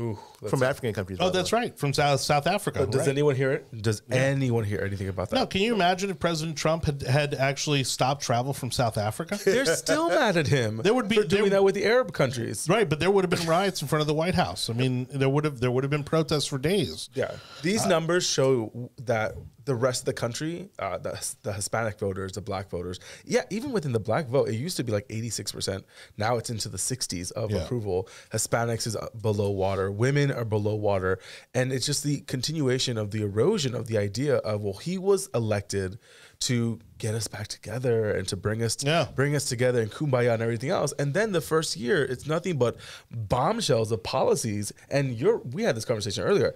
from 0.47 0.61
African 0.63 0.93
countries. 0.93 1.17
oh, 1.21 1.29
that's 1.31 1.51
way. 1.51 1.59
right, 1.59 1.77
from 1.77 1.91
South, 1.93 2.19
South 2.21 2.45
Africa. 2.47 2.85
Does 2.85 3.01
right. 3.01 3.09
anyone 3.09 3.35
hear 3.35 3.51
it? 3.53 3.81
Does 3.81 4.01
anyone 4.11 4.63
hear 4.63 4.81
anything 4.81 5.07
about 5.07 5.29
that? 5.31 5.35
no, 5.37 5.45
can 5.47 5.61
you 5.61 5.73
imagine 5.73 6.09
if 6.11 6.19
President 6.19 6.57
Trump 6.57 6.85
had, 6.85 7.01
had 7.01 7.33
actually 7.33 7.83
stopped 7.83 8.21
travel 8.23 8.53
from 8.53 8.69
South 8.71 8.97
Africa? 8.97 9.39
They're 9.45 9.65
still 9.65 10.09
mad 10.09 10.37
at 10.37 10.47
him. 10.47 10.81
There 10.83 10.93
would 10.93 11.07
be- 11.07 11.15
for 11.15 11.23
doing 11.23 11.43
there- 11.43 11.51
that 11.51 11.63
with 11.63 11.75
the 11.75 11.85
Arab 11.85 12.13
countries. 12.13 12.67
right, 12.69 12.87
but 12.87 12.99
there 12.99 13.09
would 13.09 13.23
have 13.23 13.31
been 13.31 13.47
riots 13.47 13.81
in 13.81 13.87
front 13.87 14.01
of 14.01 14.07
the 14.07 14.13
White 14.13 14.35
House. 14.35 14.69
I 14.69 14.73
mean, 14.73 15.07
there 15.11 15.29
would 15.29 15.45
have 15.45 15.59
there 15.59 15.71
would 15.71 15.83
have 15.83 15.89
been 15.91 15.94
protests 16.03 16.45
for 16.47 16.58
days. 16.58 17.10
Yeah, 17.13 17.31
these 17.62 17.86
numbers 17.86 18.27
show 18.27 18.89
that 19.03 19.36
the 19.65 19.75
rest 19.75 20.01
of 20.01 20.05
the 20.05 20.13
country, 20.13 20.69
uh, 20.77 20.99
the, 20.99 21.34
the 21.41 21.51
Hispanic 21.51 21.99
voters, 21.99 22.34
the 22.34 22.41
black 22.41 22.69
voters, 22.69 22.99
yeah, 23.25 23.41
even 23.49 23.71
within 23.71 23.93
the 23.93 23.99
black 23.99 24.27
vote, 24.27 24.47
it 24.47 24.53
used 24.55 24.77
to 24.77 24.84
be 24.84 24.91
like 24.91 25.08
86%. 25.08 25.81
Now 26.17 26.38
it's 26.38 26.51
into 26.51 26.69
the 26.69 26.77
60s 26.77 27.31
of 27.31 27.49
Yeah. 27.49 27.63
approval. 27.63 28.08
Hispanics 28.31 28.86
is 28.86 28.95
uh, 28.95 29.08
below 29.19 29.49
water, 29.49 29.91
women 29.91 30.31
are 30.31 30.45
below 30.45 30.75
water. 30.75 31.17
And 31.55 31.73
it's 31.73 31.88
just 31.88 32.03
the 32.03 32.21
continuation 32.21 32.95
of 32.99 33.10
the 33.10 33.23
erosion 33.23 33.73
of 33.73 33.88
the 33.88 33.97
idea 33.97 34.36
of, 34.38 34.62
well, 34.62 34.73
he 34.75 34.99
was 34.99 35.29
elected 35.34 35.97
to 36.41 36.77
get 36.97 37.13
us 37.15 37.27
back 37.27 37.47
together 37.47 38.12
and 38.12 38.27
to 38.27 38.38
bring 38.38 38.63
us 38.63 38.77
Yeah. 38.81 39.08
bring 39.15 39.36
us 39.36 39.45
together 39.45 39.81
and 39.81 39.91
kumbaya 39.91 40.34
and 40.34 40.41
everything 40.41 40.69
else. 40.69 40.93
And 40.97 41.13
then 41.13 41.31
the 41.34 41.41
first 41.41 41.75
year, 41.75 42.03
it's 42.03 42.25
nothing 42.25 42.58
but 42.58 42.77
bombshells 43.12 43.91
of 43.91 44.03
policies. 44.03 44.71
And 44.89 45.13
you're 45.15 45.38
we 45.39 45.63
had 45.63 45.75
this 45.75 45.86
conversation 45.86 46.23
earlier. 46.23 46.53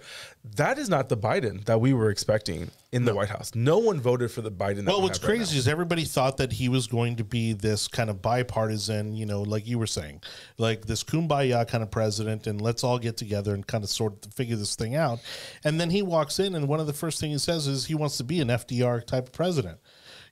That 0.56 0.78
is 0.78 0.88
not 0.88 1.08
the 1.08 1.16
Biden 1.16 1.64
that 1.66 1.80
we 1.80 1.92
were 1.92 2.10
expecting 2.10 2.70
in 2.92 3.04
the 3.04 3.14
White 3.14 3.28
House. 3.28 3.52
No 3.54 3.78
one 3.78 4.00
voted 4.00 4.30
for 4.32 4.40
the 4.42 4.50
Biden. 4.50 4.76
That 4.78 4.86
Well, 4.86 4.98
we 4.98 5.04
what's 5.04 5.18
have 5.18 5.28
right 5.28 5.36
crazy 5.36 5.58
is 5.58 5.68
everybody 5.68 6.04
thought 6.04 6.38
that 6.38 6.52
he 6.52 6.68
was 6.68 6.86
going 6.86 7.16
to 7.16 7.24
be 7.24 7.52
this 7.52 7.86
kind 7.86 8.10
of 8.10 8.20
bipartisan, 8.22 9.14
you 9.14 9.26
know, 9.26 9.42
like 9.42 9.66
you 9.68 9.78
were 9.78 9.86
saying, 9.86 10.22
like 10.58 10.86
this 10.86 11.04
kumbaya 11.04 11.68
kind 11.68 11.82
of 11.82 11.90
president, 11.90 12.46
and 12.46 12.60
let's 12.60 12.82
all 12.82 12.98
get 12.98 13.16
together 13.16 13.54
and 13.54 13.66
kind 13.66 13.84
of 13.84 13.90
sort 13.90 14.26
of 14.26 14.32
figure 14.34 14.56
this 14.56 14.74
thing 14.74 14.94
out. 14.96 15.20
And 15.62 15.80
then 15.80 15.90
he 15.90 16.02
walks 16.02 16.38
in, 16.40 16.54
and 16.54 16.66
one 16.66 16.80
of 16.80 16.86
the 16.86 16.92
first 16.92 17.20
things 17.20 17.32
he 17.44 17.52
says 17.52 17.66
is 17.66 17.86
he 17.86 17.94
wants 17.94 18.16
to 18.16 18.24
be 18.24 18.40
an 18.40 18.48
FDR 18.48 19.06
type 19.06 19.26
of 19.28 19.32
president. 19.32 19.78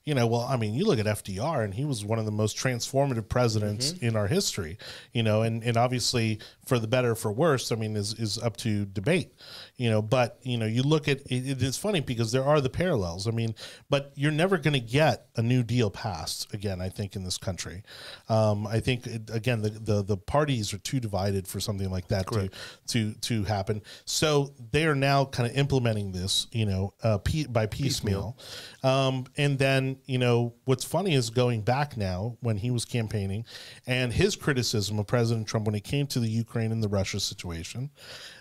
You 0.09 0.15
know, 0.15 0.25
well, 0.25 0.41
I 0.41 0.57
mean, 0.57 0.73
you 0.73 0.85
look 0.85 0.97
at 0.97 1.05
FDR, 1.05 1.63
and 1.63 1.71
he 1.75 1.85
was 1.85 2.03
one 2.03 2.17
of 2.17 2.25
the 2.25 2.31
most 2.31 2.57
transformative 2.57 3.29
presidents 3.29 3.91
Mm-hmm. 3.91 4.05
in 4.07 4.15
our 4.15 4.25
history. 4.25 4.79
You 5.13 5.21
know, 5.21 5.43
and 5.43 5.63
and 5.63 5.77
obviously 5.77 6.39
for 6.69 6.77
the 6.77 6.87
better 6.87 7.11
or 7.11 7.15
for 7.15 7.31
worse, 7.31 7.71
I 7.71 7.75
mean, 7.75 7.97
is 7.97 8.13
is 8.13 8.37
up 8.37 8.55
to 8.57 8.85
debate. 8.85 9.33
You 9.75 9.89
know, 9.89 10.01
but 10.01 10.37
you 10.43 10.57
know, 10.57 10.67
you 10.67 10.83
look 10.83 11.07
at 11.07 11.21
it, 11.21 11.49
it 11.49 11.61
is 11.63 11.77
funny 11.77 11.99
because 11.99 12.31
there 12.31 12.43
are 12.43 12.61
the 12.61 12.69
parallels. 12.69 13.27
I 13.27 13.31
mean, 13.31 13.55
but 13.89 14.13
you're 14.15 14.31
never 14.31 14.57
going 14.57 14.75
to 14.75 14.79
get 14.79 15.27
a 15.35 15.41
New 15.41 15.63
Deal 15.63 15.89
passed 15.89 16.53
again. 16.53 16.79
I 16.79 16.89
think 16.89 17.15
in 17.15 17.23
this 17.23 17.37
country, 17.37 17.81
um, 18.29 18.67
I 18.67 18.79
think 18.79 19.07
it, 19.07 19.29
again 19.33 19.61
the, 19.61 19.69
the 19.69 20.03
the 20.03 20.17
parties 20.17 20.73
are 20.73 20.77
too 20.77 20.99
divided 20.99 21.47
for 21.47 21.59
something 21.59 21.89
like 21.89 22.07
that 22.09 22.27
to 22.27 22.49
to 22.87 23.13
to 23.13 23.43
happen. 23.45 23.81
So 24.05 24.53
they 24.71 24.85
are 24.85 24.95
now 24.95 25.25
kind 25.25 25.49
of 25.49 25.57
implementing 25.57 26.11
this, 26.11 26.45
you 26.51 26.67
know, 26.67 26.93
uh, 27.01 27.17
pe- 27.17 27.45
by 27.45 27.65
piecemeal. 27.65 28.37
Um, 28.83 29.25
and 29.37 29.57
then 29.57 29.97
you 30.05 30.19
know 30.19 30.53
what's 30.65 30.85
funny 30.85 31.15
is 31.15 31.31
going 31.31 31.61
back 31.61 31.97
now 31.97 32.37
when 32.41 32.57
he 32.57 32.69
was 32.69 32.85
campaigning, 32.85 33.45
and 33.87 34.13
his 34.13 34.35
criticism 34.35 34.99
of 34.99 35.07
President 35.07 35.47
Trump 35.47 35.65
when 35.65 35.75
it 35.75 35.83
came 35.83 36.05
to 36.07 36.19
the 36.19 36.29
Ukraine 36.29 36.58
and 36.65 36.83
the 36.83 36.87
Russia 36.87 37.19
situation, 37.19 37.89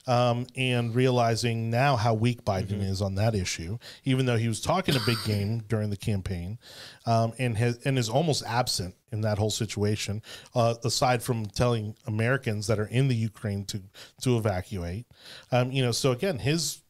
um, 0.06 0.46
and 0.56 0.94
realizing 0.94 1.70
now 1.70 1.96
how 1.96 2.14
weak 2.14 2.44
Biden 2.44 2.82
is 2.82 3.00
on 3.02 3.14
that 3.16 3.34
issue, 3.34 3.78
even 4.04 4.26
though 4.26 4.36
he 4.36 4.48
was 4.48 4.60
talking 4.60 4.96
a 4.96 5.00
big 5.06 5.18
game 5.24 5.60
during 5.68 5.90
the 5.90 5.96
campaign, 5.96 6.58
um, 7.06 7.32
and 7.38 7.56
has 7.56 7.78
and 7.84 7.98
is 7.98 8.08
almost 8.08 8.42
absent 8.46 8.94
in 9.12 9.22
that 9.22 9.38
whole 9.38 9.50
situation, 9.50 10.22
uh, 10.54 10.74
aside 10.84 11.22
from 11.22 11.46
telling 11.46 11.94
Americans 12.06 12.66
that 12.66 12.78
are 12.78 12.86
in 12.86 13.08
the 13.08 13.16
Ukraine 13.16 13.64
to 13.66 13.82
to 14.22 14.36
evacuate. 14.36 15.06
Um, 15.50 15.72
you 15.72 15.82
know, 15.82 15.92
so 15.92 16.12
again, 16.12 16.38
his 16.38 16.82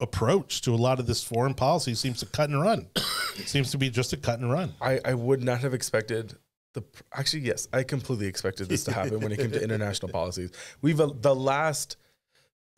approach 0.00 0.62
to 0.62 0.74
a 0.74 0.76
lot 0.76 1.00
of 1.00 1.06
this 1.06 1.24
foreign 1.24 1.54
policy 1.54 1.94
seems 1.94 2.20
to 2.20 2.26
cut 2.26 2.50
and 2.50 2.60
run. 2.60 2.88
seems 3.46 3.70
to 3.72 3.78
be 3.78 3.90
just 3.90 4.12
a 4.12 4.16
cut 4.16 4.38
and 4.38 4.50
run. 4.50 4.74
I, 4.80 5.00
I 5.04 5.14
would 5.14 5.42
not 5.42 5.60
have 5.60 5.74
expected 5.74 6.36
the 6.80 6.84
actually 7.12 7.42
yes 7.42 7.68
I 7.72 7.82
completely 7.82 8.26
expected 8.26 8.68
this 8.68 8.84
to 8.84 8.92
happen 8.92 9.20
when 9.20 9.32
it 9.32 9.38
came 9.38 9.50
to 9.52 9.62
international 9.62 10.10
policies. 10.20 10.50
We've 10.82 11.00
uh, 11.00 11.10
the 11.20 11.34
last 11.34 11.96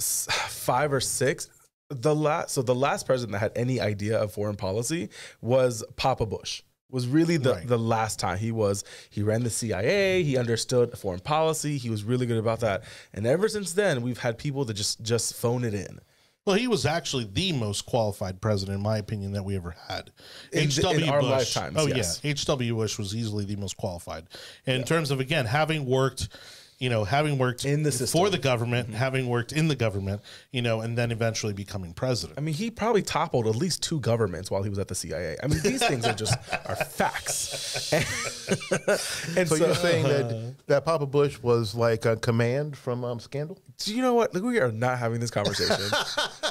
five 0.01 0.93
or 0.93 1.01
six 1.01 1.49
the 1.89 2.15
last 2.15 2.51
so 2.51 2.63
the 2.63 2.75
last 2.75 3.07
president 3.07 3.33
that 3.33 3.39
had 3.41 3.53
any 3.57 3.81
idea 3.81 4.19
of 4.19 4.33
foreign 4.33 4.57
policy 4.57 5.09
was 5.41 5.85
Papa 5.97 6.27
Bush. 6.27 6.63
Was 6.93 7.07
really 7.07 7.37
the, 7.37 7.53
Right. 7.55 7.67
the 7.69 7.79
last 7.79 8.19
time 8.19 8.39
he 8.39 8.51
was 8.51 8.83
he 9.11 9.23
ran 9.23 9.45
the 9.45 9.51
CIA 9.51 10.23
he 10.25 10.37
understood 10.37 10.97
foreign 10.99 11.21
policy 11.21 11.79
he 11.79 11.89
was 11.91 12.03
really 12.03 12.27
good 12.27 12.39
about 12.39 12.61
that 12.61 12.83
and 13.15 13.27
ever 13.27 13.49
since 13.49 13.73
then 13.75 14.03
we've 14.03 14.19
had 14.19 14.39
people 14.39 14.65
that 14.65 14.75
just 14.75 15.01
just 15.03 15.35
phone 15.35 15.63
it 15.65 15.75
in 15.75 16.01
Well, 16.51 16.59
he 16.59 16.67
was 16.67 16.85
actually 16.85 17.29
the 17.33 17.53
most 17.53 17.87
qualified 17.87 18.41
president, 18.41 18.75
in 18.77 18.83
my 18.83 18.99
opinion, 18.99 19.31
that 19.35 19.45
we 19.45 19.55
ever 19.55 19.77
had. 19.87 20.11
In 20.53 20.69
our 21.09 21.23
lifetimes, 21.23 21.77
Oh 21.79 21.87
yes. 21.87 22.21
yeah, 22.25 22.33
H.W. 22.33 22.75
Bush 22.75 22.99
was 22.99 23.15
easily 23.15 23.45
the 23.45 23.55
most 23.55 23.77
qualified. 23.77 24.25
And 24.67 24.75
in 24.79 24.83
terms 24.85 25.13
of 25.13 25.21
again 25.21 25.47
having 25.47 25.87
worked, 25.87 26.29
you 26.81 26.89
know, 26.89 27.05
having 27.05 27.37
worked 27.37 27.67
In 27.67 27.83
the 27.83 27.91
for 27.93 27.99
system. 27.99 28.21
Mm-hmm. 28.21 28.33
the 28.33 28.39
government, 28.39 28.95
having 28.95 29.29
worked 29.29 29.53
in 29.53 29.69
the 29.69 29.77
government, 29.77 30.23
you 30.51 30.63
know, 30.63 30.81
and 30.81 30.97
then 30.97 31.13
eventually 31.13 31.53
becoming 31.53 31.93
president. 31.93 32.39
I 32.39 32.43
mean, 32.43 32.55
he 32.55 32.71
probably 32.71 33.03
toppled 33.03 33.47
at 33.47 33.55
least 33.55 33.83
two 33.83 34.01
governments 34.01 34.51
while 34.51 34.63
he 34.63 34.71
was 34.71 34.79
at 34.79 34.89
the 34.89 34.95
CIA. 34.95 35.37
I 35.43 35.47
mean, 35.47 35.61
these 35.61 35.87
things 35.87 36.07
are 36.07 36.15
just 36.15 36.35
are 36.67 36.77
facts. 36.77 37.93
and 37.93 39.47
So, 39.47 39.57
so, 39.57 39.67
you're 39.67 39.75
saying 39.75 40.05
that 40.05 40.55
that 40.69 40.85
Papa 40.87 41.05
Bush 41.05 41.39
was 41.43 41.75
like 41.75 42.07
a 42.07 42.17
command 42.17 42.79
from 42.79 43.05
um, 43.05 43.21
Scandal? 43.21 43.59
do 43.85 43.95
you 43.95 44.03
know 44.03 44.15
what? 44.15 44.35
Look, 44.35 44.45
we 44.45 44.59
are 44.61 44.71
not 44.71 44.99
having 44.99 45.21
this 45.21 45.31
conversation. 45.31 45.91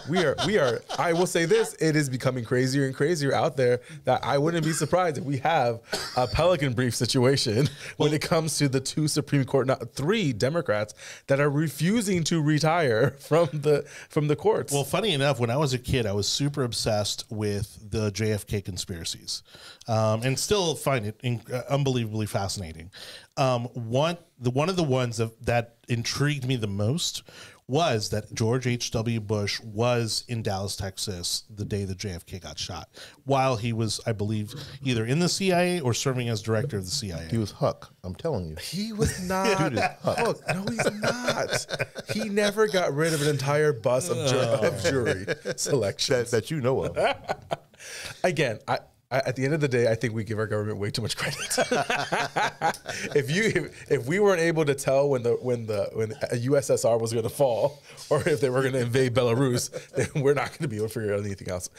we 0.09 0.25
are, 0.25 0.35
we 0.45 0.57
are. 0.57 0.81
I 0.97 1.13
will 1.13 1.27
say 1.27 1.45
this: 1.45 1.75
it 1.79 1.95
is 1.95 2.09
becoming 2.09 2.43
crazier 2.43 2.85
and 2.85 2.95
crazier 2.95 3.33
out 3.33 3.55
there. 3.55 3.81
That 4.05 4.23
I 4.23 4.37
wouldn't 4.37 4.65
be 4.65 4.73
surprised 4.73 5.17
if 5.17 5.23
we 5.23 5.37
have 5.37 5.79
a 6.17 6.27
Pelican 6.27 6.73
Brief 6.73 6.95
situation 6.95 7.69
when 7.97 8.13
it 8.13 8.21
comes 8.21 8.57
to 8.57 8.67
the 8.67 8.79
two 8.79 9.07
Supreme 9.07 9.45
Court, 9.45 9.67
not 9.67 9.93
three 9.93 10.18
Democrats 10.37 10.93
that 11.27 11.39
are 11.39 11.49
refusing 11.49 12.23
to 12.25 12.41
retire 12.41 13.11
from 13.19 13.49
the 13.53 13.85
from 14.09 14.27
the 14.27 14.35
courts. 14.35 14.73
Well, 14.73 14.83
funny 14.83 15.13
enough, 15.13 15.39
when 15.39 15.49
I 15.49 15.57
was 15.57 15.73
a 15.73 15.79
kid, 15.79 16.05
I 16.05 16.13
was 16.13 16.27
super 16.27 16.63
obsessed 16.63 17.25
with 17.29 17.77
the 17.89 18.11
JFK 18.11 18.63
conspiracies, 18.63 19.43
um, 19.87 20.21
and 20.23 20.37
still 20.37 20.75
find 20.75 21.05
it 21.05 21.19
in, 21.23 21.41
uh, 21.51 21.61
unbelievably 21.69 22.27
fascinating. 22.27 22.91
Um, 23.37 23.65
one, 23.73 24.17
the 24.37 24.51
one 24.51 24.69
of 24.69 24.75
the 24.75 24.83
ones 24.83 25.17
that, 25.17 25.45
that 25.45 25.75
intrigued 25.87 26.45
me 26.45 26.55
the 26.55 26.67
most 26.67 27.23
was 27.69 28.09
that 28.09 28.33
George 28.33 28.65
H. 28.65 28.89
W. 28.91 29.19
Bush 29.19 29.61
was 29.61 30.23
in 30.27 30.41
Dallas, 30.41 30.75
Texas, 30.75 31.43
the 31.53 31.63
day 31.63 31.85
that 31.85 31.97
JFK 31.99 32.41
got 32.41 32.57
shot, 32.57 32.89
while 33.25 33.55
he 33.57 33.71
was, 33.73 34.01
I 34.07 34.11
believe, 34.11 34.55
either 34.83 35.05
in 35.05 35.19
the 35.19 35.29
CIA 35.29 35.79
or 35.79 35.93
serving 35.93 36.29
as 36.29 36.41
director 36.41 36.77
of 36.77 36.85
the 36.85 36.91
CIA. 36.91 37.27
He 37.29 37.37
was 37.37 37.51
Huck. 37.51 37.93
I'm 38.03 38.15
telling 38.15 38.49
you. 38.49 38.55
He 38.55 38.91
was 38.91 39.21
not. 39.27 39.71
Look, 39.71 40.41
no, 40.47 40.63
he's 40.63 40.91
not. 41.01 41.65
He 42.11 42.29
never 42.29 42.67
got 42.67 42.93
rid 42.93 43.13
of 43.13 43.21
an 43.21 43.27
entire 43.27 43.71
bus 43.71 44.09
of, 44.09 44.17
jur- 44.29 44.67
of 44.67 44.83
jury 44.83 45.25
selections. 45.55 46.31
That, 46.31 46.45
that 46.45 46.51
you 46.51 46.61
know 46.61 46.85
of. 46.85 46.97
Again, 48.23 48.59
I, 48.67 48.73
I, 48.73 48.79
at 49.11 49.35
the 49.35 49.43
end 49.43 49.53
of 49.55 49.59
the 49.59 49.67
day, 49.67 49.89
I 49.89 49.95
think 49.95 50.13
we 50.13 50.23
give 50.23 50.37
our 50.37 50.45
government 50.45 50.77
way 50.77 50.91
too 50.91 51.01
much 51.01 51.17
credit. 51.17 51.39
if 53.15 53.31
you 53.31 53.43
if, 53.43 53.91
if 53.91 54.05
we 54.07 54.19
weren't 54.19 54.41
able 54.41 54.65
to 54.65 54.75
tell 54.75 55.09
when 55.09 55.23
the 55.23 55.31
when 55.33 55.65
the 55.65 55.89
when 55.93 56.11
a 56.11 56.35
USSR 56.35 56.99
was 56.99 57.11
going 57.11 57.23
to 57.23 57.29
fall 57.29 57.81
or 58.09 58.27
if 58.27 58.39
they 58.39 58.49
were 58.49 58.61
going 58.61 58.73
to 58.73 58.81
invade 58.81 59.15
Belarus, 59.15 59.71
then 60.13 60.21
we're 60.21 60.35
not 60.35 60.49
going 60.49 60.61
to 60.61 60.67
be 60.67 60.77
able 60.77 60.87
to 60.87 60.93
figure 60.93 61.13
out 61.13 61.21
anything 61.21 61.49
else. 61.49 61.69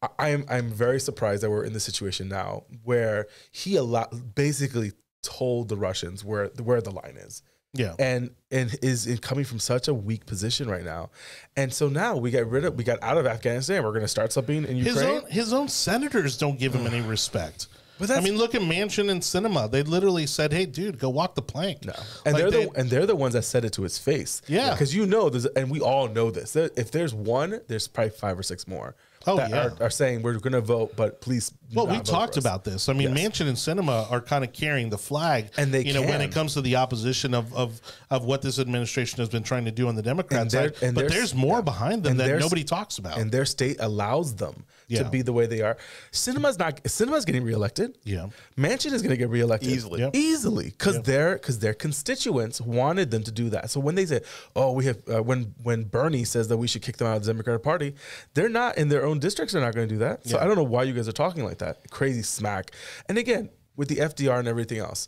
I, 0.00 0.08
I'm 0.18 0.44
I'm 0.48 0.70
very 0.70 1.00
surprised 1.00 1.42
that 1.42 1.50
we're 1.50 1.64
in 1.64 1.74
the 1.74 1.80
situation 1.80 2.28
now 2.28 2.64
where 2.84 3.26
he 3.52 3.76
allowed 3.76 4.34
basically 4.34 4.92
told 5.22 5.68
the 5.68 5.76
Russians 5.76 6.24
where 6.24 6.46
where 6.62 6.80
the 6.80 6.90
line 6.90 7.16
is 7.18 7.42
Yeah. 7.78 7.94
and 7.98 8.30
and 8.50 8.76
is 8.82 9.06
in 9.06 9.18
coming 9.18 9.44
from 9.44 9.58
such 9.58 9.88
a 9.88 9.94
weak 9.94 10.26
position 10.26 10.68
right 10.68 10.84
now, 10.84 11.10
and 11.56 11.72
so 11.72 11.88
now 11.88 12.16
we 12.16 12.30
got 12.30 12.48
rid 12.50 12.64
of 12.64 12.74
we 12.76 12.84
got 12.84 13.02
out 13.02 13.16
of 13.18 13.26
Afghanistan. 13.26 13.82
We're 13.84 13.90
going 13.90 14.02
to 14.02 14.08
start 14.08 14.32
something 14.32 14.64
in 14.64 14.76
His 14.76 14.96
Ukraine. 14.96 15.22
own 15.24 15.30
his 15.30 15.52
own 15.52 15.68
senators 15.68 16.36
don't 16.38 16.58
give 16.58 16.74
him 16.74 16.86
any 16.86 17.00
respect. 17.00 17.68
But 18.00 18.12
I 18.12 18.20
mean, 18.20 18.36
look 18.36 18.54
at 18.54 18.60
Manchin 18.60 19.10
and 19.10 19.20
Sinema. 19.20 19.68
They 19.68 19.82
literally 19.82 20.26
said, 20.26 20.52
"Hey, 20.52 20.66
dude, 20.66 21.00
go 21.00 21.08
walk 21.10 21.34
the 21.34 21.42
plank." 21.42 21.84
No, 21.84 21.94
and 22.24 22.36
they're 22.36 22.48
the 22.48 22.70
and 22.76 22.88
they're 22.88 23.06
the 23.06 23.16
ones 23.16 23.34
that 23.34 23.42
said 23.42 23.64
it 23.64 23.72
to 23.72 23.82
his 23.82 23.98
face. 23.98 24.40
Yeah. 24.46 24.70
because 24.70 24.94
you 24.94 25.04
know, 25.04 25.28
there's, 25.28 25.46
and 25.46 25.68
we 25.68 25.80
all 25.80 26.06
know 26.06 26.30
this. 26.30 26.54
If 26.54 26.92
there's 26.92 27.12
one, 27.12 27.60
there's 27.66 27.88
probably 27.88 28.10
five 28.10 28.38
or 28.38 28.44
six 28.44 28.68
more. 28.68 28.94
Oh, 29.28 29.36
that 29.36 29.50
yeah. 29.50 29.66
are, 29.66 29.82
are 29.84 29.90
saying 29.90 30.22
we're 30.22 30.38
going 30.38 30.52
to 30.52 30.60
vote, 30.60 30.94
but 30.96 31.20
please. 31.20 31.52
Well, 31.74 31.86
we 31.86 32.00
talked 32.00 32.34
for 32.34 32.38
us." 32.38 32.44
about 32.44 32.64
this. 32.64 32.88
I 32.88 32.92
mean, 32.94 33.14
Yes. 33.14 33.18
Manchin 33.38 33.46
and 33.48 33.56
Sinema 33.56 34.10
are 34.10 34.20
kind 34.20 34.42
of 34.42 34.52
carrying 34.52 34.88
the 34.90 34.98
flag, 34.98 35.50
And 35.56 35.72
they 35.72 35.84
you 35.84 35.92
know, 35.92 36.02
when 36.02 36.20
it 36.20 36.32
comes 36.32 36.54
to 36.54 36.60
the 36.62 36.76
opposition 36.76 37.34
of 37.34 37.52
of 37.54 37.80
of 38.10 38.24
what 38.24 38.42
this 38.42 38.58
administration 38.58 39.18
has 39.18 39.28
been 39.28 39.42
trying 39.42 39.64
to 39.66 39.70
do 39.70 39.88
on 39.88 39.94
the 39.94 40.02
Democrat 40.02 40.40
And 40.42 40.50
side. 40.52 40.74
but 40.94 41.08
there's 41.08 41.34
more 41.34 41.58
yeah. 41.58 41.62
behind 41.62 42.02
them 42.02 42.16
that 42.16 42.38
nobody 42.40 42.64
talks 42.64 42.98
about. 42.98 43.18
and 43.18 43.30
their 43.30 43.44
state 43.44 43.76
allows 43.80 44.34
them 44.36 44.64
Yeah. 44.88 45.02
to 45.04 45.10
be 45.10 45.22
the 45.22 45.32
way 45.32 45.46
they 45.46 45.60
are. 45.60 45.76
Sinema's 46.12 46.58
not. 46.58 46.82
Sinema's 46.84 47.24
getting 47.24 47.44
reelected. 47.44 47.96
Yeah. 48.04 48.28
Manchin 48.56 48.92
is 48.92 49.02
going 49.02 49.10
to 49.10 49.16
get 49.16 49.28
reelected 49.28 49.68
Easily. 49.70 50.00
Yep. 50.00 50.16
easily 50.16 50.64
because 50.70 51.02
their 51.02 51.34
because 51.34 51.58
their 51.58 51.74
constituents 51.74 52.60
wanted 52.60 53.10
them 53.10 53.22
to 53.24 53.30
do 53.30 53.50
that. 53.50 53.70
So 53.70 53.80
when 53.80 53.94
they 53.94 54.06
say, 54.06 54.22
"Oh, 54.56 54.72
we 54.72 54.86
have," 54.86 54.98
uh, 55.08 55.22
when 55.22 55.54
when 55.62 55.84
Bernie 55.84 56.24
says 56.24 56.48
that 56.48 56.56
we 56.56 56.66
should 56.66 56.82
kick 56.82 56.96
them 56.96 57.06
out 57.06 57.18
of 57.18 57.24
the 57.24 57.32
Democratic 57.32 57.62
Party, 57.62 57.94
they're 58.34 58.48
not 58.48 58.78
in 58.78 58.88
their 58.88 59.04
own 59.04 59.18
districts. 59.18 59.52
They're 59.52 59.62
not 59.62 59.74
going 59.74 59.88
to 59.88 59.94
do 59.94 59.98
that. 59.98 60.26
So 60.26 60.38
I 60.38 60.44
don't 60.44 60.56
know 60.56 60.64
why 60.64 60.84
you 60.84 60.94
guys 60.94 61.06
are 61.08 61.12
talking 61.12 61.44
like 61.44 61.58
that. 61.58 61.90
Crazy 61.90 62.22
smack. 62.22 62.72
And 63.08 63.18
again, 63.18 63.50
with 63.76 63.88
the 63.88 63.96
FDR 63.96 64.38
and 64.38 64.48
everything 64.48 64.78
else, 64.78 65.06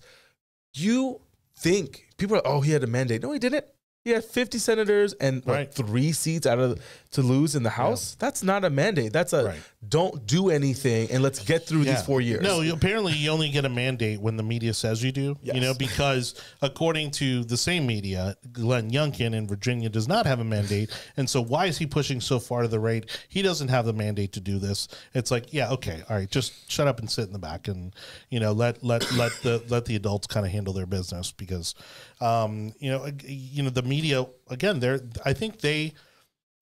you 0.75 1.21
think 1.57 2.07
people 2.19 2.37
are, 2.37 2.43
oh, 2.45 2.61
he 2.61 2.73
had 2.73 2.85
a 2.85 2.87
mandate. 2.87 3.23
No, 3.23 3.33
he 3.33 3.38
didn't. 3.38 3.64
He 4.04 4.10
had 4.10 4.24
50 4.24 4.58
senators 4.58 5.12
and 5.14 5.44
like 5.46 5.54
Right. 5.56 5.74
three 5.74 6.12
seats 6.12 6.46
out 6.46 6.58
of 6.58 6.80
to 7.12 7.22
lose 7.22 7.54
in 7.54 7.62
the 7.62 7.70
House. 7.70 8.16
That's 8.18 8.42
not 8.42 8.64
a 8.64 8.70
mandate. 8.70 9.12
That's 9.12 9.32
a 9.34 9.44
Right. 9.44 9.60
Don't 9.88 10.27
do 10.27 10.51
anything 10.51 11.11
and 11.11 11.23
let's 11.23 11.43
get 11.43 11.66
through 11.66 11.85
these 11.85 12.03
four 12.03 12.21
years. 12.21 12.43
No, 12.43 12.61
you, 12.61 12.75
apparently 12.75 13.14
you 13.14 13.31
only 13.31 13.49
get 13.49 13.64
a 13.64 13.69
mandate 13.69 14.21
when 14.21 14.37
the 14.37 14.43
media 14.43 14.75
says 14.75 15.03
you 15.03 15.11
do. 15.11 15.38
Yes. 15.40 15.55
You 15.55 15.62
know, 15.62 15.73
because 15.73 16.35
according 16.61 17.12
to 17.12 17.45
the 17.45 17.57
same 17.57 17.87
media, 17.87 18.37
Glenn 18.53 18.90
Youngkin 18.90 19.35
in 19.35 19.47
Virginia 19.47 19.88
does 19.88 20.07
not 20.07 20.27
have 20.27 20.38
a 20.38 20.45
mandate, 20.45 20.90
and 21.16 21.29
so 21.29 21.40
why 21.40 21.64
is 21.64 21.79
he 21.79 21.87
pushing 21.87 22.21
so 22.21 22.38
far 22.38 22.62
to 22.62 22.69
the 22.69 22.79
right? 22.79 23.09
He 23.31 23.40
doesn't 23.40 23.69
have 23.69 23.87
the 23.87 23.95
mandate 23.95 24.33
to 24.33 24.40
do 24.40 24.59
this. 24.59 24.87
It's 25.14 25.31
like, 25.31 25.53
yeah, 25.53 25.71
okay, 25.71 26.03
all 26.11 26.16
right, 26.16 26.31
just 26.31 26.71
shut 26.71 26.87
up 26.87 26.99
and 26.99 27.11
sit 27.11 27.27
in 27.27 27.33
the 27.33 27.38
back, 27.38 27.66
and 27.66 27.95
you 28.29 28.38
know, 28.38 28.53
let 28.53 28.85
let 28.85 29.11
let 29.12 29.33
the 29.43 29.62
let 29.69 29.87
the 29.87 29.97
adults 29.97 30.27
kind 30.27 30.45
of 30.45 30.53
handle 30.53 30.75
their 30.75 30.87
business 30.87 31.33
because, 31.33 31.75
um, 32.21 32.75
you 32.81 32.90
know, 32.90 33.11
you 33.25 33.62
know, 33.62 33.71
the 33.71 33.83
media 33.83 34.27
again, 34.51 34.79
they're 34.79 35.01
I 35.25 35.33
think 35.33 35.61
they 35.61 35.95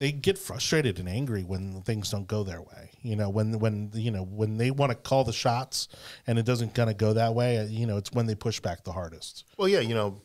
they 0.00 0.12
get 0.12 0.38
frustrated 0.38 0.98
and 1.00 1.08
angry 1.08 1.42
when 1.42 1.82
things 1.82 2.10
don't 2.10 2.26
go 2.28 2.44
their 2.44 2.60
way. 2.62 2.90
You 3.02 3.16
know, 3.16 3.28
when 3.30 3.58
when 3.58 3.90
you 3.94 4.10
know 4.10 4.22
when 4.24 4.56
they 4.56 4.70
want 4.70 4.90
to 4.92 4.96
call 4.96 5.24
the 5.24 5.32
shots 5.32 5.88
and 6.26 6.38
it 6.38 6.44
doesn't 6.46 6.74
kind 6.74 6.88
of 6.90 6.96
go 6.96 7.12
that 7.14 7.34
way. 7.34 7.58
uh, 7.58 7.64
You 7.64 7.86
know, 7.86 7.96
it's 7.96 8.12
when 8.12 8.26
they 8.26 8.34
push 8.34 8.60
back 8.60 8.84
the 8.84 8.92
hardest. 8.92 9.44
Well, 9.56 9.68
yeah, 9.68 9.80
you 9.80 9.94
know, 9.94 10.20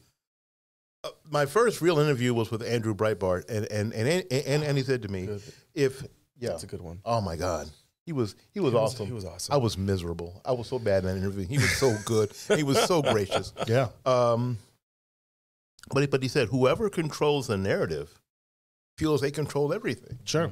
uh, 1.04 1.10
my 1.30 1.46
first 1.48 1.82
real 1.82 2.00
interview 2.00 2.34
was 2.34 2.52
with 2.52 2.62
Andrew 2.62 2.94
Breitbart, 2.94 3.50
and 3.50 3.66
and 3.72 3.94
and 3.94 4.08
and, 4.32 4.44
and, 4.46 4.64
and 4.64 4.78
he 4.78 4.84
said 4.84 5.02
to 5.04 5.08
me, 5.08 5.26
Good. 5.26 5.42
if 5.74 6.04
yeah, 6.40 6.50
That's 6.50 6.64
a 6.64 6.68
good 6.68 6.82
one. 6.82 7.00
Oh 7.06 7.22
my 7.22 7.36
God, 7.36 7.68
He 8.06 8.12
was 8.14 8.36
he 8.52 8.60
was 8.60 8.74
awesome. 8.76 9.08
he 9.08 9.14
was 9.14 9.26
awesome. 9.26 9.54
I 9.54 9.58
was 9.58 9.78
miserable. 9.78 10.42
I 10.46 10.52
was 10.52 10.68
so 10.68 10.78
bad 10.78 11.04
in 11.04 11.10
that 11.10 11.18
interview. 11.18 11.46
He 11.48 11.58
was 11.58 11.72
so 11.78 11.96
good. 12.06 12.32
he 12.56 12.64
was 12.64 12.80
so 12.84 13.02
gracious. 13.02 13.54
Yeah. 13.68 13.88
Um, 14.06 14.58
but 15.92 16.02
he- 16.02 16.08
but 16.08 16.22
he 16.22 16.28
said 16.30 16.50
whoever 16.50 16.90
controls 16.90 17.48
the 17.48 17.58
narrative 17.58 18.20
feels 18.98 19.22
they 19.22 19.32
control 19.32 19.74
everything. 19.74 20.20
Sure. 20.26 20.52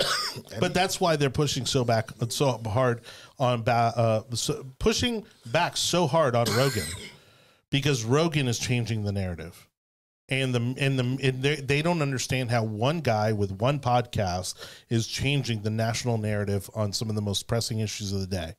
but 0.60 0.74
that's 0.74 1.00
why 1.00 1.16
they're 1.16 1.30
pushing 1.30 1.66
so 1.66 1.84
back 1.84 2.10
so 2.28 2.58
hard 2.66 3.02
on 3.38 3.62
ba- 3.62 3.92
uh, 3.96 4.34
so, 4.34 4.64
pushing 4.78 5.24
back 5.46 5.76
so 5.76 6.06
hard 6.06 6.34
on 6.34 6.46
Rogan 6.56 6.86
because 7.70 8.04
Rogan 8.04 8.48
is 8.48 8.58
changing 8.58 9.04
the 9.04 9.12
narrative. 9.12 9.66
And 10.28 10.54
the 10.54 10.74
and 10.78 10.96
the 10.96 11.18
and 11.26 11.42
they, 11.42 11.56
they 11.56 11.82
don't 11.82 12.02
understand 12.02 12.52
how 12.52 12.62
one 12.62 13.00
guy 13.00 13.32
with 13.32 13.50
one 13.50 13.80
podcast 13.80 14.54
is 14.88 15.08
changing 15.08 15.62
the 15.62 15.70
national 15.70 16.18
narrative 16.18 16.70
on 16.72 16.92
some 16.92 17.08
of 17.08 17.16
the 17.16 17.20
most 17.20 17.48
pressing 17.48 17.80
issues 17.80 18.12
of 18.12 18.20
the 18.20 18.28
day, 18.28 18.54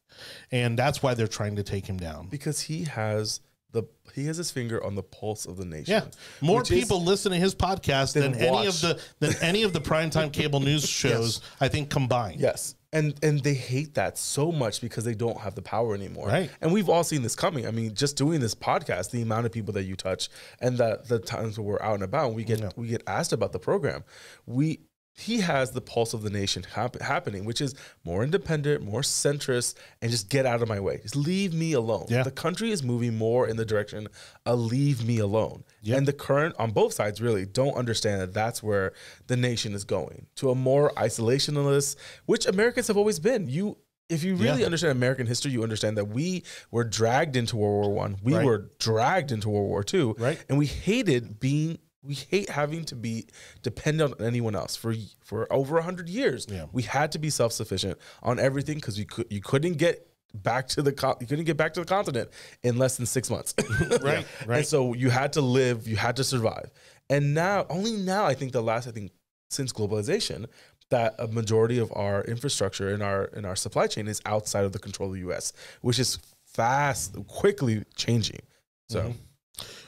and 0.51 0.77
that's 0.77 1.01
why 1.01 1.13
they're 1.13 1.27
trying 1.27 1.55
to 1.55 1.63
take 1.63 1.85
him 1.85 1.95
down. 1.95 2.27
because 2.27 2.59
he 2.59 2.83
has 2.83 3.39
the 3.71 3.83
he 4.13 4.25
has 4.25 4.37
his 4.37 4.51
finger 4.51 4.83
on 4.83 4.95
the 4.95 5.03
pulse 5.03 5.45
of 5.45 5.57
the 5.57 5.65
nation. 5.65 5.93
Yeah, 5.93 6.05
more 6.41 6.59
which 6.59 6.71
is- 6.71 6.79
people 6.79 7.01
listen 7.03 7.31
to 7.31 7.37
his 7.37 7.55
podcast 7.55 8.13
than, 8.13 8.33
Than 8.33 8.41
any 8.41 8.67
of 8.67 8.79
the 8.81 8.99
than 9.19 9.33
any 9.41 9.63
of 9.63 9.73
the 9.73 9.81
primetime 9.81 10.31
cable 10.31 10.59
news 10.59 10.87
shows. 10.89 11.41
I 11.59 11.67
think 11.67 11.89
combined. 11.89 12.39
Yes. 12.41 12.75
And 12.93 13.17
and 13.23 13.39
they 13.41 13.53
hate 13.53 13.93
that 13.93 14.17
so 14.17 14.51
much 14.51 14.81
because 14.81 15.05
they 15.05 15.13
don't 15.15 15.39
have 15.39 15.55
the 15.55 15.61
power 15.61 15.95
anymore. 15.95 16.27
Right. 16.27 16.49
And 16.59 16.73
we've 16.73 16.89
all 16.89 17.05
seen 17.05 17.21
this 17.21 17.37
coming. 17.37 17.65
I 17.65 17.71
mean, 17.71 17.93
just 17.95 18.17
doing 18.17 18.41
this 18.41 18.53
podcast, 18.53 19.11
the 19.11 19.21
amount 19.21 19.45
of 19.45 19.53
people 19.53 19.71
that 19.75 19.83
you 19.83 19.95
touch 19.95 20.27
and 20.59 20.77
that 20.79 21.07
the 21.07 21.17
times 21.19 21.57
when 21.57 21.65
we're 21.67 21.81
out 21.81 21.93
and 21.95 22.03
about, 22.03 22.27
and 22.27 22.35
we 22.35 22.43
get 22.43 22.77
we 22.77 22.87
get 22.87 23.01
asked 23.07 23.31
about 23.31 23.53
the 23.53 23.59
program. 23.59 24.03
We 24.45 24.81
he 25.13 25.41
has 25.41 25.71
the 25.71 25.81
pulse 25.81 26.13
of 26.13 26.23
the 26.23 26.29
nation 26.29 26.63
hap- 26.73 26.99
happening, 27.01 27.43
which 27.45 27.59
is 27.61 27.75
more 28.03 28.23
independent, 28.23 28.81
more 28.83 29.01
centrist, 29.01 29.75
and 30.01 30.09
just 30.09 30.29
get 30.29 30.45
out 30.45 30.61
of 30.61 30.69
my 30.69 30.79
way. 30.79 30.99
Just 31.01 31.15
leave 31.15 31.53
me 31.53 31.73
alone. 31.73 32.05
Yeah. 32.09 32.23
The 32.23 32.31
country 32.31 32.71
is 32.71 32.81
moving 32.81 33.17
more 33.17 33.47
in 33.47 33.57
the 33.57 33.65
direction 33.65 34.07
of 34.45 34.59
leave 34.59 35.05
me 35.05 35.19
alone. 35.19 35.63
And 35.87 36.07
the 36.07 36.13
current, 36.13 36.55
on 36.57 36.71
both 36.71 36.93
sides, 36.93 37.21
really 37.21 37.45
don't 37.45 37.73
understand 37.75 38.21
that 38.21 38.33
that's 38.33 38.63
where 38.63 38.93
the 39.27 39.35
nation 39.35 39.73
is 39.73 39.83
going 39.83 40.27
to 40.37 40.49
a 40.49 40.55
more 40.55 40.91
isolationist, 40.95 41.97
which 42.25 42.45
Americans 42.45 42.87
have 42.87 42.97
always 42.97 43.19
been. 43.19 43.47
You, 43.49 43.77
if 44.09 44.23
you 44.23 44.35
really 44.35 44.59
Yeah. 44.61 44.65
understand 44.65 44.91
American 44.91 45.27
history, 45.27 45.51
you 45.51 45.63
understand 45.63 45.97
that 45.97 46.05
we 46.05 46.43
were 46.71 46.83
dragged 46.83 47.35
into 47.35 47.57
World 47.57 47.85
War 47.87 47.93
One. 47.93 48.17
We 48.23 48.35
Right. 48.35 48.45
were 48.45 48.71
dragged 48.79 49.31
into 49.31 49.49
World 49.49 49.67
War 49.69 49.83
Two. 49.83 50.15
Right. 50.17 50.39
And 50.49 50.57
we 50.57 50.65
hated 50.67 51.39
being. 51.39 51.79
We 52.03 52.15
hate 52.15 52.49
having 52.49 52.83
to 52.85 52.95
be 52.95 53.27
dependent 53.61 54.19
on 54.19 54.25
anyone 54.25 54.55
else 54.55 54.75
for 54.75 54.95
for 55.23 55.51
over 55.53 55.79
hundred 55.81 56.09
years. 56.09 56.47
Yeah. 56.49 56.65
We 56.71 56.83
had 56.83 57.11
to 57.11 57.19
be 57.19 57.29
self 57.29 57.53
sufficient 57.53 57.97
on 58.23 58.39
everything 58.39 58.75
because 58.75 58.97
you 58.97 59.05
could 59.05 59.27
you 59.29 59.41
couldn't 59.41 59.77
get 59.77 60.07
back 60.33 60.67
to 60.69 60.81
the 60.81 60.91
co- 60.91 61.17
you 61.19 61.27
couldn't 61.27 61.45
get 61.45 61.57
back 61.57 61.73
to 61.73 61.79
the 61.81 61.85
continent 61.85 62.29
in 62.63 62.77
less 62.77 62.97
than 62.97 63.05
six 63.05 63.29
months. 63.29 63.53
Right, 64.01 64.25
right. 64.45 64.57
And 64.57 64.65
so 64.65 64.93
you 64.93 65.09
had 65.09 65.33
to 65.33 65.41
live, 65.41 65.87
you 65.87 65.95
had 65.95 66.15
to 66.15 66.23
survive. 66.23 66.71
And 67.09 67.33
now, 67.33 67.65
only 67.69 67.91
now, 67.93 68.25
I 68.25 68.33
think 68.33 68.51
the 68.51 68.61
last, 68.61 68.87
I 68.87 68.91
think 68.91 69.11
since 69.49 69.73
globalization, 69.73 70.45
that 70.89 71.15
a 71.19 71.27
majority 71.27 71.77
of 71.77 71.91
our 71.93 72.23
infrastructure 72.23 72.93
in 72.93 73.01
our 73.01 73.25
in 73.25 73.45
our 73.45 73.55
supply 73.55 73.87
chain 73.87 74.07
is 74.07 74.21
outside 74.25 74.65
of 74.65 74.71
the 74.71 74.79
control 74.79 75.09
of 75.09 75.13
the 75.13 75.21
U.S., 75.21 75.53
which 75.81 75.99
is 75.99 76.17
fast, 76.45 77.15
quickly 77.27 77.83
changing. 77.95 78.41
So. 78.89 79.01
Mm-hmm. 79.01 79.11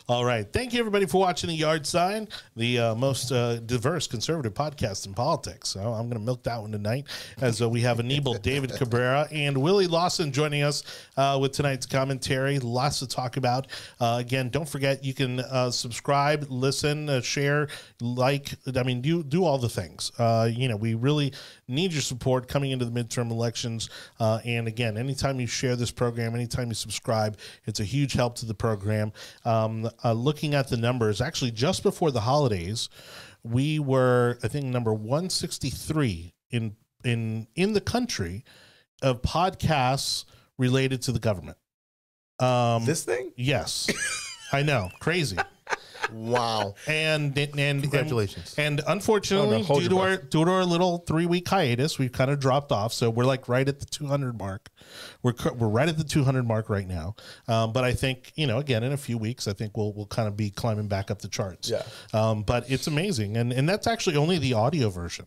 All 0.10 0.26
right. 0.26 0.46
Thank 0.52 0.74
you, 0.74 0.80
everybody, 0.82 1.06
for 1.06 1.22
watching 1.22 1.48
The 1.48 1.56
Yard 1.56 1.88
Sign, 1.88 2.28
the 2.58 2.78
uh, 2.78 2.96
most 2.96 3.32
uh, 3.32 3.62
diverse 3.62 4.06
conservative 4.06 4.54
podcast 4.54 5.06
in 5.06 5.14
politics. 5.14 5.70
So 5.70 5.80
I'm 5.80 6.10
going 6.10 6.20
to 6.20 6.26
milk 6.26 6.44
that 6.44 6.60
one 6.60 6.74
tonight 6.74 7.06
as 7.40 7.62
uh, 7.62 7.70
we 7.70 7.80
have 7.82 8.02
Anibal 8.02 8.34
David 8.42 8.74
Cabrera 8.74 9.30
and 9.32 9.58
Willie 9.58 9.88
Lawson 9.88 10.34
joining 10.34 10.62
us 10.62 10.84
uh, 11.16 11.38
with 11.40 11.54
tonight's 11.54 11.86
commentary. 11.86 12.60
Lots 12.60 13.00
to 13.00 13.08
talk 13.08 13.38
about. 13.38 13.68
Uh, 13.98 14.18
again, 14.20 14.50
don't 14.50 14.68
forget 14.68 15.06
you 15.06 15.14
can 15.14 15.40
uh, 15.40 15.72
subscribe, 15.72 16.48
listen, 16.50 17.08
uh, 17.08 17.22
share, 17.22 17.70
like. 18.02 18.56
I 18.76 18.84
mean, 18.84 19.00
do 19.00 19.24
do 19.24 19.46
all 19.46 19.58
the 19.58 19.70
things. 19.70 20.12
Uh, 20.20 20.50
you 20.52 20.68
know, 20.68 20.76
we 20.76 20.96
really 20.96 21.32
need 21.70 21.94
your 21.94 22.02
support 22.02 22.50
coming 22.50 22.72
into 22.72 22.84
the 22.84 22.92
midterm 22.92 23.32
elections. 23.32 23.90
Uh, 24.20 24.40
and 24.44 24.68
again, 24.68 24.98
anytime 24.98 25.40
you 25.40 25.48
share 25.48 25.78
this 25.78 25.92
program, 25.92 26.36
anytime 26.36 26.68
you 26.68 26.74
subscribe, 26.74 27.38
it's 27.66 27.80
a 27.80 27.86
huge 27.86 28.12
help 28.12 28.36
to 28.36 28.46
the 28.46 28.54
program. 28.54 29.14
Um, 29.46 29.90
uh, 30.04 30.14
looking 30.14 30.54
at 30.54 30.70
the 30.70 30.78
numbers, 30.78 31.22
actually, 31.22 31.52
just 31.52 31.84
before 31.84 32.12
the 32.12 32.22
holidays, 32.22 32.90
we 33.44 33.80
were, 33.80 34.38
I 34.44 34.48
think, 34.48 34.66
number 34.66 34.94
163 34.94 36.34
in 36.52 36.76
in 37.04 37.48
in 37.56 37.74
the 37.74 37.82
country 37.82 38.44
of 39.02 39.22
podcasts 39.22 40.26
related 40.58 41.02
to 41.04 41.12
the 41.12 41.20
government. 41.20 41.58
Um, 42.40 42.86
This 42.86 43.04
thing? 43.04 43.32
yes, 43.36 43.90
I 44.54 44.64
know, 44.64 44.90
crazy. 45.00 45.38
Wow. 46.12 46.76
And 46.88 47.38
and, 47.38 47.60
and 47.60 47.82
Congratulations. 47.82 48.56
And, 48.58 48.82
unfortunately, 48.88 49.66
Oh, 49.70 49.74
no, 49.74 49.80
due 49.80 49.90
to 49.90 49.98
our 50.00 50.18
due 50.18 50.46
to 50.46 50.52
our 50.52 50.66
little 50.66 51.00
three 51.00 51.26
week 51.26 51.48
hiatus, 51.48 52.00
we've 52.00 52.12
kind 52.12 52.32
of 52.32 52.40
dropped 52.40 52.72
off. 52.72 52.94
So 52.94 53.10
we're 53.10 53.26
like 53.26 53.48
right 53.48 53.68
at 53.68 53.80
the 53.80 53.86
200 53.86 54.38
mark. 54.38 54.70
We're 55.22 55.34
we're 55.56 55.68
right 55.68 55.88
at 55.88 55.98
the 55.98 56.04
200 56.04 56.46
mark 56.46 56.70
right 56.70 56.88
now. 56.88 57.16
Um, 57.48 57.72
but 57.74 57.84
I 57.84 57.94
think 57.94 58.32
you 58.36 58.48
know, 58.48 58.60
again, 58.60 58.84
in 58.84 58.92
a 58.92 58.98
few 58.98 59.18
weeks, 59.18 59.48
I 59.48 59.54
think 59.54 59.78
we'll 59.78 59.94
we'll 59.94 60.08
kind 60.08 60.28
of 60.28 60.36
be 60.36 60.50
climbing 60.50 60.88
back 60.88 61.10
up 61.12 61.20
the 61.20 61.28
charts. 61.28 61.70
Yeah. 61.70 61.84
Um, 62.14 62.44
but 62.44 62.70
it's 62.70 62.88
amazing, 62.88 63.38
and 63.38 63.52
and 63.54 63.68
that's 63.68 63.88
actually 63.88 64.16
only 64.16 64.38
the 64.38 64.54
audio 64.54 64.90
version. 64.90 65.26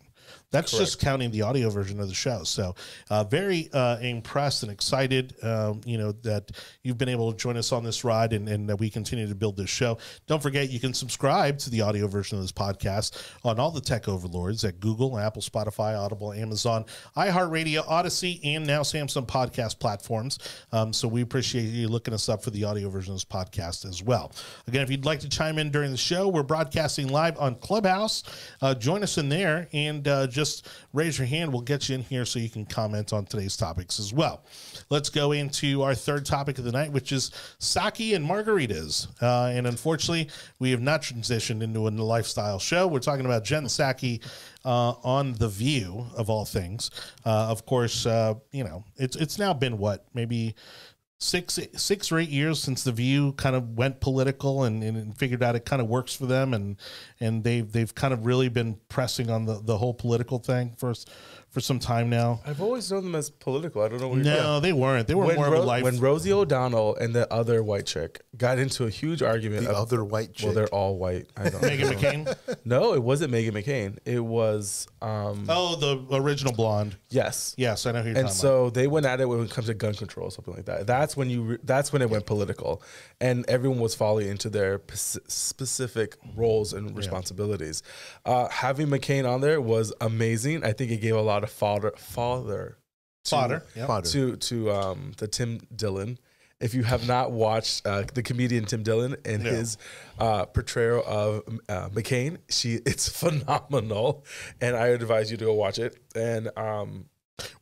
That's 0.53 0.71
just 0.71 1.01
counting 1.01 1.33
the 1.33 1.43
audio 1.43 1.71
version 1.71 1.99
of 1.99 2.07
the 2.07 2.15
show. 2.15 2.45
So, 2.45 2.77
uh, 3.11 3.25
very 3.25 3.69
uh, 3.73 3.99
impressed 3.99 4.63
and 4.63 4.71
excited, 4.71 5.35
um, 5.43 5.81
you 5.85 5.99
know, 5.99 6.13
that 6.23 6.53
you've 6.85 6.99
been 6.99 7.09
able 7.09 7.33
to 7.33 7.37
join 7.37 7.57
us 7.57 7.73
on 7.73 7.83
this 7.83 8.05
ride 8.05 8.33
and, 8.33 8.49
and 8.49 8.69
that 8.69 8.77
we 8.77 8.89
continue 8.89 9.27
to 9.27 9.35
build 9.35 9.57
this 9.57 9.69
show. 9.69 9.99
Don't 10.29 10.41
forget, 10.41 10.71
you 10.71 10.79
can 10.79 10.95
subscribe 10.95 11.59
to 11.59 11.71
the 11.71 11.81
audio 11.81 12.07
version 12.07 12.39
of 12.39 12.45
this 12.45 12.53
podcast 12.53 13.21
on 13.45 13.59
all 13.59 13.73
the 13.73 13.81
tech 13.81 14.09
overlords 14.09 14.63
at 14.63 14.79
Google, 14.79 15.19
Apple, 15.19 15.43
Spotify, 15.43 15.99
Audible, 15.99 16.33
Amazon, 16.33 16.85
iHeartRadio, 17.17 17.85
Odyssey, 17.89 18.41
and 18.45 18.65
now 18.65 18.83
Samsung 18.83 19.27
podcast 19.27 19.81
platforms. 19.81 20.39
Um, 20.71 20.93
so, 20.93 21.09
we 21.09 21.23
appreciate 21.23 21.65
you 21.65 21.89
looking 21.89 22.15
us 22.15 22.29
up 22.29 22.45
for 22.45 22.51
the 22.51 22.63
audio 22.63 22.89
version 22.89 23.13
of 23.13 23.17
this 23.17 23.25
podcast 23.25 23.85
as 23.85 24.01
well. 24.01 24.31
Again, 24.69 24.83
if 24.83 24.91
you'd 24.93 25.05
like 25.05 25.21
to 25.21 25.29
chime 25.29 25.59
in 25.59 25.73
during 25.73 25.91
the 25.91 25.97
show, 25.97 26.29
we're 26.29 26.45
broadcasting 26.45 27.09
live 27.09 27.37
on 27.39 27.57
Clubhouse. 27.57 28.23
Uh, 28.63 28.75
join 28.75 29.03
us 29.03 29.19
in 29.19 29.29
there 29.29 29.69
and 29.73 30.07
uh, 30.07 30.29
just 30.37 30.69
raise 30.93 31.19
your 31.19 31.27
hand. 31.27 31.53
We'll 31.53 31.63
get 31.63 31.89
you 31.89 31.95
in 31.97 32.03
here 32.03 32.25
so 32.25 32.39
you 32.39 32.51
can 32.51 32.67
comment 32.67 33.13
on 33.13 33.25
today's 33.25 33.57
topics 33.57 33.99
as 33.99 34.13
well. 34.13 34.45
Let's 34.91 35.09
go 35.09 35.33
into 35.33 35.83
our 35.83 35.95
third 35.95 36.27
topic 36.27 36.59
of 36.59 36.65
the 36.65 36.73
night, 36.73 36.93
which 36.93 37.11
is 37.11 37.31
Psaki 37.59 38.15
and 38.15 38.29
margaritas. 38.29 39.09
Uh, 39.21 39.51
and 39.57 39.67
unfortunately, 39.67 40.29
we 40.59 40.71
have 40.71 40.83
not 40.83 41.03
transitioned 41.03 41.63
into 41.63 41.89
a 41.89 41.91
lifestyle 41.91 42.59
show. 42.59 42.87
We're 42.87 43.01
talking 43.01 43.25
about 43.25 43.43
Jen 43.45 43.65
Psaki 43.65 44.23
uh, 44.65 44.95
on 45.03 45.33
The 45.33 45.49
View, 45.49 46.07
of 46.17 46.29
all 46.29 46.45
things. 46.45 46.91
Uh, 47.25 47.49
of 47.49 47.65
course, 47.65 48.05
uh, 48.05 48.35
you 48.53 48.63
know, 48.63 48.85
it's, 48.97 49.17
it's 49.17 49.39
now 49.39 49.55
been 49.55 49.79
what, 49.79 50.05
maybe 50.13 50.55
six 51.19 51.59
six 51.75 52.13
or 52.13 52.19
eight 52.19 52.29
years 52.29 52.63
since 52.63 52.85
the 52.85 52.93
View 52.93 53.33
kind 53.33 53.57
of 53.57 53.71
went 53.71 54.01
political 54.01 54.65
and, 54.65 54.83
and, 54.83 55.17
figured 55.17 55.43
out 55.43 55.57
it 55.57 55.65
kind 55.65 55.81
of 55.81 55.89
works 55.89 56.15
for 56.15 56.27
them. 56.27 56.53
And 56.53 56.77
and 57.21 57.43
they've 57.43 57.71
they've 57.71 57.95
kind 57.95 58.13
of 58.13 58.27
really 58.27 58.49
been 58.49 58.79
pressing 58.89 59.31
on 59.31 59.47
the, 59.47 59.61
the 59.63 59.79
whole 59.79 59.95
political 59.95 60.39
thing 60.39 60.75
for 60.77 60.91
s- 60.91 61.07
for 61.51 61.61
some 61.61 61.79
time 61.79 62.11
now. 62.11 62.41
I've 62.47 62.61
always 62.61 62.93
known 62.93 63.05
them 63.05 63.15
as 63.15 63.31
political. 63.31 63.81
I 63.83 63.89
don't 63.89 64.01
know 64.01 64.09
what 64.09 64.17
you're 64.17 64.25
No, 64.27 64.61
they 64.61 64.75
weren't. 64.75 65.09
They 65.09 65.15
were 65.15 65.25
when, 65.27 65.37
more 65.37 65.47
of 65.47 65.55
a 65.55 65.61
life. 65.63 65.83
when 65.85 65.99
Rosie 65.99 66.33
O'Donnell 66.33 66.97
and 66.97 67.15
the 67.15 67.33
other 67.33 67.63
white 67.63 67.87
chick 67.87 68.21
got 68.37 68.59
into 68.59 68.85
a 68.85 68.91
huge 68.91 69.23
argument. 69.23 69.65
The 69.65 69.71
of- 69.71 69.77
other 69.77 70.05
white 70.05 70.35
chick. 70.35 70.47
well, 70.47 70.55
they're 70.55 70.69
all 70.69 70.99
white. 70.99 71.31
I 71.37 71.49
don't 71.49 71.63
Megan 71.63 71.89
know. 71.91 71.97
McCain. 71.97 72.37
No, 72.67 72.95
it 72.95 73.03
wasn't 73.03 73.33
Meghan 73.33 73.53
McCain. 73.53 73.97
It 74.05 74.19
was 74.25 74.87
um 75.01 75.47
Oh, 75.49 75.77
the 75.77 76.17
original 76.17 76.53
blonde. 76.53 76.97
yes. 77.11 77.55
Yes, 77.57 77.87
I 77.87 77.93
know 77.93 78.03
who 78.03 78.09
you're 78.09 78.19
And 78.19 78.27
talking 78.27 78.39
so 78.41 78.71
they 78.71 78.87
went 78.89 79.07
at 79.07 79.21
it 79.21 79.27
when 79.27 79.41
it 79.41 79.51
comes 79.51 79.69
to 79.69 79.75
gun 79.75 79.95
control, 79.95 80.27
or 80.27 80.31
something 80.31 80.53
like 80.55 80.65
that. 80.67 80.87
That's 80.87 81.17
when 81.17 81.31
you. 81.31 81.43
Re- 81.43 81.59
that's 81.63 81.93
when 81.93 82.03
it 82.03 82.11
went 82.11 82.27
political, 82.27 82.83
and 83.21 83.49
everyone 83.49 83.79
was 83.79 83.95
falling 83.95 84.29
into 84.29 84.51
their 84.51 84.79
pes- 84.79 85.17
specific 85.29 86.17
roles 86.35 86.73
and 86.73 86.97
responsibilities. 86.97 87.83
Uh, 88.25 88.49
having 88.49 88.89
McCain 88.89 89.29
on 89.29 89.41
there 89.41 89.61
was 89.61 89.93
amazing. 90.01 90.65
I 90.65 90.73
think 90.73 90.91
it 90.91 90.99
gave 90.99 91.15
a 91.15 91.21
lot 91.23 91.45
of 91.45 91.46
fodder, 91.47 91.93
father, 91.97 92.79
to- 93.25 93.31
Fodder. 93.31 93.63
Yep. 93.75 93.87
Fodder. 93.87 94.09
to 94.11 94.37
to 94.37 94.71
um, 94.73 95.13
the 95.19 95.29
Tim 95.29 95.61
Dillon. 95.75 96.19
If 96.59 96.73
you 96.73 96.85
have 96.85 97.07
not 97.07 97.33
watched 97.33 97.87
uh, 97.87 98.05
the 98.15 98.23
comedian 98.23 98.65
Tim 98.65 98.83
Dillon 98.83 99.17
and 99.27 99.43
No. 99.45 99.51
his 99.51 99.77
uh, 100.19 100.47
portrayal 100.47 101.03
of 101.07 101.43
uh, 101.69 101.91
McCain, 101.91 102.39
she 102.49 102.75
it's 102.87 103.09
phenomenal, 103.11 104.25
and 104.61 104.75
I 104.75 104.87
advise 104.89 105.31
you 105.31 105.37
to 105.37 105.45
go 105.45 105.53
watch 105.55 105.79
it. 105.79 105.99
And 106.15 106.49
um, 106.57 107.07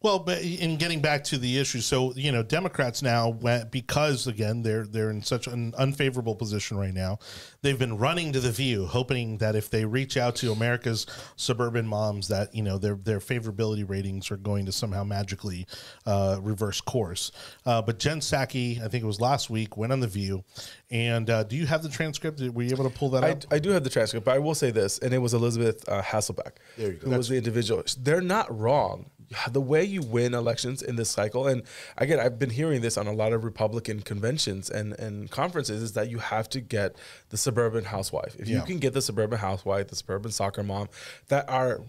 Well, 0.02 0.18
but 0.18 0.42
in 0.42 0.76
getting 0.76 1.00
back 1.00 1.24
to 1.24 1.38
the 1.38 1.58
issue, 1.58 1.80
so 1.80 2.12
you 2.14 2.30
know, 2.30 2.42
Democrats 2.42 3.02
now 3.02 3.30
went 3.30 3.70
because 3.70 4.26
again 4.26 4.62
they're 4.62 4.86
they're 4.86 5.10
in 5.10 5.22
such 5.22 5.46
an 5.46 5.74
unfavorable 5.76 6.36
position 6.36 6.76
right 6.76 6.94
now. 6.94 7.18
They've 7.62 7.78
been 7.78 7.98
running 7.98 8.32
to 8.32 8.40
the 8.40 8.52
View, 8.52 8.86
hoping 8.86 9.38
that 9.38 9.56
if 9.56 9.70
they 9.70 9.84
reach 9.84 10.16
out 10.16 10.36
to 10.36 10.52
America's 10.52 11.06
suburban 11.36 11.86
moms, 11.86 12.28
that 12.28 12.54
you 12.54 12.62
know 12.62 12.78
their 12.78 12.94
their 12.94 13.18
favorability 13.18 13.88
ratings 13.88 14.30
are 14.30 14.36
going 14.36 14.66
to 14.66 14.72
somehow 14.72 15.02
magically 15.02 15.66
uh, 16.06 16.38
reverse 16.40 16.80
course. 16.80 17.32
Uh, 17.66 17.82
but 17.82 17.98
Jen 17.98 18.20
Psaki, 18.20 18.80
I 18.80 18.88
think 18.88 19.02
it 19.02 19.06
was 19.06 19.20
last 19.20 19.50
week, 19.50 19.76
went 19.76 19.92
on 19.92 20.00
the 20.00 20.06
View, 20.06 20.44
and 20.90 21.28
uh, 21.28 21.42
do 21.42 21.56
you 21.56 21.66
have 21.66 21.82
the 21.82 21.88
transcript? 21.88 22.40
Were 22.40 22.62
you 22.62 22.70
able 22.70 22.84
to 22.88 22.96
pull 22.96 23.10
that 23.10 23.24
I, 23.24 23.30
up? 23.30 23.44
I 23.50 23.58
do 23.58 23.70
have 23.70 23.82
the 23.82 23.90
transcript, 23.90 24.24
but 24.24 24.34
I 24.34 24.38
will 24.38 24.54
say 24.54 24.70
this, 24.70 24.98
and 24.98 25.12
it 25.12 25.18
was 25.18 25.34
Elisabeth 25.34 25.88
uh, 25.88 26.02
Hasselbeck 26.02 26.52
There 26.76 26.92
you 26.92 26.98
go. 26.98 27.10
who 27.10 27.16
was 27.16 27.28
the 27.28 27.36
individual. 27.36 27.82
They're 27.98 28.20
not 28.20 28.56
wrong. 28.56 29.06
The 29.50 29.60
way 29.60 29.84
you 29.84 30.02
win 30.02 30.34
elections 30.34 30.82
in 30.82 30.96
this 30.96 31.10
cycle, 31.10 31.46
and 31.46 31.62
again, 31.96 32.20
I've 32.20 32.38
been 32.38 32.50
hearing 32.50 32.80
this 32.80 32.96
on 32.96 33.06
a 33.06 33.12
lot 33.12 33.32
of 33.32 33.44
Republican 33.44 34.00
conventions 34.00 34.70
and, 34.70 34.92
and 34.94 35.30
conferences, 35.30 35.82
is 35.82 35.92
that 35.92 36.10
you 36.10 36.18
have 36.18 36.48
to 36.50 36.60
get 36.60 36.96
the 37.30 37.36
suburban 37.36 37.84
housewife. 37.84 38.36
If 38.38 38.48
you 38.48 38.62
can 38.62 38.78
get 38.78 38.94
the 38.94 39.02
suburban 39.02 39.38
housewife, 39.38 39.88
the 39.88 39.96
suburban 39.96 40.32
soccer 40.32 40.62
mom 40.62 40.88
that 41.28 41.48
are 41.48 41.80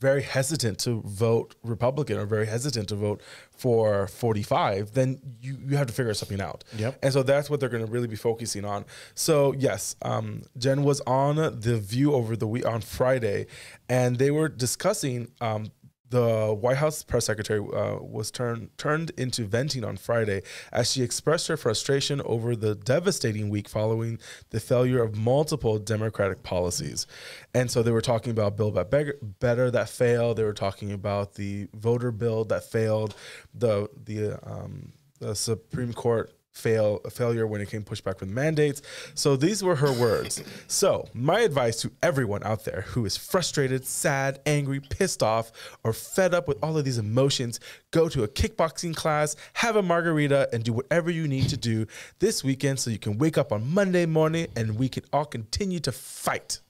very 0.00 0.22
hesitant 0.22 0.78
to 0.78 1.02
vote 1.02 1.54
Republican 1.62 2.16
or 2.16 2.24
very 2.24 2.46
hesitant 2.46 2.88
to 2.88 2.96
vote 2.96 3.20
for 3.54 4.06
45, 4.06 4.94
then 4.94 5.20
you, 5.40 5.58
you 5.66 5.76
have 5.76 5.86
to 5.86 5.92
figure 5.92 6.14
something 6.14 6.40
out. 6.40 6.64
Yep. 6.76 6.98
And 7.02 7.12
so 7.12 7.22
that's 7.22 7.50
what 7.50 7.60
they're 7.60 7.68
going 7.68 7.84
to 7.84 7.92
really 7.92 8.08
be 8.08 8.16
focusing 8.16 8.64
on. 8.64 8.86
So 9.14 9.52
yes, 9.52 9.96
um, 10.02 10.42
Jen 10.56 10.82
was 10.82 11.02
on 11.02 11.36
the 11.36 11.78
View 11.78 12.14
over 12.14 12.34
the 12.34 12.46
week 12.46 12.66
on 12.66 12.80
Friday, 12.80 13.46
and 13.88 14.16
they 14.16 14.30
were 14.30 14.48
discussing. 14.48 15.32
Um, 15.40 15.70
the 16.10 16.52
White 16.52 16.76
House 16.76 17.02
press 17.02 17.26
secretary 17.26 17.60
uh, 17.60 17.96
was 18.00 18.30
turned 18.30 18.76
turned 18.76 19.10
into 19.16 19.44
venting 19.44 19.84
on 19.84 19.96
Friday 19.96 20.42
as 20.72 20.90
she 20.92 21.02
expressed 21.02 21.46
her 21.46 21.56
frustration 21.56 22.20
over 22.24 22.54
the 22.54 22.74
devastating 22.74 23.48
week 23.48 23.68
following 23.68 24.18
the 24.50 24.60
failure 24.60 25.02
of 25.02 25.16
multiple 25.16 25.78
Democratic 25.78 26.42
policies. 26.42 27.06
And 27.54 27.70
so 27.70 27.82
they 27.82 27.92
were 27.92 28.00
talking 28.00 28.32
about 28.32 28.56
Build 28.56 28.74
Back 28.74 29.06
Better 29.38 29.70
that 29.70 29.88
failed. 29.88 30.36
They 30.36 30.44
were 30.44 30.52
talking 30.52 30.92
about 30.92 31.34
the 31.34 31.68
voter 31.74 32.10
bill 32.10 32.44
that 32.46 32.64
failed. 32.64 33.14
The 33.54 33.88
the 34.04 34.38
um, 34.42 34.92
the 35.20 35.34
Supreme 35.34 35.92
Court 35.92 36.32
fail 36.52 36.98
failure 37.10 37.46
when 37.46 37.60
it 37.60 37.70
came 37.70 37.82
pushback 37.82 38.18
from 38.18 38.34
mandates. 38.34 38.82
So 39.14 39.36
these 39.36 39.62
were 39.62 39.76
her 39.76 39.92
words. 39.92 40.42
So 40.66 41.08
my 41.14 41.40
advice 41.40 41.80
to 41.82 41.92
everyone 42.02 42.42
out 42.44 42.64
there 42.64 42.82
who 42.88 43.04
is 43.04 43.16
frustrated, 43.16 43.86
sad, 43.86 44.40
angry, 44.46 44.80
pissed 44.80 45.22
off, 45.22 45.52
or 45.84 45.92
fed 45.92 46.34
up 46.34 46.48
with 46.48 46.58
all 46.62 46.76
of 46.76 46.84
these 46.84 46.98
emotions, 46.98 47.60
go 47.92 48.08
to 48.08 48.24
a 48.24 48.28
kickboxing 48.28 48.94
class, 48.94 49.36
have 49.54 49.76
a 49.76 49.82
margarita, 49.82 50.48
and 50.52 50.64
do 50.64 50.72
whatever 50.72 51.10
you 51.10 51.28
need 51.28 51.48
to 51.48 51.56
do 51.56 51.86
this 52.18 52.44
weekend 52.44 52.78
so 52.78 52.90
you 52.90 52.98
can 52.98 53.18
wake 53.18 53.38
up 53.38 53.52
on 53.52 53.72
Monday 53.72 54.06
morning 54.06 54.46
and 54.56 54.78
we 54.78 54.88
can 54.88 55.04
all 55.12 55.24
continue 55.24 55.80
to 55.80 55.92
fight. 55.92 56.60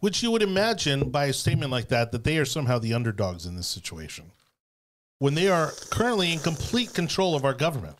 Which 0.00 0.22
you 0.22 0.30
would 0.30 0.42
imagine 0.42 1.10
by 1.10 1.26
a 1.26 1.32
statement 1.32 1.72
like 1.72 1.88
that 1.88 2.12
that 2.12 2.24
they 2.24 2.38
are 2.38 2.44
somehow 2.44 2.78
the 2.78 2.94
underdogs 2.94 3.46
in 3.46 3.56
this 3.56 3.66
situation, 3.66 4.30
when 5.18 5.34
they 5.34 5.48
are 5.48 5.72
currently 5.90 6.32
in 6.32 6.38
complete 6.38 6.94
control 6.94 7.34
of 7.34 7.44
our 7.44 7.54
government. 7.54 7.96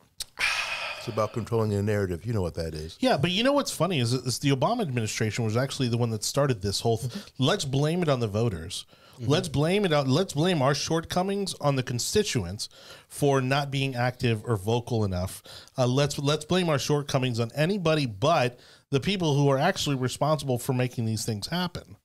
It's 1.02 1.08
about 1.08 1.32
controlling 1.32 1.70
the 1.70 1.82
narrative. 1.82 2.24
You 2.24 2.32
know 2.32 2.42
what 2.42 2.54
that 2.54 2.74
is. 2.74 2.96
Yeah, 3.00 3.16
but 3.16 3.32
you 3.32 3.42
know 3.42 3.52
what's 3.52 3.72
funny 3.72 3.98
is, 3.98 4.12
is 4.12 4.38
the 4.38 4.50
Obama 4.50 4.82
administration 4.82 5.44
was 5.44 5.56
actually 5.56 5.88
the 5.88 5.96
one 5.96 6.10
that 6.10 6.22
started 6.22 6.62
this 6.62 6.78
whole. 6.78 6.98
Th- 6.98 7.12
let's 7.38 7.64
blame 7.64 8.02
it 8.02 8.08
on 8.08 8.20
the 8.20 8.28
voters. 8.28 8.86
Let's 9.18 9.48
blame 9.48 9.84
it 9.84 9.92
on. 9.92 10.08
Let's 10.08 10.32
blame 10.32 10.62
our 10.62 10.76
shortcomings 10.76 11.54
on 11.54 11.74
the 11.74 11.82
constituents 11.82 12.68
for 13.08 13.40
not 13.40 13.72
being 13.72 13.96
active 13.96 14.44
or 14.44 14.56
vocal 14.56 15.04
enough. 15.04 15.42
Uh, 15.76 15.88
let's 15.88 16.20
let's 16.20 16.44
blame 16.44 16.68
our 16.68 16.78
shortcomings 16.78 17.40
on 17.40 17.50
anybody 17.54 18.06
but 18.06 18.60
the 18.90 19.00
people 19.00 19.34
who 19.34 19.48
are 19.48 19.58
actually 19.58 19.96
responsible 19.96 20.58
for 20.58 20.72
making 20.72 21.06
these 21.06 21.24
things 21.24 21.48
happen. 21.48 21.96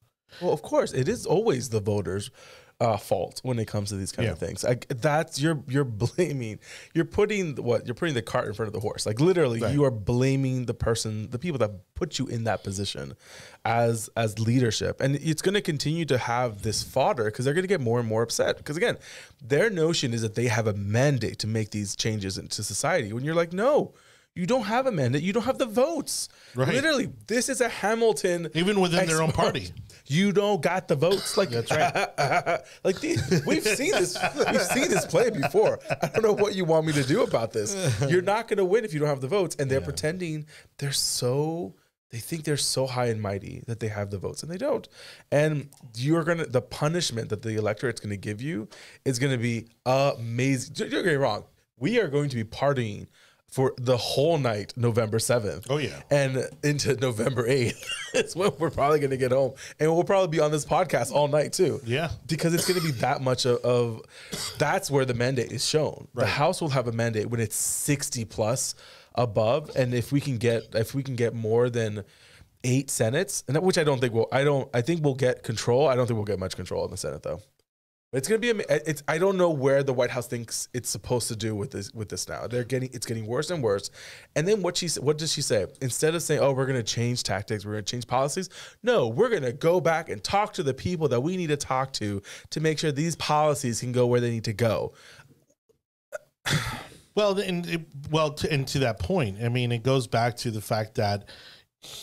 Well, 0.41 0.53
of 0.53 0.63
course, 0.63 0.91
it 0.91 1.07
is 1.07 1.25
always 1.25 1.69
the 1.69 1.79
voters' 1.79 2.31
uh, 2.79 2.95
fault 2.95 3.39
when 3.43 3.57
it 3.57 3.65
comes 3.67 3.89
to 3.89 3.95
these 3.95 4.11
kind 4.11 4.27
of 4.33 4.39
things. 4.39 4.63
Like 4.63 4.87
that's 4.89 5.41
you're 5.41 5.63
you're 5.67 5.83
blaming, 5.83 6.59
you're 6.93 7.05
putting 7.05 7.55
the- 7.55 7.61
what 7.63 7.87
you're 7.87 7.95
putting 7.95 8.13
the 8.13 8.21
cart 8.21 8.47
in 8.47 8.53
front 8.53 8.67
of 8.67 8.73
the 8.73 8.79
horse. 8.79 9.05
Like 9.05 9.19
literally, 9.19 9.59
you 9.71 9.83
are 9.83 9.91
blaming 9.91 10.65
the 10.65 10.73
person, 10.75 11.29
the 11.31 11.39
people 11.39 11.57
that 11.59 11.71
put 11.95 12.19
you 12.19 12.27
in 12.27 12.43
that 12.43 12.63
position, 12.63 13.13
as 13.65 14.09
as 14.15 14.37
leadership, 14.39 15.01
and 15.01 15.15
it's 15.15 15.41
going 15.41 15.55
to 15.55 15.61
continue 15.61 16.05
to 16.05 16.17
have 16.19 16.61
this 16.61 16.83
fodder 16.83 17.25
because 17.25 17.45
they're 17.45 17.55
going 17.55 17.63
to 17.63 17.67
get 17.67 17.81
more 17.81 17.99
and 17.99 18.07
more 18.07 18.21
upset. 18.21 18.57
Because 18.57 18.77
again, 18.77 18.97
their 19.41 19.69
notion 19.71 20.13
is 20.13 20.21
that 20.21 20.35
they 20.35 20.47
have 20.47 20.67
a 20.67 20.73
mandate 20.73 21.39
to 21.39 21.47
make 21.47 21.71
these 21.71 21.95
changes 21.95 22.37
into 22.37 22.63
society. 22.63 23.11
When 23.11 23.23
you're 23.23 23.35
like, 23.35 23.53
no. 23.53 23.93
You 24.37 24.45
don't 24.45 24.65
have 24.65 24.85
a 24.85 24.91
mandate. 24.91 25.23
You 25.23 25.33
don't 25.33 25.43
have 25.43 25.57
the 25.57 25.65
votes. 25.65 26.29
Right. 26.53 26.67
Literally, 26.67 27.09
this 27.25 27.49
is 27.49 27.59
a 27.59 27.67
Hamilton 27.67 28.49
Even 28.53 28.79
within 28.79 29.07
their 29.07 29.23
own 29.23 29.31
party. 29.31 29.71
You 30.05 30.31
don't 30.31 30.61
got 30.61 30.87
the 30.87 30.95
votes. 30.95 31.37
Like 31.37 31.49
that's 31.49 31.71
right. 31.71 32.61
like 32.83 32.99
these, 32.99 33.43
we've 33.45 33.63
seen 33.63 33.91
this. 33.91 34.15
We've 34.37 34.61
seen 34.61 34.89
this 34.89 35.05
play 35.05 35.31
before. 35.31 35.79
I 35.89 36.07
don't 36.07 36.23
know 36.23 36.33
what 36.33 36.55
you 36.55 36.65
want 36.65 36.85
me 36.85 36.93
to 36.93 37.03
do 37.03 37.23
about 37.23 37.51
this. 37.51 37.75
You're 38.07 38.21
not 38.21 38.47
going 38.47 38.57
to 38.57 38.65
win 38.65 38.85
if 38.85 38.93
you 38.93 38.99
don't 38.99 39.09
have 39.09 39.21
the 39.21 39.27
votes. 39.27 39.55
And 39.57 39.69
they're 39.71 39.81
pretending 39.81 40.45
they're 40.77 40.91
so. 40.91 41.75
They 42.09 42.19
think 42.19 42.45
they're 42.45 42.55
so 42.55 42.87
high 42.87 43.07
and 43.07 43.21
mighty 43.21 43.63
that 43.67 43.81
they 43.81 43.89
have 43.89 44.11
the 44.11 44.17
votes, 44.17 44.41
and 44.41 44.49
they 44.49 44.57
don't. 44.57 44.87
And 45.29 45.69
you're 45.97 46.23
gonna 46.23 46.45
the 46.45 46.61
punishment 46.61 47.27
that 47.29 47.41
the 47.41 47.57
electorate's 47.57 47.99
gonna 47.99 48.15
give 48.15 48.41
you 48.41 48.69
is 49.03 49.19
gonna 49.19 49.37
be 49.37 49.67
amazing. 49.85 50.73
Don't 50.75 50.89
get 50.89 51.05
me 51.05 51.15
wrong. 51.15 51.43
We 51.77 51.99
are 51.99 52.07
going 52.07 52.29
to 52.29 52.35
be 52.37 52.45
partying 52.45 53.07
for 53.49 53.73
the 53.77 53.97
whole 53.97 54.37
night, 54.37 54.73
November 54.75 55.19
seventh. 55.19 55.67
Oh, 55.69 55.77
yeah. 55.77 56.01
and 56.11 56.47
into 56.63 56.95
November 57.01 57.47
eighth. 57.47 57.83
It's 58.13 58.35
when 58.35 58.51
we're 58.57 58.71
probably 58.71 58.99
gonna 58.99 59.17
get 59.17 59.31
home, 59.31 59.53
and 59.79 59.93
we'll 59.93 60.03
probably 60.03 60.29
be 60.35 60.39
on 60.39 60.49
this 60.49 60.65
podcast 60.65 61.11
all 61.11 61.27
night 61.27 61.53
too. 61.53 61.79
Yeah. 61.85 62.09
because 62.25 62.53
it's 62.53 62.67
gonna 62.67 62.81
be 62.81 62.91
that 62.93 63.21
much 63.21 63.45
of. 63.45 63.57
of 63.63 64.01
that's 64.57 64.89
where 64.89 65.05
the 65.05 65.13
mandate 65.13 65.51
is 65.51 65.63
shown. 65.63 66.07
The 66.15 66.25
House 66.25 66.59
will 66.61 66.69
have 66.69 66.87
a 66.87 66.91
mandate 66.91 67.29
when 67.29 67.39
it's 67.39 67.55
sixty 67.57 68.25
plus 68.25 68.73
above, 69.13 69.69
and 69.75 69.93
if 69.93 70.11
we 70.11 70.19
can 70.21 70.37
get 70.37 70.63
if 70.73 70.95
we 70.95 71.03
can 71.03 71.15
get 71.15 71.35
more 71.35 71.69
than 71.69 72.03
eight 72.63 72.89
senates, 72.89 73.43
and 73.47 73.55
that, 73.55 73.61
which 73.61 73.77
I 73.77 73.83
don't 73.83 73.99
think 73.99 74.13
we'll. 74.13 74.29
I 74.31 74.43
don't. 74.43 74.67
I 74.73 74.81
think 74.81 75.03
we'll 75.03 75.13
get 75.13 75.43
control. 75.43 75.87
I 75.87 75.95
don't 75.95 76.07
think 76.07 76.15
we'll 76.15 76.25
get 76.25 76.39
much 76.39 76.55
control 76.55 76.85
in 76.85 76.91
the 76.91 76.97
Senate 76.97 77.21
though. 77.21 77.41
It's 78.13 78.29
gonna 78.29 78.39
be. 78.39 78.49
It's. 78.69 79.03
I 79.09 79.17
don't 79.17 79.35
know 79.35 79.49
where 79.49 79.83
the 79.83 79.91
White 79.91 80.11
House 80.11 80.27
thinks 80.27 80.69
it's 80.73 80.89
supposed 80.89 81.27
to 81.27 81.35
do 81.35 81.53
with 81.53 81.71
this. 81.71 81.93
With 81.93 82.07
this 82.07 82.29
now, 82.29 82.47
they're 82.47 82.63
getting. 82.63 82.89
It's 82.93 83.05
getting 83.05 83.27
worse 83.27 83.49
and 83.49 83.61
worse. 83.61 83.89
And 84.33 84.47
then 84.47 84.61
what 84.61 84.77
she. 84.77 84.87
What 85.01 85.17
does 85.17 85.33
she 85.33 85.41
say? 85.41 85.65
Instead 85.81 86.15
of 86.15 86.23
saying, 86.23 86.39
"Oh, 86.39 86.53
we're 86.53 86.67
gonna 86.67 86.83
change 86.83 87.23
tactics. 87.23 87.65
We're 87.65 87.73
gonna 87.73 87.81
change 87.81 88.07
policies," 88.07 88.49
no, 88.81 89.09
we're 89.09 89.29
gonna 89.29 89.51
go 89.51 89.81
back 89.81 90.07
and 90.07 90.23
talk 90.23 90.53
to 90.53 90.63
the 90.63 90.73
people 90.73 91.09
that 91.09 91.19
we 91.19 91.35
need 91.35 91.47
to 91.47 91.57
talk 91.57 91.91
to 91.93 92.21
to 92.51 92.61
make 92.61 92.79
sure 92.79 92.93
these 92.93 93.17
policies 93.17 93.81
can 93.81 93.91
go 93.91 94.07
where 94.07 94.21
they 94.21 94.31
need 94.31 94.45
to 94.45 94.53
go. 94.53 94.93
Well, 97.15 97.39
and 97.39 97.65
it, 97.65 97.81
well, 98.11 98.29
to, 98.33 98.53
and 98.53 98.67
to 98.67 98.79
that 98.79 98.99
point, 98.99 99.39
I 99.43 99.49
mean, 99.49 99.71
it 99.71 99.81
goes 99.81 100.05
back 100.05 100.37
to 100.37 100.51
the 100.51 100.61
fact 100.61 100.93
that 100.95 101.27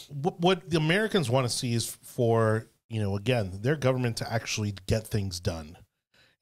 what, 0.08 0.40
what 0.40 0.68
the 0.68 0.76
Americans 0.76 1.30
want 1.30 1.48
to 1.48 1.56
see 1.56 1.72
is 1.72 1.88
for 1.88 2.66
you 2.88 3.00
know 3.00 3.16
again 3.16 3.52
their 3.62 3.76
government 3.76 4.16
to 4.16 4.32
actually 4.32 4.74
get 4.88 5.06
things 5.06 5.38
done, 5.38 5.76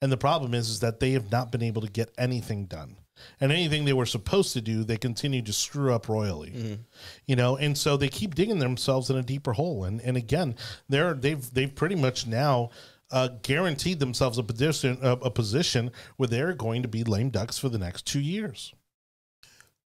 and 0.03 0.11
the 0.11 0.17
problem 0.17 0.53
is 0.53 0.67
is 0.69 0.81
that 0.81 0.99
they 0.99 1.11
have 1.11 1.31
not 1.31 1.49
been 1.49 1.63
able 1.63 1.81
to 1.81 1.87
get 1.89 2.11
anything 2.17 2.65
done, 2.65 2.97
and 3.39 3.53
anything 3.53 3.85
they 3.85 3.93
were 3.93 4.05
supposed 4.05 4.51
to 4.51 4.59
do, 4.59 4.83
they 4.83 4.97
continue 4.97 5.41
to 5.41 5.53
screw 5.53 5.93
up 5.93 6.09
royally, 6.09 6.77
you 7.25 7.37
know, 7.37 7.55
and 7.55 7.77
so 7.77 7.95
they 7.95 8.09
keep 8.09 8.35
digging 8.35 8.59
themselves 8.59 9.09
in 9.09 9.15
a 9.15 9.23
deeper 9.23 9.53
hole, 9.53 9.85
and 9.85 10.01
and 10.01 10.17
again, 10.17 10.55
they're 10.89 11.13
they've 11.13 11.53
they've 11.53 11.73
pretty 11.73 11.95
much 11.95 12.27
now 12.27 12.69
uh, 13.11 13.29
guaranteed 13.43 13.99
themselves 13.99 14.37
a 14.37 14.43
position 14.43 14.97
a, 15.01 15.11
a 15.11 15.31
position 15.31 15.89
where 16.17 16.27
they're 16.27 16.53
going 16.53 16.81
to 16.81 16.89
be 16.89 17.05
lame 17.05 17.29
ducks 17.29 17.57
for 17.57 17.69
the 17.69 17.79
next 17.79 18.05
two 18.05 18.19
years. 18.19 18.73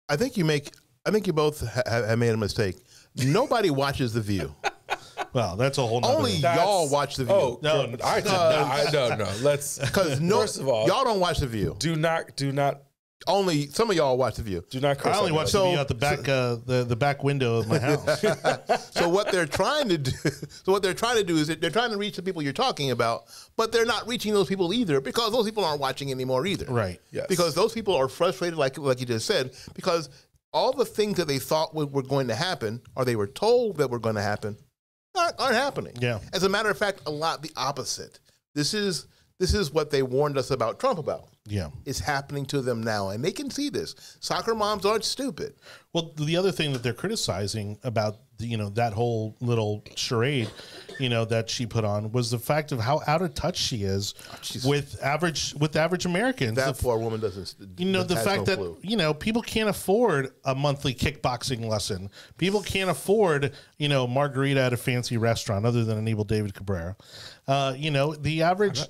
I 0.09 0.17
think 0.17 0.39
you 0.39 0.45
make. 0.47 0.71
I 1.05 1.11
think 1.11 1.27
you 1.27 1.35
both 1.35 1.61
ha- 1.69 1.83
have 1.87 2.19
made 2.19 2.31
a 2.31 2.37
mistake. 2.39 2.77
Nobody 3.15 3.69
watches 3.69 4.15
The 4.15 4.23
View. 4.23 4.55
Well, 5.33 5.57
that's 5.57 5.79
a 5.79 5.87
whole 5.87 6.01
nother. 6.01 6.15
Only 6.17 6.41
That's- 6.41 6.59
y'all 6.65 6.89
watch 6.91 7.17
The 7.17 7.25
View. 7.25 7.35
Oh 7.35 7.59
No, 7.63 7.87
no, 7.87 7.97
I 8.05 8.21
did 8.21 8.33
not. 8.33 8.53
I, 8.53 8.91
no, 8.93 9.17
no. 9.17 9.29
Let's 9.43 9.79
because 9.79 10.21
no, 10.21 10.41
First 10.41 10.59
of 10.61 10.69
all, 10.69 10.87
y'all 10.87 11.05
don't 11.05 11.21
watch 11.21 11.39
The 11.41 11.47
View. 11.47 11.77
do 11.79 11.97
not, 11.97 12.37
do 12.37 12.51
not, 12.53 12.83
Only 13.27 13.67
some 13.67 13.91
of 13.91 13.97
y'all 13.97 14.17
watch 14.17 14.37
The 14.37 14.43
View. 14.43 14.65
do 14.71 14.81
not. 14.81 14.99
curse 14.99 15.15
I 15.17 15.19
only 15.21 15.33
watch 15.33 15.47
us. 15.47 15.53
the 15.53 15.65
view 15.69 15.79
out 15.79 15.89
the 15.89 15.95
back, 15.95 16.21
uh, 16.29 16.57
the 16.65 16.85
the 16.89 16.97
back 16.97 17.23
window 17.25 17.57
of 17.57 17.69
my 17.69 17.79
house. 17.79 18.21
so 18.93 19.09
what 19.09 19.31
they're 19.33 19.45
trying 19.47 19.89
to 19.91 19.99
do, 19.99 20.11
so 20.65 20.73
what 20.73 20.83
they're 20.83 20.95
trying 20.95 21.17
to 21.17 21.25
do 21.25 21.37
is 21.37 21.49
that 21.49 21.61
they're 21.61 21.71
trying 21.71 21.91
to 21.91 21.99
reach 21.99 22.17
the 22.17 22.23
people 22.23 22.41
you're 22.43 22.53
talking 22.53 22.91
about, 22.91 23.25
but 23.57 23.71
they're 23.73 23.85
not 23.85 24.07
reaching 24.09 24.33
those 24.33 24.49
people 24.49 24.73
either 24.73 25.01
because 25.01 25.33
those 25.33 25.45
people 25.45 25.65
aren't 25.65 25.81
watching 25.81 26.11
anymore 26.11 26.47
either. 26.47 26.67
right. 26.73 27.01
Yes. 27.11 27.27
Because 27.29 27.55
those 27.55 27.73
people 27.73 27.95
are 27.95 28.09
frustrated, 28.09 28.57
like 28.59 28.79
like 28.79 29.01
you 29.01 29.07
just 29.07 29.27
said, 29.27 29.53
because 29.75 30.09
all 30.55 30.73
the 30.73 30.85
things 30.87 31.19
that 31.19 31.29
they 31.29 31.39
thought 31.39 31.75
were, 31.75 31.85
were 31.87 32.03
going 32.03 32.29
to 32.29 32.35
happen, 32.35 32.81
or 32.97 33.05
they 33.05 33.17
were 33.17 33.27
told 33.27 33.77
that 33.77 33.91
were 33.91 33.99
going 33.99 34.15
to 34.15 34.23
happen, 34.23 34.57
aren't, 35.19 35.39
aren't 35.39 35.57
happening. 35.57 35.95
Yeah. 36.01 36.21
As 36.33 36.45
a 36.45 36.49
matter 36.49 36.71
of 36.71 36.79
fact, 36.79 37.03
a 37.07 37.11
lot 37.11 37.43
the 37.43 37.53
opposite. 37.57 38.21
This 38.55 38.75
is 38.75 39.07
This 39.39 39.55
is 39.55 39.73
what 39.73 39.91
they 39.91 40.03
warned 40.03 40.37
us 40.37 40.51
about 40.51 40.81
Trump 40.81 40.99
about. 40.99 41.29
Yeah. 41.47 41.71
It's 41.85 42.01
happening 42.01 42.45
to 42.47 42.61
them 42.61 42.83
now, 42.83 43.11
and 43.11 43.25
they 43.25 43.31
can 43.33 43.51
see 43.51 43.71
this. 43.71 43.95
Soccer 44.21 44.55
moms 44.55 44.85
aren't 44.85 45.05
stupid. 45.05 45.55
Well, 45.93 46.13
the 46.17 46.37
other 46.37 46.53
thing 46.53 46.73
that 46.73 46.83
they're 46.83 46.93
criticizing 46.93 47.79
about 47.83 48.17
you 48.39 48.57
know 48.57 48.69
that 48.71 48.93
whole 48.93 49.37
little 49.41 49.83
charade, 49.97 50.51
you 50.99 51.09
know 51.09 51.25
that 51.27 51.49
she 51.51 51.67
put 51.67 51.85
on 51.85 52.13
was 52.13 52.31
the 52.31 52.39
fact 52.39 52.73
of 52.73 52.81
how 52.81 53.01
out 53.07 53.23
of 53.23 53.35
touch 53.35 53.57
she 53.57 53.83
is 53.85 54.15
with 54.65 55.03
average 55.03 55.55
with 55.55 55.77
average 55.77 56.07
Americans. 56.07 56.57
That 56.57 56.77
The 56.77 56.83
poor 56.83 56.99
woman 56.99 57.21
doesn't. 57.21 57.55
you 57.79 57.87
know 57.87 58.03
the 58.03 58.17
fact 58.17 58.39
no 58.41 58.45
that 58.45 58.57
clue. 58.59 58.79
you 58.83 58.97
know 58.97 59.15
people 59.15 59.43
can't 59.43 59.69
afford 59.69 60.33
a 60.45 60.55
monthly 60.55 60.95
kickboxing 60.95 61.65
lesson 61.67 62.11
people 62.37 62.63
can't 62.63 62.91
afford 62.91 63.53
you 63.79 63.89
know 63.89 64.07
margarita 64.07 64.61
at 64.61 64.73
a 64.73 64.77
fancy 64.77 65.17
restaurant 65.17 65.65
other 65.67 65.85
than 65.85 65.99
Anibal 65.99 66.25
david 66.25 66.55
cabrera 66.55 66.97
uh, 67.47 67.75
you 67.77 67.91
know 67.91 68.15
the 68.15 68.43
average 68.43 68.81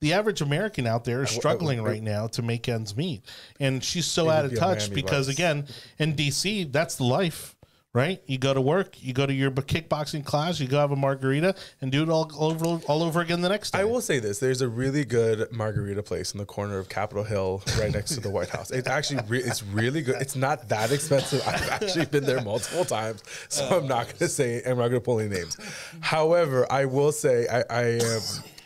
the 0.00 0.12
average 0.12 0.40
american 0.40 0.86
out 0.86 1.04
there 1.04 1.22
is 1.22 1.30
uh, 1.30 1.36
uh, 1.36 1.38
struggling 1.38 1.80
uh, 1.80 1.84
right 1.84 2.02
now 2.02 2.26
to 2.26 2.42
make 2.42 2.68
ends 2.68 2.96
meet 2.96 3.22
and 3.60 3.82
she's 3.82 4.06
so 4.06 4.28
out 4.28 4.44
of 4.44 4.54
touch 4.56 4.92
because 4.92 5.28
again 5.28 5.66
in 5.98 6.14
dc 6.14 6.70
that's 6.72 7.00
life 7.00 7.56
right 7.94 8.22
you 8.26 8.38
go 8.38 8.54
to 8.54 8.60
work 8.60 9.02
you 9.02 9.12
go 9.12 9.26
to 9.26 9.32
your 9.34 9.50
kickboxing 9.50 10.24
class 10.24 10.58
you 10.58 10.66
go 10.66 10.78
have 10.78 10.92
a 10.92 10.96
margarita 10.96 11.54
and 11.82 11.92
do 11.92 12.02
it 12.02 12.08
all 12.08 12.30
over 12.38 12.64
all 12.88 13.02
over 13.02 13.20
again 13.20 13.42
the 13.42 13.48
next 13.48 13.72
day 13.72 13.80
I 13.80 13.84
will 13.84 14.00
say 14.00 14.18
this: 14.18 14.38
there's 14.38 14.62
a 14.62 14.68
really 14.68 15.04
good 15.04 15.52
margarita 15.52 16.02
place 16.02 16.32
in 16.32 16.38
the 16.38 16.46
corner 16.46 16.78
of 16.78 16.88
Capitol 16.88 17.24
Hill, 17.24 17.62
right 17.78 17.92
next 17.92 18.14
to 18.14 18.20
the 18.20 18.30
White 18.30 18.48
House. 18.48 18.70
It's 18.70 18.88
actually 18.88 19.22
re- 19.28 19.42
it's 19.42 19.62
really 19.62 20.00
good. 20.02 20.16
It's 20.20 20.36
not 20.36 20.68
that 20.68 20.90
expensive. 20.92 21.42
I've 21.46 21.68
actually 21.68 22.06
been 22.06 22.24
there 22.24 22.40
multiple 22.40 22.84
times, 22.84 23.22
so 23.48 23.64
I'm 23.78 23.86
not 23.88 24.06
going 24.06 24.18
to 24.18 24.28
say 24.28 24.62
I'm 24.64 24.78
not 24.78 24.88
going 24.88 24.92
to 24.94 25.00
pull 25.00 25.20
any 25.20 25.28
names. 25.34 25.56
However, 26.00 26.66
I 26.70 26.84
will 26.86 27.12
say 27.12 27.46
I, 27.48 27.64
I 27.68 27.82
am. 28.00 28.20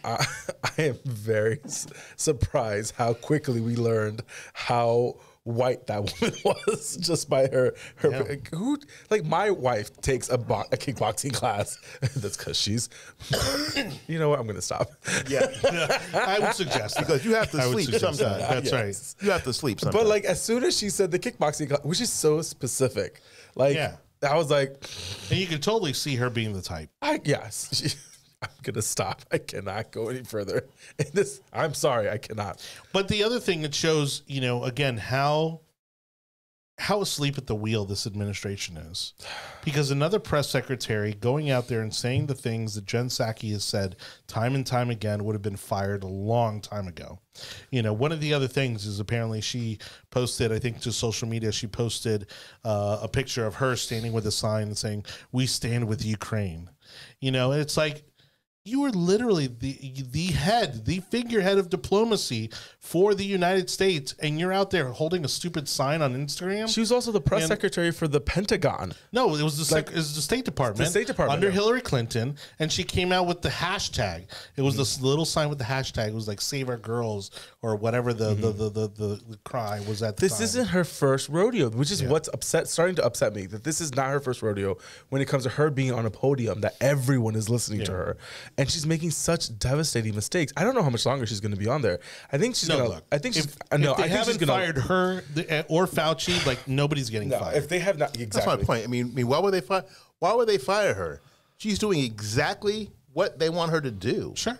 I, 0.04 0.26
I 0.78 0.82
am 0.82 0.98
very 1.04 1.60
s- 1.64 1.86
surprised 2.16 2.94
how 2.96 3.14
quickly 3.14 3.60
we 3.60 3.74
learned 3.74 4.22
how 4.52 5.16
white 5.46 5.86
that 5.86 6.00
woman 6.20 6.36
was 6.66 6.96
just 6.96 7.30
by 7.30 7.46
her 7.46 7.72
her 7.96 8.38
who 8.52 8.76
like 9.10 9.24
my 9.24 9.48
wife 9.50 9.96
takes 10.00 10.28
a, 10.28 10.36
bo- 10.36 10.64
a 10.72 10.76
kickboxing 10.76 11.32
class 11.32 11.78
that's 12.16 12.36
because 12.36 12.58
she's 12.58 12.88
you 14.08 14.18
know 14.18 14.28
what 14.28 14.38
i'm 14.40 14.46
gonna 14.46 14.60
stop 14.60 14.90
yeah, 15.28 15.46
i 16.14 16.38
would 16.40 16.52
suggest 16.54 16.98
because 16.98 17.24
you 17.24 17.34
have 17.34 17.50
to 17.50 17.58
I 17.58 17.70
sleep 17.70 17.90
sometimes. 17.90 18.18
that. 18.18 18.38
that's 18.40 18.72
Yes. 18.72 19.14
right 19.18 19.24
You 19.24 19.30
have 19.30 19.44
to 19.44 19.52
sleep 19.52 19.80
sometimes. 19.80 20.02
But 20.02 20.08
like 20.08 20.24
as 20.24 20.42
soon 20.42 20.64
as 20.64 20.76
she 20.76 20.90
said 20.90 21.10
the 21.10 21.18
kickboxing, 21.18 21.68
class, 21.68 21.80
which 21.84 22.00
is 22.00 22.10
so 22.12 22.42
specific, 22.42 23.20
like 23.54 23.76
Yeah. 23.76 23.96
I 24.28 24.34
was 24.36 24.50
like, 24.50 24.70
and 25.30 25.38
you 25.38 25.46
can 25.46 25.60
totally 25.60 25.92
see 25.92 26.16
her 26.16 26.28
being 26.30 26.52
the 26.54 26.62
type 26.62 26.90
I 27.02 27.20
yes, 27.24 27.96
I'm 28.50 28.62
gonna 28.62 28.82
stop. 28.82 29.22
I 29.30 29.38
cannot 29.38 29.92
go 29.92 30.08
any 30.08 30.24
further. 30.24 30.66
In 30.98 31.06
this, 31.12 31.40
I'm 31.52 31.74
sorry, 31.74 32.08
I 32.08 32.18
cannot. 32.18 32.66
But 32.92 33.08
the 33.08 33.24
other 33.24 33.40
thing 33.40 33.62
that 33.62 33.74
shows, 33.74 34.22
you 34.26 34.40
know, 34.40 34.64
again, 34.64 34.96
how 34.96 35.60
how 36.78 37.00
asleep 37.00 37.38
at 37.38 37.46
the 37.46 37.54
wheel 37.54 37.86
this 37.86 38.06
administration 38.06 38.76
is. 38.76 39.14
Because 39.64 39.90
another 39.90 40.18
press 40.18 40.50
secretary 40.50 41.14
going 41.14 41.50
out 41.50 41.68
there 41.68 41.80
and 41.80 41.94
saying 41.94 42.26
the 42.26 42.34
things 42.34 42.74
that 42.74 42.84
Jen 42.84 43.08
Psaki 43.08 43.50
has 43.52 43.64
said 43.64 43.96
time 44.26 44.54
and 44.54 44.66
time 44.66 44.90
again 44.90 45.24
would 45.24 45.34
have 45.34 45.42
been 45.42 45.56
fired 45.56 46.02
a 46.02 46.08
long 46.08 46.60
time 46.60 46.86
ago. 46.86 47.18
You 47.70 47.80
know, 47.80 47.94
one 47.94 48.12
of 48.12 48.20
the 48.20 48.34
other 48.34 48.48
things 48.48 48.84
is 48.84 49.00
apparently 49.00 49.40
she 49.40 49.78
posted, 50.10 50.52
I 50.52 50.58
think 50.58 50.80
to 50.80 50.92
social 50.92 51.26
media, 51.26 51.50
she 51.50 51.66
posted 51.66 52.26
uh, 52.62 52.98
a 53.00 53.08
picture 53.08 53.46
of 53.46 53.54
her 53.54 53.74
standing 53.74 54.12
with 54.12 54.26
a 54.26 54.32
sign 54.32 54.74
saying, 54.74 55.06
We 55.32 55.46
stand 55.46 55.88
with 55.88 56.04
Ukraine. 56.04 56.68
You 57.20 57.30
know, 57.30 57.52
and 57.52 57.60
it's 57.60 57.78
like 57.78 58.04
you 58.66 58.84
are 58.84 58.90
literally 58.90 59.46
the 59.46 59.78
the 60.10 60.26
head, 60.26 60.84
the 60.84 61.00
figurehead 61.00 61.58
of 61.58 61.70
diplomacy 61.70 62.50
for 62.80 63.14
the 63.14 63.24
United 63.24 63.70
States, 63.70 64.14
and 64.20 64.38
you're 64.40 64.52
out 64.52 64.70
there 64.70 64.88
holding 64.90 65.24
a 65.24 65.28
stupid 65.28 65.68
sign 65.68 66.02
on 66.02 66.14
Instagram. 66.14 66.68
She 66.68 66.80
was 66.80 66.90
also 66.92 67.12
the 67.12 67.20
press 67.20 67.42
And- 67.42 67.48
secretary 67.48 67.90
for 67.92 68.08
the 68.08 68.20
Pentagon. 68.20 68.92
no, 69.12 69.34
it 69.36 69.42
was 69.42 69.56
the 69.58 69.64
sec- 69.64 69.88
it 69.90 69.94
was 69.96 70.14
the 70.14 70.20
State 70.22 70.44
Department, 70.44 70.78
the 70.78 70.86
State 70.90 71.06
Department, 71.06 71.34
under 71.36 71.48
yeah. 71.48 71.52
Hillary 71.54 71.80
Clinton, 71.80 72.36
and 72.58 72.70
she 72.72 72.82
came 72.84 73.12
out 73.12 73.26
with 73.26 73.42
the 73.42 73.48
hashtag. 73.48 74.26
It 74.56 74.62
was 74.62 74.76
this 74.76 75.00
little 75.00 75.24
sign 75.24 75.48
with 75.48 75.58
the 75.58 75.64
hashtag. 75.64 76.08
It 76.08 76.14
was 76.14 76.28
like 76.28 76.40
"Save 76.40 76.68
Our 76.68 76.76
Girls" 76.76 77.30
or 77.62 77.76
whatever 77.76 78.12
the 78.12 78.34
the, 78.34 78.50
the, 78.50 78.68
the, 78.70 78.88
the, 78.88 79.20
the 79.28 79.38
cry 79.44 79.80
was 79.88 80.02
at. 80.02 80.16
The 80.16 80.22
This 80.22 80.34
time. 80.38 80.42
isn't 80.44 80.66
her 80.68 80.84
first 80.84 81.28
rodeo, 81.28 81.70
which 81.70 81.90
is 81.90 82.02
what's 82.02 82.28
upset, 82.32 82.68
starting 82.68 82.96
to 82.96 83.04
upset 83.04 83.34
me. 83.34 83.46
That 83.46 83.64
this 83.64 83.80
is 83.80 83.94
not 83.94 84.10
her 84.10 84.20
first 84.20 84.42
rodeo 84.42 84.76
when 85.08 85.22
it 85.22 85.26
comes 85.28 85.44
to 85.44 85.50
her 85.50 85.70
being 85.70 85.92
on 85.92 86.04
a 86.06 86.10
podium 86.10 86.60
that 86.62 86.74
everyone 86.80 87.34
is 87.36 87.48
listening 87.48 87.84
to 87.84 87.92
her, 87.92 88.16
and 88.58 88.70
she's 88.70 88.86
making 88.86 89.10
such 89.10 89.56
devastating 89.58 90.14
mistakes. 90.14 90.52
I 90.56 90.64
don't 90.64 90.74
know 90.74 90.82
how 90.82 90.90
much 90.90 91.04
longer 91.06 91.26
she's 91.26 91.40
going 91.40 91.52
to 91.54 91.58
be 91.58 91.68
on 91.68 91.82
there. 91.82 91.98
I 92.32 92.38
think 92.38 92.54
she's 92.54 92.68
No, 92.68 92.78
gonna. 92.78 92.88
look. 92.90 93.04
I 93.12 93.18
think 93.18 93.34
she's. 93.34 93.46
if, 93.46 93.56
uh, 93.70 93.76
no, 93.76 93.92
if 93.92 93.96
they 93.98 94.02
I 94.04 94.08
think 94.08 94.18
she's 94.24 94.26
haven't 94.34 94.46
gonna. 94.48 94.52
fired 94.60 94.78
her 94.78 95.64
or 95.68 95.86
Fauci, 95.86 96.44
like 96.46 96.66
nobody's 96.66 97.10
getting 97.10 97.28
no, 97.28 97.38
fired. 97.38 97.56
if 97.56 97.68
they 97.68 97.78
have 97.80 97.98
not 97.98 98.14
exactly. 98.14 98.26
That's 98.26 98.46
my 98.46 98.56
point. 98.56 98.84
I 98.84 98.86
mean, 98.86 99.10
I 99.12 99.14
mean, 99.14 99.28
why 99.28 99.38
would 99.38 99.52
they 99.52 99.60
fire? 99.60 99.84
Why 100.18 100.32
would 100.34 100.48
they 100.48 100.58
fire 100.58 100.94
her? 100.94 101.20
She's 101.58 101.78
doing 101.78 102.00
exactly 102.00 102.90
what 103.12 103.38
they 103.38 103.48
want 103.50 103.70
her 103.72 103.80
to 103.80 103.90
do. 103.90 104.32
sure. 104.36 104.58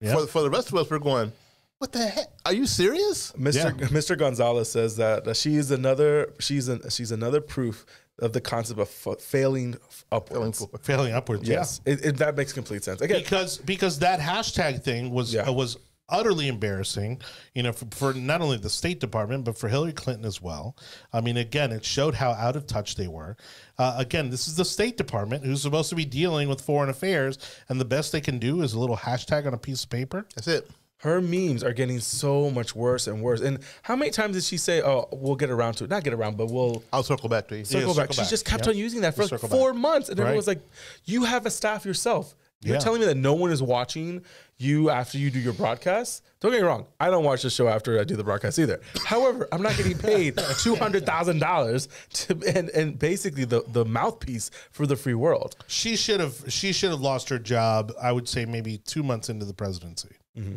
Yeah. 0.00 0.14
For, 0.14 0.26
for 0.26 0.42
the 0.42 0.50
rest 0.50 0.68
of 0.68 0.74
us, 0.76 0.90
we're 0.90 0.98
going. 0.98 1.32
What 1.78 1.92
the 1.92 2.06
heck? 2.06 2.28
Are 2.46 2.54
you 2.54 2.66
serious? 2.66 3.32
Mr. 3.32 3.54
Yeah. 3.78 3.86
Mr. 3.88 4.16
Gonzalez 4.18 4.70
says 4.70 4.96
that 4.96 5.28
uh, 5.28 5.34
she 5.34 5.56
is 5.56 5.70
another. 5.70 6.32
She's 6.38 6.68
an, 6.68 6.80
she's 6.90 7.12
another 7.12 7.40
proof 7.42 7.84
of 8.18 8.32
the 8.32 8.40
concept 8.40 8.80
of 8.80 8.88
f- 8.88 9.20
failing 9.20 9.76
upwards. 10.10 10.58
forward. 10.58 10.80
Failing 10.82 11.12
upwards. 11.12 11.48
Yes, 11.48 11.80
it, 11.84 12.04
it, 12.04 12.16
that 12.18 12.36
makes 12.36 12.52
complete 12.52 12.82
sense. 12.84 13.00
Again, 13.00 13.22
because 13.22 13.58
because 13.58 13.98
that 14.00 14.20
hashtag 14.20 14.82
thing 14.82 15.10
was 15.10 15.34
Yeah. 15.34 15.42
uh, 15.42 15.52
was 15.52 15.76
utterly 16.08 16.46
embarrassing, 16.46 17.20
you 17.52 17.64
know, 17.64 17.72
for, 17.72 17.84
for 17.90 18.14
not 18.14 18.40
only 18.40 18.56
the 18.56 18.70
State 18.70 19.00
Department 19.00 19.44
but 19.44 19.58
for 19.58 19.68
Hillary 19.68 19.92
Clinton 19.92 20.24
as 20.24 20.40
well. 20.40 20.76
I 21.12 21.20
mean, 21.20 21.36
again, 21.36 21.72
it 21.72 21.84
showed 21.84 22.14
how 22.14 22.30
out 22.30 22.54
of 22.54 22.66
touch 22.68 22.94
they 22.94 23.08
were. 23.08 23.36
Uh, 23.76 23.96
again, 23.98 24.30
this 24.30 24.46
is 24.46 24.54
the 24.54 24.64
State 24.64 24.96
Department 24.96 25.44
who's 25.44 25.60
supposed 25.62 25.88
to 25.90 25.96
be 25.96 26.04
dealing 26.04 26.48
with 26.48 26.60
foreign 26.60 26.90
affairs, 26.90 27.38
and 27.68 27.80
the 27.80 27.84
best 27.84 28.12
they 28.12 28.20
can 28.20 28.38
do 28.38 28.62
is 28.62 28.72
a 28.72 28.78
little 28.78 28.96
hashtag 28.96 29.46
on 29.48 29.54
a 29.54 29.58
piece 29.58 29.82
of 29.82 29.90
paper. 29.90 30.26
That's 30.36 30.46
it. 30.48 30.70
Her 31.06 31.20
memes 31.22 31.64
are 31.64 31.72
getting 31.72 32.00
so 32.00 32.50
much 32.50 32.74
worse 32.76 33.06
and 33.06 33.22
worse. 33.22 33.40
And 33.40 33.58
how 33.82 33.96
many 33.96 34.10
times 34.10 34.34
did 34.36 34.44
she 34.44 34.56
say, 34.58 34.82
"Oh, 34.82 35.08
we'll 35.12 35.36
get 35.36 35.50
around 35.50 35.74
to 35.74 35.84
it"? 35.84 35.90
Not 35.90 36.04
get 36.04 36.12
around, 36.12 36.36
but 36.36 36.46
we'll 36.50 36.82
I'll 36.92 37.02
circle 37.02 37.28
back 37.28 37.48
to 37.48 37.56
you. 37.58 37.64
circle 37.64 37.94
back. 37.94 38.02
circle 38.08 38.14
She 38.14 38.20
back. 38.22 38.30
just 38.30 38.44
kept 38.44 38.66
Yeah. 38.66 38.72
on 38.72 38.78
using 38.78 39.00
that 39.02 39.14
for 39.16 39.24
like 39.26 39.40
four 39.40 39.72
back. 39.72 39.80
months, 39.80 40.08
and 40.08 40.18
everyone 40.20 40.36
was 40.36 40.46
like, 40.46 40.60
"You 41.04 41.24
have 41.24 41.46
a 41.46 41.50
staff 41.50 41.84
yourself." 41.86 42.34
You're 42.62 42.76
Yeah. 42.76 42.80
telling 42.80 43.00
me 43.00 43.06
that 43.06 43.18
no 43.18 43.34
one 43.34 43.52
is 43.52 43.62
watching 43.62 44.22
you 44.56 44.88
after 44.88 45.18
you 45.18 45.30
do 45.30 45.38
your 45.38 45.52
broadcast? 45.52 46.22
Don't 46.40 46.52
get 46.52 46.62
me 46.62 46.66
wrong. 46.66 46.86
I 46.98 47.10
don't 47.10 47.22
watch 47.22 47.42
the 47.42 47.50
show 47.50 47.68
after 47.68 48.00
I 48.00 48.04
do 48.04 48.16
the 48.16 48.24
broadcast 48.24 48.58
either. 48.58 48.80
However, 49.04 49.46
I'm 49.52 49.60
not 49.60 49.76
getting 49.76 49.96
paid 49.98 50.38
two 50.62 50.74
hundred 50.74 51.04
thousand 51.04 51.38
dollars 51.38 51.88
to 52.14 52.32
and 52.56 52.70
and 52.70 52.98
basically 52.98 53.44
the 53.44 53.62
the 53.68 53.84
mouthpiece 53.84 54.50
for 54.72 54.86
the 54.86 54.96
free 54.96 55.14
world. 55.14 55.54
She 55.66 55.96
should 55.96 56.18
have 56.18 56.44
she 56.48 56.72
should 56.72 56.90
have 56.90 57.00
lost 57.02 57.28
her 57.28 57.38
job. 57.38 57.92
I 58.02 58.10
would 58.10 58.26
say 58.26 58.46
maybe 58.46 58.78
two 58.78 59.02
months 59.02 59.28
into 59.28 59.44
the 59.44 59.54
presidency. 59.54 60.16
Mm-hmm. 60.36 60.56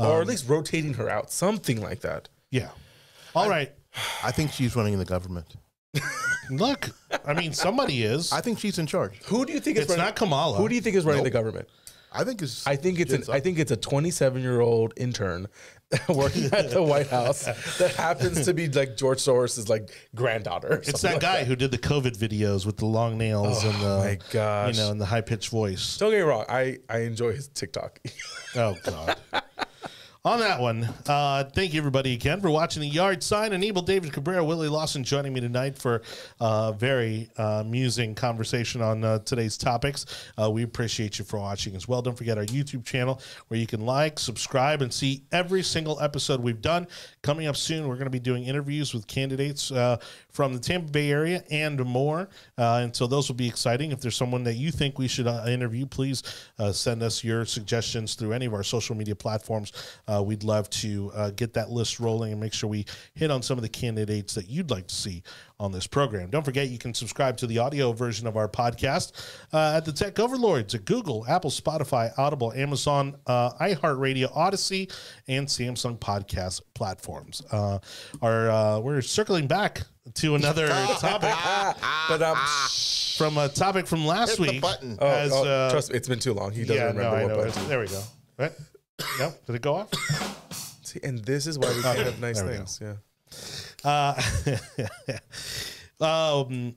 Or 0.00 0.16
at 0.18 0.22
um, 0.22 0.28
least 0.28 0.48
rotating 0.48 0.94
her 0.94 1.08
out, 1.08 1.30
something 1.30 1.80
like 1.80 2.00
that. 2.00 2.28
Yeah. 2.50 2.70
All 3.34 3.48
right. 3.48 3.72
I 4.24 4.30
think 4.32 4.52
she's 4.52 4.74
running 4.76 4.98
the 4.98 5.04
government. 5.04 5.54
Look, 6.50 6.90
I 7.24 7.32
mean, 7.34 7.52
somebody 7.52 8.02
is. 8.02 8.32
I 8.32 8.40
think 8.40 8.58
she's 8.58 8.78
in 8.78 8.86
charge. 8.86 9.22
Who 9.24 9.44
do 9.46 9.52
you 9.52 9.60
think 9.60 9.76
is 9.76 9.82
running? 9.82 9.82
It's 9.82 9.90
running? 9.90 10.04
not 10.06 10.16
Kamala. 10.16 10.56
Who 10.58 10.68
do 10.68 10.74
you 10.74 10.80
think 10.80 10.96
is 10.96 11.04
running 11.04 11.18
Nope. 11.22 11.32
the 11.32 11.38
government? 11.38 11.68
I 12.12 12.24
think 12.24 12.42
it's. 12.42 12.66
I 12.66 12.74
think 12.74 12.98
it's 12.98 13.12
an, 13.12 13.22
I 13.32 13.38
think 13.38 13.60
it's 13.60 13.70
a 13.70 13.76
27 13.76 14.42
year 14.42 14.60
old 14.60 14.92
intern 14.96 15.46
working 16.08 16.46
at 16.46 16.70
the 16.70 16.82
White 16.82 17.06
House 17.06 17.44
that 17.78 17.94
happens 17.94 18.44
to 18.46 18.52
be 18.54 18.68
like 18.68 18.96
George 18.96 19.18
Soros's 19.18 19.68
like 19.68 19.90
granddaughter. 20.16 20.68
or 20.74 20.76
It's 20.78 21.02
that 21.02 21.12
like 21.14 21.20
guy 21.20 21.44
who 21.44 21.54
did 21.54 21.70
the 21.70 21.78
COVID 21.78 22.16
videos 22.18 22.66
with 22.66 22.78
the 22.78 22.86
long 22.86 23.16
nails 23.16 23.64
oh 23.64 23.70
and 23.70 23.80
the 23.80 23.86
Oh 23.88 23.98
my 23.98 24.18
gosh. 24.32 24.76
you 24.76 24.82
know, 24.82 24.90
and 24.90 25.00
the 25.00 25.06
high 25.06 25.20
pitched 25.20 25.50
voice. 25.50 25.98
Don't 25.98 26.10
get 26.10 26.16
me 26.18 26.22
wrong. 26.22 26.44
I 26.48 26.78
I 26.88 26.98
enjoy 27.02 27.32
his 27.32 27.46
TikTok. 27.48 28.00
Oh 28.56 28.74
God. 28.82 29.16
On 30.22 30.38
that 30.40 30.60
one, 30.60 30.86
uh, 31.06 31.44
thank 31.44 31.72
you 31.72 31.80
everybody 31.80 32.12
again 32.12 32.42
for 32.42 32.50
watching 32.50 32.82
the 32.82 32.88
Yard 32.88 33.22
Sign 33.22 33.54
and 33.54 33.64
Anibal 33.64 33.80
David 33.80 34.12
Cabrera, 34.12 34.44
Willie 34.44 34.68
Lawson 34.68 35.02
joining 35.02 35.32
me 35.32 35.40
tonight 35.40 35.78
for 35.78 36.02
a 36.38 36.74
very 36.76 37.30
uh, 37.38 37.62
amusing 37.64 38.14
conversation 38.14 38.82
on 38.82 39.02
uh, 39.02 39.20
today's 39.20 39.56
topics. 39.56 40.04
Uh, 40.38 40.50
we 40.50 40.62
appreciate 40.62 41.18
you 41.18 41.24
for 41.24 41.38
watching 41.38 41.74
as 41.74 41.88
well. 41.88 42.02
Don't 42.02 42.18
forget 42.18 42.36
our 42.36 42.44
YouTube 42.44 42.84
channel 42.84 43.18
where 43.48 43.58
you 43.58 43.66
can 43.66 43.86
like, 43.86 44.18
subscribe, 44.18 44.82
and 44.82 44.92
see 44.92 45.24
every 45.32 45.62
single 45.62 45.98
episode 46.02 46.42
we've 46.42 46.60
done. 46.60 46.86
Coming 47.22 47.46
up 47.46 47.56
soon, 47.56 47.88
we're 47.88 47.94
going 47.94 48.04
to 48.04 48.10
be 48.10 48.20
doing 48.20 48.44
interviews 48.44 48.92
with 48.92 49.06
candidates 49.06 49.72
uh, 49.72 49.96
from 50.32 50.52
the 50.52 50.58
Tampa 50.58 50.90
Bay 50.90 51.10
area 51.10 51.42
and 51.50 51.84
more. 51.84 52.28
Uh, 52.58 52.80
and 52.82 52.94
so 52.94 53.06
those 53.06 53.28
will 53.28 53.36
be 53.36 53.48
exciting. 53.48 53.92
If 53.92 54.00
there's 54.00 54.16
someone 54.16 54.44
that 54.44 54.54
you 54.54 54.70
think 54.70 54.98
we 54.98 55.08
should 55.08 55.26
uh, 55.26 55.44
interview, 55.48 55.86
please 55.86 56.22
uh, 56.58 56.72
send 56.72 57.02
us 57.02 57.24
your 57.24 57.44
suggestions 57.44 58.14
through 58.14 58.32
any 58.32 58.46
of 58.46 58.54
our 58.54 58.62
social 58.62 58.94
media 58.94 59.14
platforms. 59.14 59.72
uh, 60.08 60.22
we'd 60.22 60.44
love 60.44 60.68
to 60.70 61.10
uh, 61.14 61.30
get 61.30 61.54
that 61.54 61.70
list 61.70 62.00
rolling 62.00 62.32
and 62.32 62.40
make 62.40 62.52
sure 62.52 62.68
we 62.68 62.84
hit 63.14 63.30
on 63.30 63.42
some 63.42 63.58
of 63.58 63.62
the 63.62 63.68
candidates 63.68 64.34
that 64.34 64.48
you'd 64.48 64.70
like 64.70 64.86
to 64.86 64.94
see 64.94 65.22
on 65.60 65.70
this 65.70 65.86
program. 65.86 66.30
Don't 66.30 66.44
forget, 66.44 66.70
you 66.70 66.78
can 66.78 66.94
subscribe 66.94 67.36
to 67.36 67.46
the 67.46 67.58
audio 67.58 67.92
version 67.92 68.26
of 68.26 68.36
our 68.36 68.48
podcast 68.48 69.12
uh, 69.52 69.74
at 69.76 69.84
the 69.84 69.92
Tech 69.92 70.18
Overlords 70.18 70.74
at 70.74 70.86
Google, 70.86 71.24
Apple, 71.28 71.50
Spotify, 71.50 72.10
Audible, 72.18 72.52
Amazon, 72.54 73.16
uh, 73.26 73.52
iHeartRadio, 73.60 74.34
Odysee, 74.34 74.90
and 75.28 75.46
Samsung 75.46 75.98
podcast 75.98 76.62
platforms. 76.74 77.42
Uh, 77.52 77.78
our 78.22 78.50
uh, 78.50 78.80
we're 78.80 79.02
circling 79.02 79.46
back 79.46 79.82
to 80.14 80.34
another 80.34 80.66
topic 80.98 81.34
but 82.08 82.22
um, 82.22 82.36
from 83.16 83.36
a 83.36 83.48
topic 83.48 83.86
from 83.86 84.06
last 84.06 84.38
Hit 84.38 84.46
the 84.46 84.52
week. 84.52 84.62
button. 84.62 84.98
oh, 85.00 85.06
as, 85.06 85.32
oh, 85.32 85.44
uh, 85.44 85.70
trust 85.70 85.90
me, 85.90 85.96
it's 85.98 86.08
been 86.08 86.18
too 86.18 86.32
long. 86.32 86.52
He 86.52 86.62
doesn't 86.62 86.76
yeah, 86.76 86.84
remember 86.86 87.28
no, 87.28 87.36
what 87.36 87.46
button. 87.46 87.68
There 87.68 87.80
we 87.80 87.86
go. 87.86 88.02
Right? 88.38 88.52
No, 89.18 89.32
did 89.46 89.56
it 89.56 89.62
go 89.62 89.74
off? 89.74 89.90
See, 90.82 91.00
and 91.02 91.18
this 91.18 91.46
is 91.46 91.58
why 91.58 91.68
we 91.76 91.82
can't 91.82 91.98
have 91.98 92.20
nice 92.20 92.40
There 92.40 92.48
we 92.48 92.56
things. 92.56 92.80
Yeah. 92.82 92.94
Uh, 93.84 94.20
um, 96.00 96.74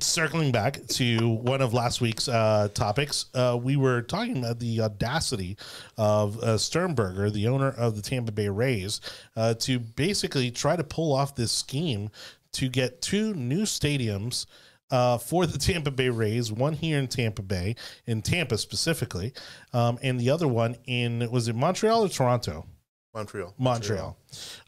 circling 0.00 0.52
back 0.52 0.86
to 0.86 1.28
one 1.28 1.60
of 1.60 1.72
last 1.72 2.00
week's 2.00 2.28
uh, 2.28 2.68
topics. 2.74 3.26
Uh, 3.34 3.58
we 3.60 3.76
were 3.76 4.02
talking 4.02 4.38
about 4.38 4.58
the 4.58 4.80
audacity 4.80 5.56
of 5.96 6.38
uh, 6.38 6.58
Sternberg, 6.58 7.32
the 7.32 7.48
owner 7.48 7.70
of 7.70 7.96
the 7.96 8.02
Tampa 8.02 8.32
Bay 8.32 8.48
Rays, 8.48 9.00
uh, 9.36 9.54
to 9.54 9.78
basically 9.78 10.50
try 10.50 10.76
to 10.76 10.84
pull 10.84 11.12
off 11.12 11.34
this 11.34 11.52
scheme 11.52 12.10
to 12.52 12.68
get 12.68 13.02
two 13.02 13.34
new 13.34 13.62
stadiums. 13.62 14.46
Uh, 14.90 15.16
for 15.16 15.46
the 15.46 15.56
Tampa 15.72 15.90
Bay 15.90 16.10
Rays, 16.10 16.52
one 16.52 16.74
here 16.74 16.98
in 16.98 17.08
Tampa 17.08 17.40
Bay, 17.40 17.76
in 18.04 18.20
Tampa 18.20 18.58
specifically, 18.58 19.32
um, 19.72 19.98
and 20.02 20.20
the 20.20 20.28
other 20.28 20.46
one 20.46 20.76
in 20.84 21.30
was 21.30 21.48
it 21.48 21.56
Montreal 21.56 22.04
or 22.04 22.10
Toronto? 22.10 22.66
Montreal. 23.14 23.54
Montreal. 23.58 24.16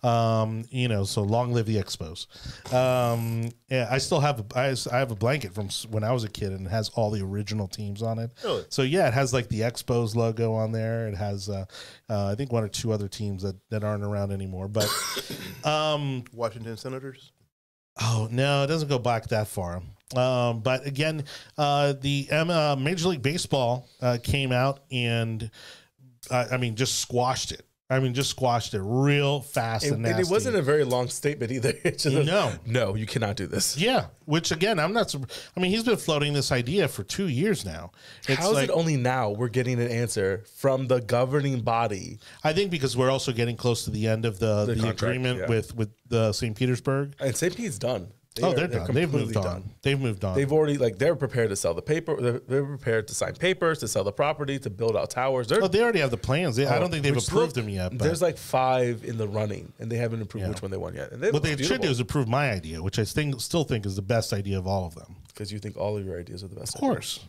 Um, 0.02 0.64
you 0.68 0.86
know, 0.86 1.04
so 1.04 1.22
long 1.22 1.54
live 1.54 1.64
the 1.64 1.76
Expos. 1.76 2.26
Um, 2.74 3.50
yeah, 3.70 3.88
I 3.90 3.96
still 3.98 4.20
have 4.20 4.40
a, 4.40 4.58
I, 4.58 4.76
I 4.92 4.98
have 4.98 5.10
a 5.10 5.14
blanket 5.14 5.54
from 5.54 5.70
when 5.90 6.04
I 6.04 6.12
was 6.12 6.24
a 6.24 6.28
kid 6.28 6.52
and 6.52 6.66
it 6.66 6.70
has 6.70 6.90
all 6.90 7.10
the 7.10 7.22
original 7.22 7.66
teams 7.66 8.02
on 8.02 8.18
it. 8.18 8.32
Really? 8.44 8.64
So 8.68 8.82
yeah, 8.82 9.08
it 9.08 9.14
has 9.14 9.32
like 9.32 9.48
the 9.48 9.60
Expos 9.60 10.14
logo 10.14 10.52
on 10.52 10.72
there. 10.72 11.08
It 11.08 11.16
has 11.16 11.48
uh, 11.48 11.64
uh, 12.10 12.26
I 12.26 12.34
think 12.34 12.52
one 12.52 12.64
or 12.64 12.68
two 12.68 12.92
other 12.92 13.08
teams 13.08 13.42
that, 13.42 13.56
that 13.70 13.82
aren't 13.82 14.04
around 14.04 14.30
anymore. 14.30 14.68
But 14.68 14.90
um, 15.64 16.24
Washington 16.32 16.76
Senators. 16.76 17.32
Oh 18.00 18.28
no, 18.30 18.64
it 18.64 18.66
doesn't 18.66 18.88
go 18.88 18.98
back 18.98 19.28
that 19.28 19.48
far. 19.48 19.80
Um, 20.14 20.60
but 20.60 20.86
again, 20.86 21.24
uh, 21.56 21.94
the 21.98 22.28
um, 22.30 22.50
uh, 22.50 22.76
Major 22.76 23.08
League 23.08 23.22
Baseball 23.22 23.88
uh, 24.02 24.18
came 24.22 24.52
out 24.52 24.80
and 24.92 25.50
uh, 26.30 26.46
I 26.50 26.58
mean 26.58 26.76
just 26.76 26.98
squashed 27.00 27.52
it. 27.52 27.64
I 27.90 28.00
mean 28.00 28.14
just 28.14 28.30
squashed 28.30 28.72
it 28.72 28.80
real 28.82 29.40
fast 29.40 29.84
And, 29.84 29.96
and, 29.96 30.06
and 30.06 30.16
nasty. 30.16 30.30
it 30.30 30.32
wasn't 30.32 30.56
a 30.56 30.62
very 30.62 30.84
long 30.84 31.08
statement 31.08 31.52
either. 31.52 31.72
Just 31.84 32.06
No. 32.06 32.52
no, 32.64 32.94
you 32.94 33.04
cannot 33.04 33.36
do 33.36 33.46
this. 33.46 33.76
yeah, 33.76 34.06
which 34.24 34.50
again, 34.50 34.78
I'm 34.78 34.94
not. 34.94 35.14
I 35.14 35.60
mean, 35.60 35.70
he's 35.70 35.84
been 35.84 35.98
floating 35.98 36.32
this 36.32 36.50
idea 36.50 36.88
for 36.88 37.02
two 37.02 37.28
years 37.28 37.64
now. 37.64 37.92
It's 38.26 38.40
How 38.40 38.50
is 38.50 38.54
like 38.54 38.70
it 38.70 38.72
only 38.72 38.96
now 38.96 39.30
we're 39.30 39.48
getting 39.48 39.80
an 39.80 39.88
answer 39.90 40.44
from 40.56 40.86
the 40.88 41.00
governing 41.02 41.60
body? 41.60 42.18
I 42.42 42.54
think 42.54 42.70
because 42.70 42.96
we're 42.96 43.10
also 43.10 43.32
getting 43.32 43.56
close 43.56 43.84
to 43.84 43.90
the 43.90 44.08
end 44.08 44.24
of 44.24 44.38
the 44.38 44.64
the, 44.64 44.74
contract, 44.76 45.02
agreement 45.02 45.40
yeah. 45.40 45.48
with 45.48 45.76
with 45.76 45.88
uh, 45.88 45.92
the 46.08 46.32
St. 46.32 46.56
Petersburg. 46.56 47.14
And 47.20 47.36
St. 47.36 47.54
Pete's 47.54 47.78
done. 47.78 48.08
They 48.34 48.42
oh, 48.42 48.50
are- 48.50 48.54
they're, 48.54 48.66
done. 48.66 48.92
They've 48.92 49.12
moved 49.12 49.36
on. 49.36 49.62
They've 49.82 50.00
moved 50.00 50.24
on. 50.24 50.34
They've 50.34 50.50
already 50.50 50.76
like 50.76 50.98
they're 50.98 51.14
prepared 51.14 51.50
to 51.50 51.56
sell 51.56 51.72
the 51.72 51.82
paper. 51.82 52.20
They're, 52.20 52.40
they're 52.40 52.64
prepared 52.64 53.06
to 53.08 53.14
sign 53.14 53.34
papers 53.34 53.78
to 53.78 53.86
sell 53.86 54.02
the 54.02 54.10
property 54.10 54.58
to 54.58 54.70
build 54.70 54.96
out 54.96 55.10
towers. 55.10 55.46
They're, 55.46 55.62
oh, 55.62 55.68
they 55.68 55.80
already 55.80 56.00
have 56.00 56.10
the 56.10 56.16
plans. 56.16 56.56
They, 56.56 56.66
I 56.66 56.80
don't 56.80 56.88
oh, 56.88 56.90
think 56.90 57.04
they've 57.04 57.16
approved 57.16 57.54
them 57.54 57.68
yet. 57.68 57.90
But 57.90 58.00
There's 58.00 58.22
like 58.22 58.36
five 58.36 59.04
in 59.04 59.18
the 59.18 59.28
running, 59.28 59.72
and 59.78 59.90
they 59.90 59.98
haven't 59.98 60.20
approved 60.20 60.42
Yeah. 60.42 60.50
which 60.50 60.62
one 60.62 60.72
they 60.72 60.76
want 60.76 60.96
yet. 60.96 61.12
And 61.12 61.22
they 61.22 61.30
what 61.30 61.44
they 61.44 61.56
should 61.56 61.80
do 61.80 61.88
is 61.88 62.00
approve 62.00 62.26
my 62.26 62.50
idea, 62.50 62.82
which 62.82 62.98
I 62.98 63.04
think 63.04 63.40
still 63.40 63.62
think 63.62 63.86
is 63.86 63.94
the 63.94 64.02
best 64.02 64.32
idea 64.32 64.58
of 64.58 64.66
all 64.66 64.84
of 64.84 64.96
them. 64.96 65.14
because 65.28 65.52
you 65.52 65.60
think 65.60 65.76
all 65.76 65.96
of 65.96 66.04
your 66.04 66.18
ideas 66.18 66.42
are 66.42 66.48
the 66.48 66.56
best. 66.56 66.74
Of 66.74 66.80
course. 66.80 67.20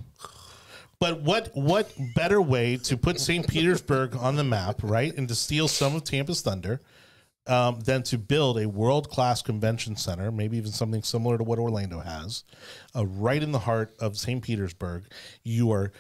But 0.98 1.22
what 1.22 1.52
what 1.54 1.92
better 2.16 2.42
way 2.42 2.78
to 2.78 2.98
put 2.98 3.20
St. 3.20 3.48
Petersburg 3.48 4.16
on 4.16 4.38
the 4.38 4.44
map, 4.44 4.80
right, 4.82 5.16
and 5.16 5.28
to 5.28 5.36
steal 5.36 5.68
some 5.68 5.96
of 5.96 6.04
Tampa's 6.04 6.42
thunder, 6.42 6.80
um, 7.48 7.80
than 7.82 8.04
to 8.04 8.18
build 8.18 8.60
a 8.60 8.68
world 8.68 9.10
class 9.10 9.42
convention 9.42 9.96
center, 9.96 10.32
maybe 10.32 10.58
even 10.58 10.72
something 10.72 11.04
similar 11.04 11.38
to 11.38 11.44
what 11.44 11.60
Orlando 11.60 12.00
has, 12.00 12.44
uh, 12.96 13.06
right 13.06 13.42
in 13.42 13.52
the 13.52 13.60
heart 13.60 13.94
of 14.00 14.18
St. 14.18 14.42
Petersburg. 14.42 15.06
You 15.44 15.72
are 15.72 15.92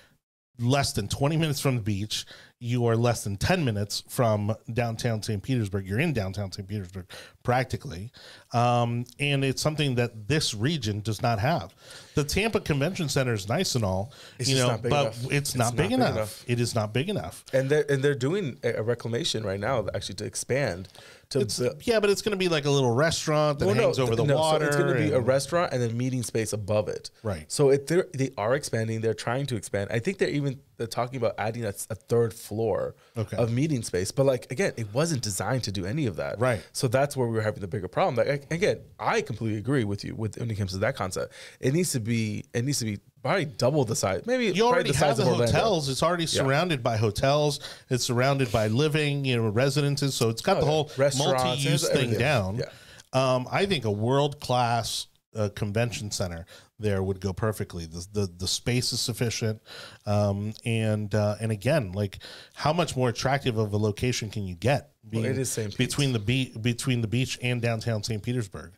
less 0.59 0.93
than 0.93 1.07
20 1.07 1.37
minutes 1.37 1.59
from 1.59 1.75
the 1.75 1.81
beach. 1.81 2.25
You 2.59 2.85
are 2.85 2.95
less 2.95 3.23
than 3.23 3.37
10 3.37 3.65
minutes 3.65 4.03
from 4.07 4.55
downtown 4.71 5.21
St. 5.21 5.41
Petersburg. 5.43 5.85
You're 5.85 5.99
in 5.99 6.13
downtown 6.13 6.51
St. 6.51 6.67
Petersburg 6.67 7.09
practically. 7.43 8.11
Um, 8.53 9.05
and 9.19 9.43
it's 9.43 9.61
something 9.61 9.95
that 9.95 10.27
this 10.27 10.53
region 10.53 11.01
does 11.01 11.21
not 11.21 11.39
have. 11.39 11.75
The 12.15 12.23
Tampa 12.23 12.59
Convention 12.61 13.07
Center 13.09 13.33
is 13.33 13.47
nice 13.47 13.75
and 13.75 13.83
all, 13.85 14.11
It's 14.39 14.49
you 14.49 14.55
know, 14.57 14.67
not 14.67 14.81
big 14.81 14.89
but 14.89 15.01
enough. 15.01 15.23
it's, 15.25 15.33
It's 15.33 15.55
not, 15.55 15.63
not 15.65 15.75
big, 15.75 15.85
big 15.89 15.91
enough. 15.93 16.15
enough. 16.15 16.45
It 16.47 16.59
is 16.59 16.73
not 16.75 16.93
big 16.93 17.09
enough. 17.09 17.43
And 17.53 17.69
they're 17.69 17.85
and 17.89 18.01
they're 18.03 18.15
doing 18.15 18.57
a 18.63 18.81
reclamation 18.81 19.43
right 19.43 19.59
now, 19.59 19.85
actually 19.93 20.15
to 20.15 20.25
expand 20.25 20.87
to. 21.29 21.39
bu- 21.45 21.71
Yeah, 21.81 21.99
but 21.99 22.09
it's 22.09 22.21
going 22.21 22.31
to 22.31 22.37
be 22.37 22.47
like 22.49 22.65
a 22.65 22.69
little 22.69 22.91
restaurant 22.93 23.59
that 23.59 23.65
Well, 23.65 23.75
hangs 23.75 23.99
over 23.99 24.15
the 24.15 24.23
no, 24.23 24.37
so 24.37 24.55
it's 24.65 24.75
going 24.75 24.95
to 24.95 25.01
be 25.01 25.11
a 25.11 25.19
restaurant 25.19 25.73
and 25.73 25.81
then 25.81 25.97
meeting 25.97 26.23
space 26.23 26.53
above 26.53 26.87
it. 26.87 27.09
Right. 27.23 27.51
So 27.51 27.69
it, 27.69 27.87
they're, 27.87 28.07
they 28.13 28.31
are 28.37 28.55
expanding. 28.55 29.01
They're 29.01 29.13
trying 29.13 29.45
to 29.47 29.55
expand. 29.55 29.89
I 29.91 29.99
think 29.99 30.17
they're 30.19 30.29
even 30.29 30.59
they're 30.77 30.87
talking 30.87 31.15
about 31.17 31.35
adding 31.37 31.63
a, 31.63 31.69
a 31.69 31.95
third 31.95 32.33
floor 32.33 32.95
Okay. 33.17 33.37
of 33.37 33.49
meeting 33.51 33.81
space. 33.81 34.11
But 34.11 34.25
like 34.25 34.51
again, 34.51 34.73
it 34.77 34.93
wasn't 34.93 35.21
designed 35.21 35.63
to 35.63 35.71
do 35.71 35.85
any 35.85 36.05
of 36.05 36.15
that. 36.17 36.39
Right. 36.39 36.61
So 36.73 36.87
that's 36.87 37.15
where 37.17 37.27
we 37.27 37.35
were 37.35 37.41
having 37.41 37.61
the 37.61 37.67
bigger 37.67 37.87
problem. 37.87 38.15
Like 38.15 38.45
again, 38.51 38.79
I 38.99 39.21
completely 39.21 39.57
agree 39.57 39.83
with 39.83 40.03
you 40.05 40.15
with 40.15 40.37
when 40.37 40.49
it 40.51 40.55
comes 40.55 40.71
to 40.73 40.77
that 40.79 40.95
concept. 40.95 41.33
It 41.59 41.73
needs 41.73 41.91
to 41.93 41.99
be 42.05 42.45
it 42.53 42.63
needs 42.63 42.79
to 42.79 42.85
be 42.85 42.99
probably 43.23 43.45
double 43.45 43.83
the 43.85 43.95
size. 43.95 44.25
Maybe 44.25 44.45
you 44.47 44.65
already 44.65 44.91
the 44.91 44.97
have 44.97 45.17
the 45.17 45.25
hotels. 45.25 45.89
It's 45.89 46.03
already 46.03 46.27
surrounded 46.27 46.83
by 46.83 46.95
hotels. 46.97 47.59
It's 47.89 48.03
surrounded 48.03 48.51
by 48.51 48.67
living, 48.67 49.25
you 49.25 49.35
know, 49.37 49.49
residences. 49.49 50.13
So 50.15 50.29
it's 50.29 50.41
got 50.41 50.59
the 50.59 50.65
Oh, 50.67 50.87
yeah. 50.97 51.09
whole 51.09 51.17
multi-use 51.33 51.87
thing 51.89 51.97
everything. 51.97 52.19
down. 52.19 52.57
Yeah. 52.57 52.65
Um, 53.13 53.47
I 53.51 53.65
think 53.65 53.85
a 53.85 53.91
world 53.91 54.39
class 54.39 55.07
uh, 55.35 55.49
convention 55.55 56.11
center 56.11 56.45
there 56.79 57.01
would 57.01 57.21
go 57.21 57.31
perfectly. 57.33 57.85
The 57.85 58.05
the, 58.11 58.29
the 58.37 58.47
space 58.47 58.91
is 58.93 58.99
sufficient, 58.99 59.61
um, 60.05 60.53
and 60.65 61.13
uh, 61.15 61.35
and 61.39 61.51
again, 61.51 61.91
like 61.93 62.19
how 62.53 62.73
much 62.73 62.95
more 62.95 63.09
attractive 63.09 63.57
of 63.57 63.73
a 63.73 63.77
location 63.77 64.29
can 64.29 64.45
you 64.47 64.55
get? 64.55 64.91
Being 65.09 65.25
it 65.25 65.37
is 65.37 65.51
St. 65.51 65.67
Pete's. 65.69 65.77
between 65.77 66.13
the 66.13 66.19
be- 66.19 66.53
between 66.61 67.01
the 67.01 67.07
beach 67.07 67.37
and 67.41 67.61
downtown 67.61 68.03
St. 68.03 68.21
Petersburg. 68.21 68.73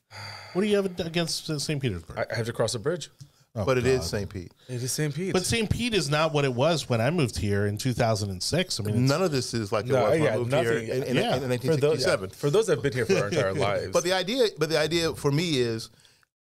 What 0.54 0.62
do 0.62 0.68
you 0.68 0.76
have 0.76 0.86
against 1.00 1.60
St. 1.60 1.82
Petersburg? 1.82 2.18
I, 2.18 2.26
I 2.32 2.36
have 2.38 2.46
to 2.48 2.54
cross 2.54 2.76
a 2.76 2.80
bridge. 2.80 3.10
but 3.54 3.78
it 3.78 3.88
is 3.88 4.06
St. 4.06 4.30
Pete. 4.30 4.52
It 4.68 4.84
is 4.84 4.92
St. 4.92 5.16
Pete. 5.16 5.34
but 5.34 5.44
St. 5.44 5.68
Pete 5.68 5.96
is 5.96 6.10
not 6.12 6.32
what 6.34 6.46
it 6.46 6.54
was 6.54 6.88
when 6.90 7.02
I 7.02 7.10
moved 7.10 7.38
here 7.38 7.66
in 7.66 7.78
2006. 7.80 8.80
I 8.80 8.84
mean, 8.84 8.96
it's, 9.04 9.10
None 9.10 9.24
of 9.24 9.32
this 9.32 9.54
is 9.56 9.72
like 9.72 9.86
it 9.88 9.94
was 9.94 10.12
when 10.12 10.22
yeah, 10.22 10.34
I 10.34 10.38
moved 10.38 10.52
nothing- 10.52 10.86
here 10.86 10.96
in, 10.96 11.04
in, 11.04 11.16
yeah. 11.16 11.36
in 11.38 11.42
for 11.60 11.76
those, 11.78 12.06
yeah, 12.06 12.16
1967. 12.18 12.30
for 12.32 12.50
those 12.52 12.68
that 12.68 12.76
have 12.76 12.84
been 12.84 12.94
here 12.94 13.06
for 13.08 13.18
our 13.18 13.28
entire 13.30 13.54
lives. 13.70 13.92
But 13.94 14.04
the 14.04 14.14
idea, 14.14 14.48
but 14.60 14.70
the 14.70 14.78
idea 14.78 15.16
for 15.16 15.32
me 15.32 15.60
is, 15.60 15.90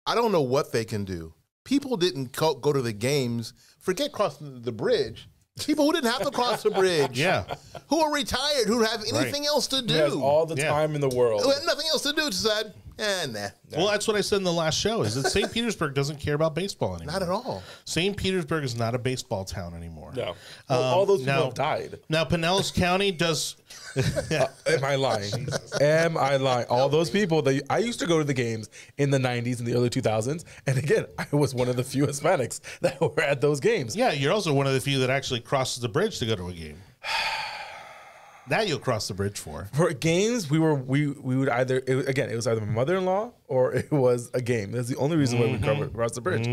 I 0.06 0.16
don't 0.16 0.32
know 0.32 0.42
what 0.42 0.72
they 0.72 0.86
can 0.86 1.04
do. 1.04 1.34
People 1.64 1.98
didn't 1.98 2.34
co- 2.34 2.56
go 2.56 2.74
to 2.74 2.82
the 2.82 2.94
games. 2.94 3.54
Forget 3.80 4.12
crossing 4.12 4.62
the 4.62 4.72
bridge. 4.72 5.28
People 5.60 5.86
who 5.86 5.92
didn't 5.94 6.12
have 6.12 6.24
to 6.24 6.32
cross 6.32 6.64
the 6.64 6.72
bridge. 6.72 7.20
Yeah. 7.20 7.44
Who 7.90 8.00
are 8.00 8.12
retired, 8.14 8.68
who 8.68 8.82
have 8.84 9.04
anything 9.14 9.46
else 9.46 9.68
to 9.68 9.84
He 9.86 9.94
has 9.94 10.14
do, 10.14 10.22
all 10.24 10.46
the 10.46 10.56
Yeah. 10.56 10.70
time 10.70 10.96
in 10.96 11.02
the 11.02 11.10
world. 11.10 11.42
who 11.44 11.50
had 11.52 11.64
nothing 11.66 11.86
else 11.92 12.04
to 12.04 12.14
do, 12.14 12.32
decided, 13.02 13.36
eh, 13.36 13.50
nah, 13.72 13.78
Well, 13.78 13.88
that's 13.88 14.08
what 14.08 14.16
I 14.16 14.22
said 14.22 14.38
in 14.38 14.44
the 14.44 14.54
last 14.54 14.78
show. 14.80 15.02
Is 15.02 15.16
that 15.16 15.30
St. 15.30 15.52
Petersburg 15.54 15.94
doesn't 15.94 16.20
care 16.20 16.36
about 16.36 16.56
baseball 16.56 16.96
anymore? 16.96 17.14
not 17.14 17.24
at 17.24 17.30
all. 17.30 17.64
St. 17.86 18.16
Petersburg 18.16 18.64
is 18.64 18.76
not 18.76 18.96
a 18.96 19.00
baseball 19.00 19.46
town 19.46 19.74
anymore. 19.74 20.14
No. 20.16 20.36
Well, 20.70 20.82
all 20.82 21.06
those 21.06 21.22
people 21.22 21.34
now- 21.34 21.46
have 21.46 21.54
died. 21.54 22.00
Now 22.10 22.26
Pinellas 22.26 22.74
County 22.74 23.12
does. 23.12 23.56
Am 24.68 24.84
I 24.84 24.96
lying? 24.96 25.48
Am 25.82 26.18
I 26.18 26.38
lying? 26.38 26.68
All 26.70 26.90
those 26.90 27.10
people 27.10 27.42
that 27.44 27.64
I 27.70 27.80
used 27.80 28.00
to 28.00 28.08
go 28.08 28.20
to 28.20 28.24
the 28.24 28.34
games 28.34 28.70
in 28.98 29.10
the 29.10 29.18
90s 29.18 29.60
and 29.60 29.68
the 29.68 29.74
early 29.74 29.90
2000s. 29.90 30.46
And 30.68 30.78
again, 30.78 31.06
I 31.18 31.28
was 31.36 31.54
one 31.54 31.68
of 31.68 31.76
the 31.76 31.84
few 31.84 32.06
Hispanics 32.06 32.62
that 32.82 33.00
were 33.02 33.22
at 33.22 33.42
those 33.42 33.60
games. 33.60 33.96
Yeah, 33.96 34.12
you're 34.12 34.32
also 34.32 34.54
one 34.54 34.68
of 34.68 34.74
the 34.74 34.82
few 34.82 35.00
that 35.00 35.10
actually 35.10 35.42
crosses 35.42 35.82
the 35.82 35.90
bridge 35.90 36.20
to 36.20 36.26
go 36.26 36.36
to 36.36 36.48
a 36.48 36.54
game. 36.54 36.78
That 38.48 38.68
you'll 38.68 38.80
cross 38.80 39.08
the 39.08 39.14
bridge 39.14 39.40
for. 39.40 39.70
For 39.74 39.94
games, 39.94 40.50
we 40.50 40.60
were 40.60 40.74
we 40.74 41.08
we 41.08 41.36
would 41.36 41.50
either 41.50 41.82
it, 41.86 42.10
again 42.10 42.30
it 42.30 42.36
was 42.36 42.48
either 42.48 42.62
my 42.62 42.72
mother 42.72 42.98
in 42.98 43.06
law 43.06 43.32
or 43.52 43.74
it 43.76 43.92
was 43.92 44.32
a 44.34 44.42
game. 44.42 44.72
That's 44.72 44.88
the 44.88 44.96
only 44.96 45.18
reason 45.18 45.38
why 45.38 45.48
we 45.48 45.60
covered 45.60 45.90
across 45.90 46.14
the 46.14 46.22
bridge. 46.22 46.48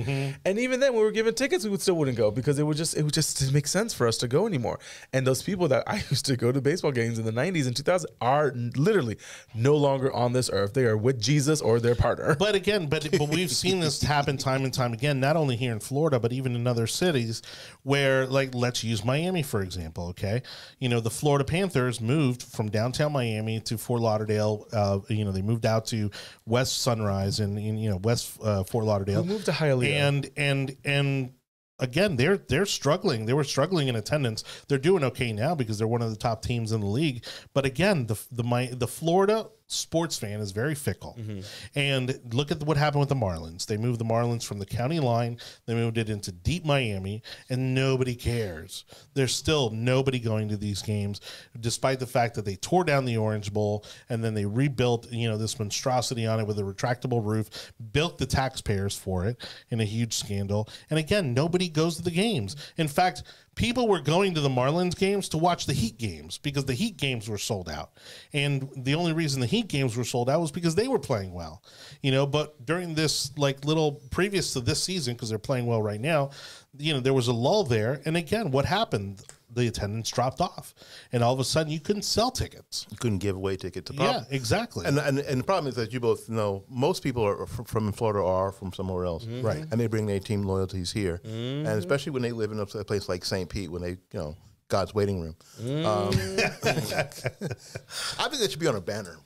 And 0.44 0.58
even 0.58 0.80
then, 0.80 0.92
when 0.92 1.00
we 1.00 1.04
were 1.06 1.12
given 1.12 1.32
tickets, 1.32 1.64
we 1.64 1.70
would 1.70 1.80
still 1.80 1.94
wouldn't 1.94 2.18
go 2.18 2.30
because 2.32 2.58
it 2.58 2.64
would 2.64 2.76
just 2.76 2.96
it 2.96 3.04
would 3.04 3.14
just 3.14 3.38
didn't 3.38 3.54
make 3.54 3.68
sense 3.68 3.94
for 3.94 4.08
us 4.08 4.18
to 4.18 4.28
go 4.28 4.46
anymore. 4.46 4.80
And 5.12 5.26
those 5.26 5.42
people 5.42 5.68
that 5.68 5.84
I 5.86 5.96
used 6.10 6.26
to 6.26 6.36
go 6.36 6.50
to 6.50 6.60
baseball 6.60 6.90
games 6.90 7.18
in 7.18 7.24
the 7.24 7.32
'90s 7.32 7.66
and 7.66 7.76
2000s 7.76 8.04
are 8.20 8.52
literally 8.76 9.16
no 9.54 9.76
longer 9.76 10.12
on 10.12 10.32
this 10.32 10.50
earth. 10.52 10.74
They 10.74 10.86
are 10.86 10.96
with 10.96 11.20
Jesus 11.20 11.60
or 11.60 11.80
their 11.80 11.94
partner. 11.94 12.36
But 12.48 12.54
again, 12.54 12.86
but 12.86 13.06
but 13.18 13.28
we've 13.28 13.50
seen 13.50 13.80
this 13.80 14.00
happen 14.00 14.36
time 14.36 14.64
and 14.64 14.72
time 14.72 14.92
again, 14.92 15.20
not 15.20 15.36
only 15.36 15.56
here 15.56 15.72
in 15.72 15.80
Florida, 15.80 16.18
but 16.18 16.32
even 16.32 16.54
in 16.54 16.66
other 16.66 16.86
cities 16.86 17.42
where 17.82 18.26
like 18.26 18.54
let's 18.54 18.82
use 18.82 19.04
Miami 19.04 19.42
for 19.42 19.60
example, 19.60 20.08
okay? 20.08 20.42
You 20.78 20.88
know, 20.88 21.00
the 21.00 21.10
Florida 21.10 21.44
Panthers 21.44 22.00
moved 22.00 22.42
from 22.42 22.70
downtown 22.70 23.12
Miami 23.12 23.60
to 23.60 23.76
Fort 23.76 24.00
Lauderdale, 24.00 24.66
uh, 24.72 25.00
you 25.08 25.24
know, 25.24 25.32
they 25.32 25.42
moved 25.42 25.66
out 25.66 25.86
to 25.86 26.10
West 26.46 26.78
Sunrise 26.88 27.40
and, 27.40 27.58
and 27.58 27.80
you 27.80 27.90
know, 27.90 27.96
West 27.98 28.38
uh, 28.42 28.64
Fort 28.64 28.84
Lauderdale. 28.84 29.22
We 29.22 29.28
moved 29.28 29.46
to 29.46 29.52
Hialeah. 29.52 29.92
And 29.92 30.30
and 30.36 30.76
and 30.84 31.32
again, 31.78 32.16
they're 32.16 32.38
they're 32.38 32.66
struggling. 32.66 33.26
They 33.26 33.34
were 33.34 33.44
struggling 33.44 33.88
in 33.88 33.96
attendance. 33.96 34.44
They're 34.68 34.78
doing 34.78 35.04
okay 35.04 35.32
now 35.32 35.54
because 35.54 35.78
they're 35.78 35.88
one 35.88 36.02
of 36.02 36.10
the 36.10 36.16
top 36.16 36.42
teams 36.42 36.72
in 36.72 36.80
the 36.80 36.86
league. 36.86 37.24
But 37.54 37.64
again, 37.64 38.06
the 38.06 38.18
the 38.32 38.42
my 38.42 38.66
the 38.66 38.88
Florida 38.88 39.48
sports 39.68 40.18
fan 40.18 40.40
is 40.40 40.50
very 40.50 40.74
fickle. 40.74 41.16
Mm-hmm. 41.18 41.40
And 41.74 42.18
look 42.32 42.50
at 42.50 42.62
what 42.62 42.76
happened 42.76 43.00
with 43.00 43.10
the 43.10 43.14
Marlins. 43.14 43.66
They 43.66 43.76
moved 43.76 44.00
the 44.00 44.04
Marlins 44.04 44.44
from 44.44 44.58
the 44.58 44.66
county 44.66 44.98
line. 44.98 45.38
They 45.66 45.74
moved 45.74 45.98
it 45.98 46.08
into 46.08 46.32
deep 46.32 46.64
Miami, 46.64 47.22
and 47.48 47.74
nobody 47.74 48.14
cares. 48.14 48.84
There's 49.14 49.34
still 49.34 49.70
nobody 49.70 50.18
going 50.18 50.48
to 50.48 50.56
these 50.56 50.82
games, 50.82 51.20
despite 51.60 52.00
the 52.00 52.06
fact 52.06 52.34
that 52.34 52.44
they 52.44 52.56
tore 52.56 52.84
down 52.84 53.04
the 53.04 53.18
Orange 53.18 53.52
Bowl 53.52 53.84
and 54.08 54.24
then 54.24 54.34
they 54.34 54.46
rebuilt, 54.46 55.12
you 55.12 55.28
know, 55.28 55.36
this 55.36 55.58
monstrosity 55.58 56.26
on 56.26 56.40
it 56.40 56.46
with 56.46 56.58
a 56.58 56.62
retractable 56.62 57.24
roof, 57.24 57.72
built 57.92 58.18
the 58.18 58.26
taxpayers 58.26 58.96
for 58.96 59.26
it 59.26 59.46
in 59.70 59.80
a 59.80 59.84
huge 59.84 60.14
scandal. 60.14 60.68
And 60.88 60.98
again, 60.98 61.34
nobody 61.34 61.68
goes 61.68 61.96
to 61.96 62.02
the 62.02 62.10
games. 62.10 62.56
In 62.78 62.88
fact, 62.88 63.22
people 63.58 63.88
were 63.88 64.00
going 64.00 64.34
to 64.34 64.40
the 64.40 64.48
Marlins 64.48 64.96
games 64.96 65.28
to 65.30 65.36
watch 65.36 65.66
the 65.66 65.72
Heat 65.72 65.98
games 65.98 66.38
because 66.38 66.64
the 66.64 66.74
Heat 66.74 66.96
games 66.96 67.28
were 67.28 67.36
sold 67.36 67.68
out. 67.68 67.90
And 68.32 68.70
the 68.76 68.94
only 68.94 69.12
reason 69.12 69.40
the 69.40 69.46
Heat 69.46 69.66
games 69.66 69.96
were 69.96 70.04
sold 70.04 70.30
out 70.30 70.40
was 70.40 70.52
because 70.52 70.76
they 70.76 70.86
were 70.86 71.00
playing 71.00 71.32
well. 71.32 71.62
You 72.00 72.12
know, 72.12 72.24
but 72.24 72.64
during 72.64 72.94
this 72.94 73.36
like 73.36 73.64
little 73.64 74.00
previous 74.10 74.52
to 74.52 74.60
this 74.60 74.80
season 74.82 75.14
because 75.14 75.28
they're 75.28 75.40
playing 75.40 75.66
well 75.66 75.82
right 75.82 76.00
now, 76.00 76.30
you 76.78 76.94
know, 76.94 77.00
there 77.00 77.12
was 77.12 77.26
a 77.26 77.32
lull 77.32 77.64
there 77.64 78.00
and 78.04 78.16
again, 78.16 78.52
what 78.52 78.64
happened? 78.64 79.22
The 79.50 79.68
attendance 79.68 80.10
dropped 80.10 80.40
off. 80.40 80.74
And 81.12 81.22
all 81.22 81.32
of 81.32 81.40
a 81.40 81.44
sudden 81.44 81.72
you 81.72 81.80
couldn't 81.80 82.02
sell 82.02 82.30
tickets. 82.30 82.86
You 82.90 82.96
couldn't 82.96 83.18
give 83.18 83.36
away 83.36 83.56
tickets. 83.56 83.90
The 83.90 84.02
Yeah, 84.02 84.24
exactly. 84.30 84.86
and, 84.86 84.98
and 84.98 85.18
and 85.18 85.40
the 85.40 85.44
problem 85.44 85.68
is 85.68 85.74
that 85.76 85.92
you 85.92 86.00
both 86.00 86.28
know 86.28 86.64
most 86.68 87.02
people 87.02 87.24
are 87.24 87.46
from, 87.46 87.92
Florida 87.92 88.20
or 88.20 88.52
from 88.52 88.72
somewhere 88.72 89.04
else, 89.04 89.24
mm-hmm. 89.24 89.46
Right. 89.46 89.64
And 89.70 89.80
they 89.80 89.86
bring 89.86 90.06
their 90.06 90.20
team 90.20 90.42
loyalties 90.42 90.92
here, 90.92 91.20
mm-hmm. 91.24 91.66
and 91.66 91.78
especially 91.78 92.12
when 92.12 92.22
they 92.22 92.32
live 92.32 92.52
in 92.52 92.60
a 92.60 92.66
place 92.66 93.08
like 93.08 93.24
St. 93.24 93.48
Pete, 93.48 93.70
when 93.70 93.82
they 93.82 93.90
you 93.90 93.98
know 94.14 94.36
God's 94.68 94.94
waiting 94.94 95.20
room. 95.20 95.36
Mm-hmm. 95.60 95.86
Um, 95.86 96.08
I 98.18 98.28
think 98.28 98.40
that 98.42 98.50
should 98.50 98.60
be 98.60 98.66
on 98.66 98.76
a 98.76 98.80
banner. 98.80 99.16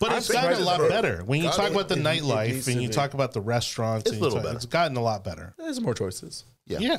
But 0.00 0.10
I'm 0.10 0.18
it's 0.18 0.30
gotten 0.30 0.60
a 0.60 0.64
lot 0.64 0.80
better. 0.88 1.22
When 1.24 1.40
you 1.40 1.46
God, 1.48 1.56
talk 1.56 1.70
about 1.70 1.88
the 1.88 1.94
nightlife 1.96 2.64
to 2.64 2.72
and 2.72 2.82
you 2.82 2.88
be. 2.88 2.94
talk 2.94 3.14
about 3.14 3.32
the 3.32 3.40
restaurants, 3.40 4.04
It's 4.06 4.12
and 4.12 4.20
a 4.20 4.24
little 4.24 4.38
talk- 4.38 4.44
better. 4.46 4.56
it's 4.56 4.66
gotten 4.66 4.96
a 4.96 5.02
lot 5.02 5.24
better. 5.24 5.54
There's 5.58 5.80
more 5.80 5.94
choices. 5.94 6.44
Yeah. 6.66 6.78
Yeah. 6.80 6.98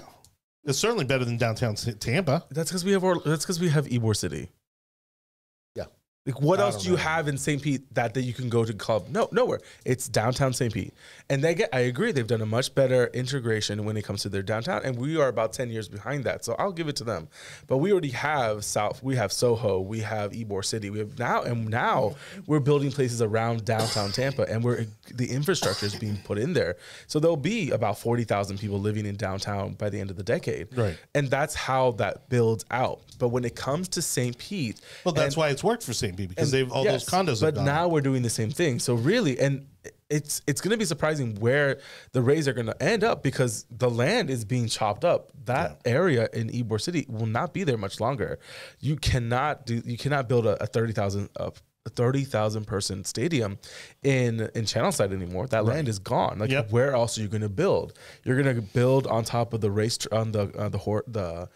It's 0.66 0.78
certainly 0.78 1.06
better 1.06 1.26
than 1.26 1.38
downtown 1.38 1.76
Tampa. 1.76 2.46
That's 2.52 2.70
because 2.70 2.84
we 2.84 2.92
have 2.92 3.04
our, 3.04 3.20
that's 3.20 3.46
because 3.46 3.60
we 3.60 3.70
have 3.70 3.88
Ybor 3.88 4.16
City. 4.16 4.50
Like 6.26 6.42
what 6.42 6.60
I 6.60 6.64
else 6.64 6.84
do 6.84 6.90
you 6.92 6.96
know. 6.98 7.02
have 7.02 7.28
in 7.30 7.38
St. 7.38 7.62
Pete 7.62 7.92
that, 7.96 8.14
that 8.14 8.22
you 8.24 8.34
can 8.34 8.50
go 8.50 8.66
to 8.66 8.74
club? 8.74 9.08
No, 9.10 9.30
nowhere. 9.32 9.62
It's 9.86 10.08
downtown 10.10 10.54
St. 10.54 10.72
Pete. 10.74 10.94
And 11.30 11.42
they 11.42 11.56
get 11.56 11.70
I 11.74 11.80
agree, 11.82 12.12
they've 12.12 12.28
done 12.28 12.42
a 12.42 12.46
much 12.46 12.76
better 12.76 13.08
integration 13.14 13.84
when 13.86 13.96
it 13.96 14.04
comes 14.04 14.22
to 14.24 14.30
their 14.30 14.44
downtown. 14.44 14.82
And 14.84 14.98
we 14.98 15.18
are 15.18 15.30
about 15.30 15.54
10 15.54 15.70
years 15.70 15.88
behind 15.88 16.26
that. 16.26 16.44
So 16.44 16.56
I'll 16.60 16.74
give 16.74 16.88
it 16.90 16.98
to 16.98 17.04
them. 17.06 17.30
But 17.68 17.78
we 17.78 17.92
already 17.94 18.10
have 18.10 18.66
South, 18.66 19.02
we 19.02 19.16
have 19.16 19.32
Soho, 19.32 19.80
we 19.80 20.02
have 20.02 20.32
Ybor 20.34 20.64
City. 20.64 20.90
We 20.90 21.00
have 21.00 21.18
now 21.18 21.42
and 21.44 21.68
now 21.70 22.16
we're 22.46 22.60
building 22.60 22.92
places 22.92 23.22
around 23.22 23.64
downtown 23.64 24.12
Tampa 24.12 24.44
and 24.44 24.62
we're 24.64 24.86
the 25.14 25.32
infrastructure 25.32 25.86
is 25.86 25.96
being 25.96 26.18
put 26.26 26.38
in 26.38 26.54
there. 26.54 26.76
So 27.08 27.20
there'll 27.20 27.38
be 27.38 27.72
about 27.72 27.98
40,000 27.98 28.60
people 28.60 28.80
living 28.80 29.06
in 29.06 29.16
downtown 29.16 29.74
by 29.74 29.90
the 29.90 30.00
end 30.00 30.12
of 30.12 30.18
the 30.18 30.24
decade. 30.24 30.78
Right. 30.78 30.98
And 31.16 31.30
that's 31.30 31.56
how 31.56 31.92
that 31.92 32.30
builds 32.30 32.66
out. 32.72 33.00
But 33.18 33.30
when 33.30 33.46
it 33.46 33.56
comes 33.56 33.88
to 33.90 34.02
St. 34.02 34.38
Pete, 34.38 34.80
Well, 35.06 35.14
that's 35.14 35.36
and- 35.36 35.40
why 35.40 35.50
it's 35.50 35.64
worked 35.64 35.84
for 35.84 35.94
St. 35.94 36.09
Because 36.16 36.52
they've 36.52 36.72
all 36.72 36.84
yes, 36.84 37.06
those 37.06 37.14
condos. 37.14 37.42
But 37.42 37.56
now 37.56 37.88
we're 37.88 38.02
doing 38.02 38.22
the 38.22 38.30
same 38.30 38.52
thing. 38.52 38.80
So 38.80 38.96
really, 38.96 39.40
and 39.40 39.66
it's 40.10 40.42
it's 40.48 40.62
going 40.62 40.72
to 40.72 40.78
be 40.78 40.86
surprising 40.86 41.36
where 41.36 41.80
the 42.14 42.22
Rays 42.22 42.48
are 42.48 42.54
going 42.54 42.66
to 42.66 42.84
end 42.84 43.04
up 43.04 43.24
because 43.24 43.66
the 43.70 43.90
land 43.90 44.30
is 44.30 44.44
being 44.46 44.68
chopped 44.68 45.06
up. 45.06 45.32
That 45.46 45.82
area 45.86 46.30
in 46.34 46.50
Ybor 46.50 46.82
City 46.82 47.06
will 47.08 47.28
not 47.28 47.54
be 47.54 47.64
there 47.64 47.78
much 47.78 48.00
longer. 48.00 48.40
You 48.80 48.96
cannot 48.96 49.66
do. 49.66 49.82
You 49.86 49.98
cannot 49.98 50.28
build 50.28 50.46
a, 50.46 50.62
a 50.64 50.68
thirty 50.68 50.94
thousand. 50.94 51.30
A, 51.36 51.52
a 51.86 51.90
30,000 51.92 52.66
person 52.66 53.06
stadium 53.06 53.58
in 54.04 54.42
in 54.54 54.66
Channelside 54.66 55.14
anymore. 55.14 55.48
That 55.48 55.64
land 55.64 55.88
is 55.88 55.98
gone. 55.98 56.38
Like 56.38 56.52
Yep. 56.52 56.72
where 56.72 56.94
else 56.94 57.18
are 57.18 57.22
you 57.22 57.30
going 57.30 57.42
to 57.42 57.50
build? 57.50 57.94
You're 58.26 58.42
going 58.42 58.54
to 58.54 58.62
build 58.62 59.08
on 59.08 59.24
top 59.24 59.54
of 59.54 59.62
the 59.62 59.72
race 59.72 59.98
on 60.12 60.34
the 60.34 60.54
uh, 60.58 60.68
the 60.70 60.78
the 61.08 61.50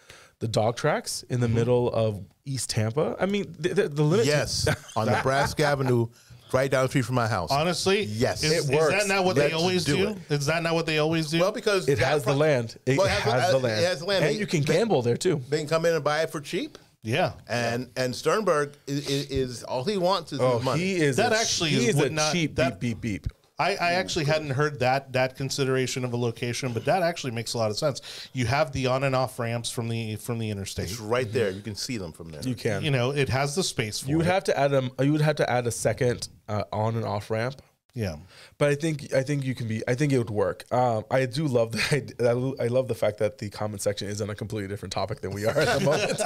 the 0.44 0.48
dog 0.50 0.76
tracks 0.76 1.24
in 1.30 1.40
the 1.40 1.48
Mm-hmm. 1.48 1.56
middle 1.56 1.94
of 1.94 2.22
East 2.44 2.70
Tampa. 2.70 3.16
I 3.18 3.26
mean, 3.28 3.56
the, 3.58 3.70
the, 3.74 3.88
the 3.88 4.04
limit. 4.04 4.26
Yes, 4.26 4.68
on 4.98 5.06
Nebraska 5.08 5.64
Avenue, 5.64 6.08
right 6.52 6.70
down 6.70 6.84
the 6.84 6.90
street 6.90 7.06
from 7.06 7.16
my 7.16 7.28
house. 7.30 7.50
Honestly, 7.50 8.04
Yes. 8.04 8.44
is, 8.44 8.52
It 8.52 8.56
is 8.56 8.70
works. 8.78 8.92
that 8.92 9.08
not 9.08 9.24
what 9.24 9.38
they 9.38 9.44
Let's 9.44 9.54
always 9.56 9.86
do 9.86 9.96
do? 9.96 10.08
it. 10.10 10.18
Is 10.30 10.46
that 10.48 10.62
not 10.62 10.74
what 10.74 10.86
they 10.86 10.98
always 10.98 11.30
do? 11.30 11.40
well, 11.40 11.54
because 11.54 11.88
It 11.88 12.00
that 12.00 12.06
has 12.06 12.26
the 12.26 12.36
land. 12.36 12.76
It 12.86 12.98
Well, 12.98 13.08
has 13.08 13.52
the 13.52 13.58
land. 13.60 13.82
It 13.82 13.88
has 13.88 14.00
the 14.00 14.06
land. 14.06 14.26
And 14.26 14.36
They- 14.36 14.40
you 14.40 14.46
can 14.46 14.60
they- 14.66 14.74
gamble 14.74 15.02
there 15.02 15.16
too. 15.16 15.42
They 15.50 15.60
can 15.60 15.68
come 15.70 15.86
in 15.86 15.94
and 15.96 16.04
buy 16.04 16.24
it 16.24 16.30
for 16.30 16.42
cheap. 16.42 16.78
yeah. 17.02 17.32
And 17.48 17.90
and 17.96 18.14
Sternberg 18.14 18.74
is, 18.86 19.08
is, 19.10 19.26
is 19.32 19.64
all 19.64 19.86
he 19.86 19.96
wants 19.98 20.34
is 20.34 20.42
Oh, 20.42 20.60
money. 20.60 20.82
he 20.84 20.96
is 20.98 21.16
That 21.16 21.32
a, 21.32 21.38
actually 21.38 21.70
he 21.70 21.78
is 21.88 21.90
is 21.92 21.96
what 21.96 22.08
a 22.08 22.10
not- 22.10 22.34
cheap 22.34 22.56
that- 22.58 22.82
beep 22.82 23.00
beep 23.00 23.24
beep. 23.24 23.28
I, 23.64 23.72
I 23.80 23.92
actually 23.94 24.26
hadn't 24.26 24.52
heard 24.52 24.80
that 24.80 25.14
that 25.14 25.36
consideration 25.36 26.04
of 26.04 26.14
a 26.14 26.18
location, 26.18 26.74
but 26.74 26.86
that 26.86 27.02
actually 27.04 27.32
makes 27.32 27.54
a 27.54 27.58
lot 27.58 27.72
of 27.72 27.78
sense. 27.78 28.02
You 28.34 28.46
have 28.46 28.72
the 28.72 28.88
on 28.88 29.04
and 29.04 29.16
off 29.16 29.40
ramps 29.40 29.70
from 29.72 29.88
the 29.90 30.16
from 30.18 30.40
the 30.40 30.50
interstate. 30.50 30.92
It's 30.92 31.00
right 31.00 31.32
there. 31.32 31.50
You 31.50 31.62
can 31.62 31.76
see 31.76 31.98
them 31.98 32.12
from 32.12 32.30
there. 32.30 32.42
You 32.42 32.56
can. 32.56 32.84
You 32.84 32.92
know, 32.92 33.12
it 33.12 33.30
has 33.30 33.56
the 33.56 33.64
space 33.64 34.00
for 34.00 34.10
You 34.10 34.18
would 34.18 34.26
it. 34.26 34.30
have 34.30 34.44
to 34.46 34.60
add 34.60 34.74
a 34.74 34.90
you 35.04 35.12
would 35.12 35.22
have 35.22 35.38
to 35.38 35.50
add 35.50 35.66
a 35.68 35.72
second 35.72 36.28
uh, 36.48 36.64
on 36.72 36.96
and 36.96 37.06
off 37.06 37.30
ramp. 37.32 37.62
Yeah. 37.94 38.16
But 38.58 38.70
I 38.70 38.76
think 38.76 39.14
I 39.14 39.24
think 39.24 39.44
you 39.44 39.54
can 39.56 39.68
be. 39.68 39.82
I 39.88 39.94
think 39.96 40.14
it 40.14 40.18
would 40.18 40.30
work. 40.30 40.66
Um, 40.72 41.04
I 41.12 41.26
do 41.26 41.48
love 41.48 41.72
the. 41.74 42.56
I, 42.60 42.64
I 42.64 42.68
love 42.68 42.88
the 42.88 42.96
fact 42.96 43.18
that 43.20 43.38
the 43.38 43.50
comment 43.50 43.82
section 43.82 44.08
is 44.08 44.22
on 44.22 44.30
a 44.30 44.36
completely 44.36 44.68
different 44.68 44.92
topic 44.94 45.22
than 45.22 45.32
we 45.32 45.46
are 45.46 45.58
at 45.58 45.80
the 45.80 45.86
moment. 45.86 46.20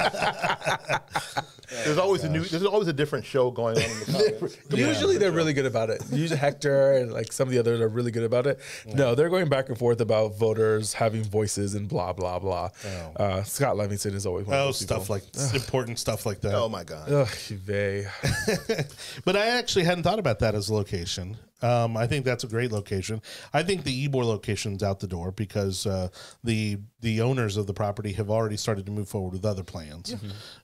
There's 1.84 1.98
always 1.98 2.24
a 2.24 2.30
new. 2.30 2.42
There's 2.44 2.64
always 2.64 2.88
a 2.88 2.92
different 2.94 3.26
show 3.26 3.50
going 3.50 3.76
on 3.76 3.82
in 3.82 3.98
the 4.00 4.04
comments. 4.40 4.56
Usually 4.70 5.18
they're 5.18 5.32
really 5.32 5.52
good 5.52 5.66
about 5.66 5.90
it. 5.90 6.02
Usually 6.10 6.38
Hector 6.38 6.92
and 6.92 7.12
like 7.12 7.30
some 7.32 7.46
of 7.46 7.52
the 7.52 7.58
others 7.58 7.80
are 7.80 7.88
really 7.88 8.10
good 8.10 8.22
about 8.24 8.46
it. 8.46 8.58
No, 8.86 9.14
they're 9.14 9.28
going 9.28 9.48
back 9.50 9.68
and 9.68 9.76
forth 9.78 10.00
about 10.00 10.36
voters 10.38 10.94
having 10.94 11.22
voices 11.24 11.74
and 11.74 11.86
blah 11.88 12.12
blah 12.14 12.38
blah. 12.38 12.70
Uh, 13.16 13.42
Scott 13.42 13.76
Levinson 13.76 14.14
is 14.14 14.24
always 14.24 14.46
one 14.46 14.56
of 14.56 14.62
Oh, 14.62 14.66
those 14.66 14.78
stuff 14.80 15.02
people. 15.08 15.16
like 15.16 15.54
important 15.54 15.98
stuff 15.98 16.24
like 16.24 16.40
that. 16.40 16.54
Oh 16.54 16.68
my 16.70 16.84
god. 16.84 17.10
Ugh, 17.12 17.28
they. 17.66 18.06
But 19.24 19.36
I 19.36 19.48
actually 19.58 19.84
hadn't 19.84 20.04
thought 20.04 20.18
about 20.18 20.38
that 20.38 20.54
as 20.54 20.68
a 20.70 20.74
location. 20.74 21.36
Um, 21.60 21.96
I 21.96 22.06
think 22.06 22.24
that's 22.24 22.44
a 22.44 22.46
great 22.46 22.70
location. 22.70 23.20
I 23.52 23.62
think 23.62 23.84
the 23.84 24.08
Ybor 24.08 24.24
location's 24.24 24.82
out 24.82 25.00
the 25.00 25.06
door 25.08 25.32
because 25.32 25.86
uh, 25.86 26.08
the 26.44 26.78
the 27.00 27.20
owners 27.20 27.56
of 27.56 27.66
the 27.66 27.74
property 27.74 28.12
have 28.12 28.30
already 28.30 28.56
started 28.56 28.86
to 28.86 28.92
move 28.92 29.08
forward 29.08 29.32
with 29.32 29.44
other 29.44 29.62
plans. 29.64 30.14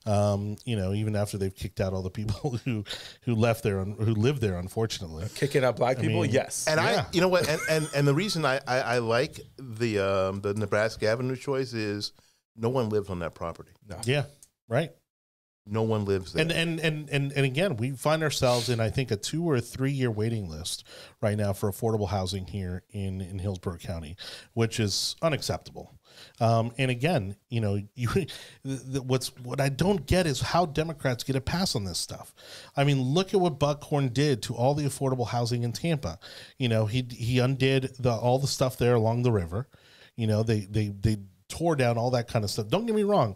Um, 0.05 0.57
you 0.65 0.75
know, 0.75 0.93
even 0.93 1.15
after 1.15 1.37
they've 1.37 1.53
kicked 1.55 1.79
out 1.81 1.93
all 1.93 2.01
the 2.01 2.09
people 2.09 2.57
who 2.65 2.83
who 3.21 3.35
left 3.35 3.63
there, 3.63 3.79
un- 3.79 3.95
who 3.99 4.13
live 4.13 4.39
there, 4.39 4.57
unfortunately. 4.57 5.25
Kicking 5.35 5.63
out 5.63 5.75
black 5.77 5.99
people, 5.99 6.21
mean- 6.21 6.31
yes. 6.31 6.67
And 6.67 6.79
Yeah. 6.79 7.03
I, 7.05 7.05
you 7.11 7.21
know 7.21 7.29
what, 7.29 7.47
and, 7.49 7.59
and, 7.69 7.89
and 7.95 8.07
the 8.07 8.13
reason 8.13 8.45
I, 8.45 8.59
I, 8.67 8.79
I 8.79 8.97
like 8.99 9.39
the 9.57 9.99
um, 9.99 10.41
the 10.41 10.53
Nebraska 10.53 11.07
Avenue 11.07 11.35
choice 11.35 11.73
is 11.73 12.13
no 12.55 12.69
one 12.69 12.89
lives 12.89 13.09
on 13.09 13.19
that 13.19 13.35
property. 13.35 13.71
No. 13.87 13.97
Yeah, 14.05 14.25
right. 14.69 14.91
No 15.67 15.81
one 15.81 16.05
lives 16.05 16.33
there. 16.33 16.43
And, 16.43 16.51
and 16.51 16.79
and 16.79 17.09
and 17.09 17.31
and 17.31 17.45
again, 17.45 17.77
we 17.77 17.91
find 17.91 18.21
ourselves 18.21 18.69
in 18.69 18.79
I 18.79 18.89
think 18.89 19.09
a 19.09 19.15
two 19.15 19.49
or 19.49 19.59
three 19.59 19.91
year 19.91 20.11
waiting 20.11 20.47
list 20.47 20.83
right 21.21 21.37
now 21.37 21.53
for 21.53 21.71
affordable 21.71 22.09
housing 22.09 22.45
here 22.45 22.83
in 22.91 23.19
in 23.19 23.39
Hillsborough 23.39 23.77
County, 23.77 24.15
which 24.53 24.79
is 24.79 25.15
unacceptable. 25.23 25.95
Um, 26.39 26.71
and 26.77 26.91
again, 26.91 27.35
you 27.49 27.61
know, 27.61 27.81
you 27.95 28.09
what's 28.63 29.35
what 29.37 29.59
I 29.59 29.69
don't 29.69 30.05
get 30.05 30.27
is 30.27 30.41
how 30.41 30.65
Democrats 30.65 31.23
get 31.23 31.35
a 31.35 31.41
pass 31.41 31.75
on 31.75 31.83
this 31.83 31.97
stuff. 31.97 32.33
I 32.75 32.83
mean, 32.83 33.01
look 33.01 33.33
at 33.33 33.39
what 33.39 33.59
Buckhorn 33.59 34.09
did 34.09 34.41
to 34.43 34.55
all 34.55 34.75
the 34.75 34.85
affordable 34.85 35.27
housing 35.27 35.63
in 35.63 35.71
Tampa. 35.71 36.19
You 36.57 36.69
know, 36.69 36.85
he 36.85 37.07
he 37.09 37.39
undid 37.39 37.95
the 37.99 38.11
all 38.11 38.39
the 38.39 38.47
stuff 38.47 38.77
there 38.77 38.95
along 38.95 39.23
the 39.23 39.31
river. 39.31 39.67
You 40.15 40.27
know, 40.27 40.43
they 40.43 40.61
they 40.61 40.89
they 40.89 41.17
tore 41.47 41.75
down 41.75 41.97
all 41.97 42.11
that 42.11 42.27
kind 42.27 42.43
of 42.43 42.51
stuff. 42.51 42.67
Don't 42.67 42.85
get 42.85 42.95
me 42.95 43.03
wrong, 43.03 43.35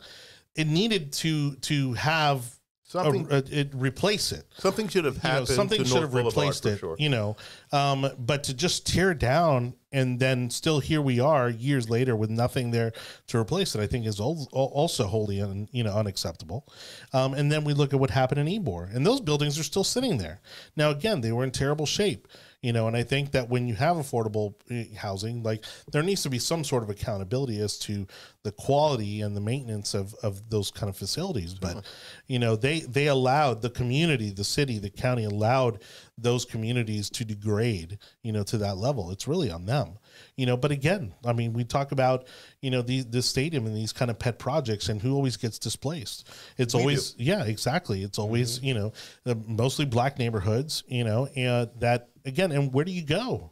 it 0.55 0.67
needed 0.67 1.13
to 1.13 1.55
to 1.57 1.93
have 1.93 2.55
Something, 2.83 3.31
uh, 3.31 3.43
it 3.51 3.69
replace 3.75 4.31
it. 4.31 4.47
something 4.57 4.87
should 4.87 5.05
have 5.05 5.17
You 5.17 5.21
know, 5.21 5.29
happened. 5.29 5.47
something 5.49 5.83
should 5.83 5.89
North 5.91 6.01
have 6.05 6.11
Boulevard 6.11 6.33
replaced 6.33 6.65
it. 6.65 6.79
Sure. 6.79 6.95
You 6.97 7.09
know, 7.09 7.37
um, 7.71 8.09
but 8.17 8.45
to 8.45 8.53
just 8.55 8.87
tear 8.87 9.13
down 9.13 9.75
and 9.91 10.19
then 10.19 10.49
still 10.49 10.79
here 10.79 10.99
we 10.99 11.19
are 11.19 11.51
years 11.51 11.87
later 11.87 12.15
with 12.15 12.31
nothing 12.31 12.71
there 12.71 12.91
to 13.27 13.37
replace 13.37 13.75
it, 13.75 13.79
I 13.81 13.85
think 13.85 14.07
is 14.07 14.19
al- 14.19 14.49
al- 14.55 14.71
also 14.73 15.05
wholly 15.05 15.39
un, 15.39 15.67
you 15.71 15.83
know 15.83 15.93
unacceptable. 15.95 16.65
Um, 17.13 17.35
and 17.35 17.51
then 17.51 17.63
we 17.63 17.75
look 17.75 17.93
at 17.93 17.99
what 17.99 18.09
happened 18.09 18.39
in 18.49 18.63
Ybor, 18.63 18.91
and 18.95 19.05
those 19.05 19.21
buildings 19.21 19.59
are 19.59 19.63
still 19.63 19.83
sitting 19.83 20.17
there. 20.17 20.41
Now 20.75 20.89
again, 20.89 21.21
they 21.21 21.31
were 21.31 21.43
in 21.43 21.51
terrible 21.51 21.85
shape. 21.85 22.27
You 22.61 22.73
know, 22.73 22.87
and 22.87 22.97
I 22.97 23.03
think 23.03 23.31
that 23.31 23.47
when 23.47 23.67
you 23.67 23.75
have 23.75 23.95
affordable 23.95 24.53
eh, 24.69 24.93
housing, 24.97 25.43
like 25.43 25.63
there 25.93 26.03
needs 26.03 26.23
to 26.23 26.29
be 26.29 26.39
some 26.39 26.65
sort 26.65 26.83
of 26.83 26.89
accountability 26.89 27.59
as 27.61 27.77
to 27.79 28.05
the 28.43 28.51
quality 28.51 29.21
and 29.21 29.35
the 29.35 29.41
maintenance 29.41 29.93
of, 29.93 30.13
of 30.23 30.49
those 30.49 30.69
kind 30.69 30.89
of 30.89 30.97
facilities. 30.97 31.53
But 31.53 31.85
you 32.27 32.37
know, 32.37 32.57
they 32.57 32.81
they 32.81 33.07
allowed 33.07 33.61
the 33.61 33.69
community, 33.69 34.31
the 34.31 34.43
city, 34.43 34.77
the 34.77 34.89
county 34.89 35.23
allowed 35.23 35.81
those 36.17 36.43
communities 36.43 37.09
to 37.09 37.23
degrade, 37.23 37.97
you 38.23 38.33
know, 38.33 38.43
to 38.43 38.57
that 38.57 38.77
level. 38.77 39.11
It's 39.11 39.27
really 39.27 39.51
on 39.51 39.65
them. 39.65 39.97
You 40.35 40.45
know, 40.45 40.57
but 40.57 40.71
again, 40.71 41.13
I 41.25 41.33
mean, 41.33 41.53
we 41.53 41.63
talk 41.63 41.93
about, 41.93 42.27
you 42.61 42.71
know, 42.71 42.81
these 42.81 43.05
this 43.05 43.25
stadium 43.25 43.65
and 43.65 43.75
these 43.75 43.93
kind 43.93 44.11
of 44.11 44.19
pet 44.19 44.37
projects 44.37 44.89
and 44.89 45.01
who 45.01 45.15
always 45.15 45.37
gets 45.37 45.59
displaced. 45.59 46.27
It's 46.57 46.75
always 46.75 47.15
yeah, 47.17 47.43
exactly. 47.45 48.03
It's 48.03 48.19
always, 48.19 48.61
you 48.61 48.73
know, 48.73 48.91
the 49.23 49.35
mostly 49.35 49.85
black 49.85 50.19
neighborhoods, 50.19 50.83
you 50.87 51.03
know, 51.03 51.29
and 51.35 51.69
that 51.79 52.09
again, 52.29 52.51
and 52.51 52.73
where 52.73 52.85
do 52.85 52.91
you 52.91 53.03
go? 53.03 53.51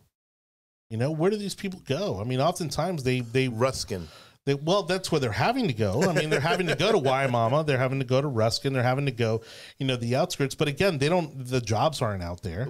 You 0.90 0.98
know, 0.98 1.12
where 1.12 1.30
do 1.30 1.38
these 1.38 1.56
people 1.56 1.82
go? 1.86 2.22
I 2.22 2.24
mean, 2.24 2.40
oftentimes 2.40 3.04
they 3.04 3.20
they 3.20 3.50
Ruskin. 3.50 4.08
They, 4.48 4.54
well, 4.54 4.84
that's 4.84 5.12
where 5.12 5.20
they're 5.20 5.34
having 5.34 5.68
to 5.68 5.74
go. 5.74 6.04
I 6.04 6.14
mean, 6.14 6.30
they're 6.30 6.40
having 6.40 6.68
to 6.68 6.76
go 6.76 6.94
to 6.94 6.98
Wimauma. 6.98 7.66
They're 7.66 7.78
having 7.78 8.00
to 8.00 8.06
go 8.06 8.22
to 8.22 8.30
Ruskin. 8.30 8.72
They're 8.72 8.82
having 8.82 9.06
to 9.06 9.12
go, 9.12 9.42
you 9.78 9.86
know, 9.86 9.98
the 9.98 10.16
outskirts. 10.16 10.56
But 10.56 10.70
again, 10.70 11.00
they 11.00 11.10
don't. 11.10 11.46
The 11.46 11.60
jobs 11.60 12.02
aren't 12.02 12.24
out 12.24 12.44
there, 12.44 12.70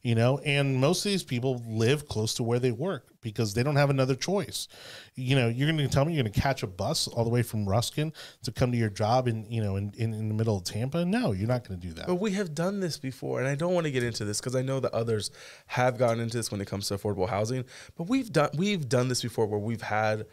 you 0.00 0.14
know. 0.14 0.38
And 0.38 0.76
most 0.76 1.04
of 1.04 1.12
these 1.12 1.22
people 1.22 1.62
live 1.68 2.08
close 2.08 2.32
to 2.36 2.42
where 2.42 2.58
they 2.58 2.72
work 2.72 3.08
because 3.20 3.52
they 3.52 3.62
don't 3.62 3.76
have 3.76 3.90
another 3.90 4.14
choice. 4.14 4.68
You 5.16 5.36
know, 5.36 5.48
you're 5.48 5.70
going 5.70 5.76
to 5.76 5.88
tell 5.88 6.06
me 6.06 6.14
you're 6.14 6.22
going 6.22 6.32
to 6.32 6.40
catch 6.40 6.62
a 6.62 6.66
bus 6.66 7.08
all 7.08 7.24
the 7.24 7.30
way 7.30 7.42
from 7.42 7.68
Ruskin 7.68 8.14
to 8.44 8.50
come 8.50 8.72
to 8.72 8.78
your 8.78 8.88
job 8.88 9.28
in, 9.28 9.44
you 9.50 9.62
know, 9.62 9.76
in, 9.76 9.92
in, 9.98 10.14
in 10.14 10.28
the 10.28 10.34
middle 10.34 10.56
of 10.56 10.64
Tampa? 10.64 11.04
No, 11.04 11.32
you're 11.32 11.46
not 11.46 11.68
going 11.68 11.78
to 11.78 11.86
do 11.86 11.92
that. 11.92 12.06
But 12.06 12.14
we 12.14 12.30
have 12.32 12.54
done 12.54 12.80
this 12.80 12.96
before, 12.96 13.38
and 13.40 13.48
I 13.48 13.54
don't 13.54 13.74
want 13.74 13.84
to 13.84 13.90
get 13.90 14.02
into 14.02 14.24
this 14.24 14.40
because 14.40 14.56
I 14.56 14.62
know 14.62 14.80
that 14.80 14.94
others 14.94 15.30
have 15.66 15.98
gotten 15.98 16.20
into 16.20 16.38
this 16.38 16.50
when 16.50 16.62
it 16.62 16.68
comes 16.68 16.88
to 16.88 16.96
affordable 16.96 17.28
housing. 17.28 17.66
But 17.98 18.04
we've 18.04 18.32
done 18.32 18.48
we've 18.56 18.88
done 18.88 19.08
this 19.08 19.20
before 19.20 19.44
where 19.44 19.60
we've 19.60 19.82
had 19.82 20.24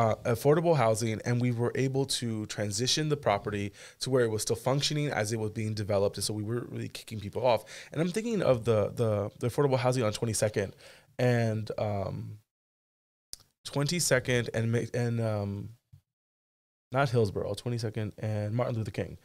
uh, 0.00 0.14
affordable 0.24 0.76
housing, 0.76 1.20
and 1.26 1.42
we 1.42 1.50
were 1.50 1.72
able 1.74 2.06
to 2.06 2.46
transition 2.46 3.10
the 3.10 3.18
property 3.18 3.70
to 4.00 4.08
where 4.08 4.24
it 4.24 4.30
was 4.30 4.40
still 4.40 4.56
functioning 4.56 5.08
as 5.08 5.30
it 5.30 5.38
was 5.38 5.50
being 5.50 5.74
developed, 5.74 6.16
and 6.16 6.24
so 6.24 6.32
we 6.32 6.42
weren't 6.42 6.70
really 6.70 6.88
kicking 6.88 7.20
people 7.20 7.46
off. 7.46 7.64
And 7.92 8.00
I'm 8.00 8.08
thinking 8.08 8.40
of 8.40 8.64
the 8.64 8.90
the, 8.94 9.30
the 9.40 9.48
affordable 9.48 9.78
housing 9.78 10.02
on 10.02 10.12
22nd 10.12 10.72
and 11.18 11.70
um, 11.76 12.38
22nd 13.68 14.48
and 14.54 14.74
and 14.94 15.20
um, 15.20 15.68
not 16.90 17.10
Hillsborough, 17.10 17.52
22nd 17.52 18.12
and 18.18 18.54
Martin 18.54 18.76
Luther 18.76 18.90
King. 18.90 19.18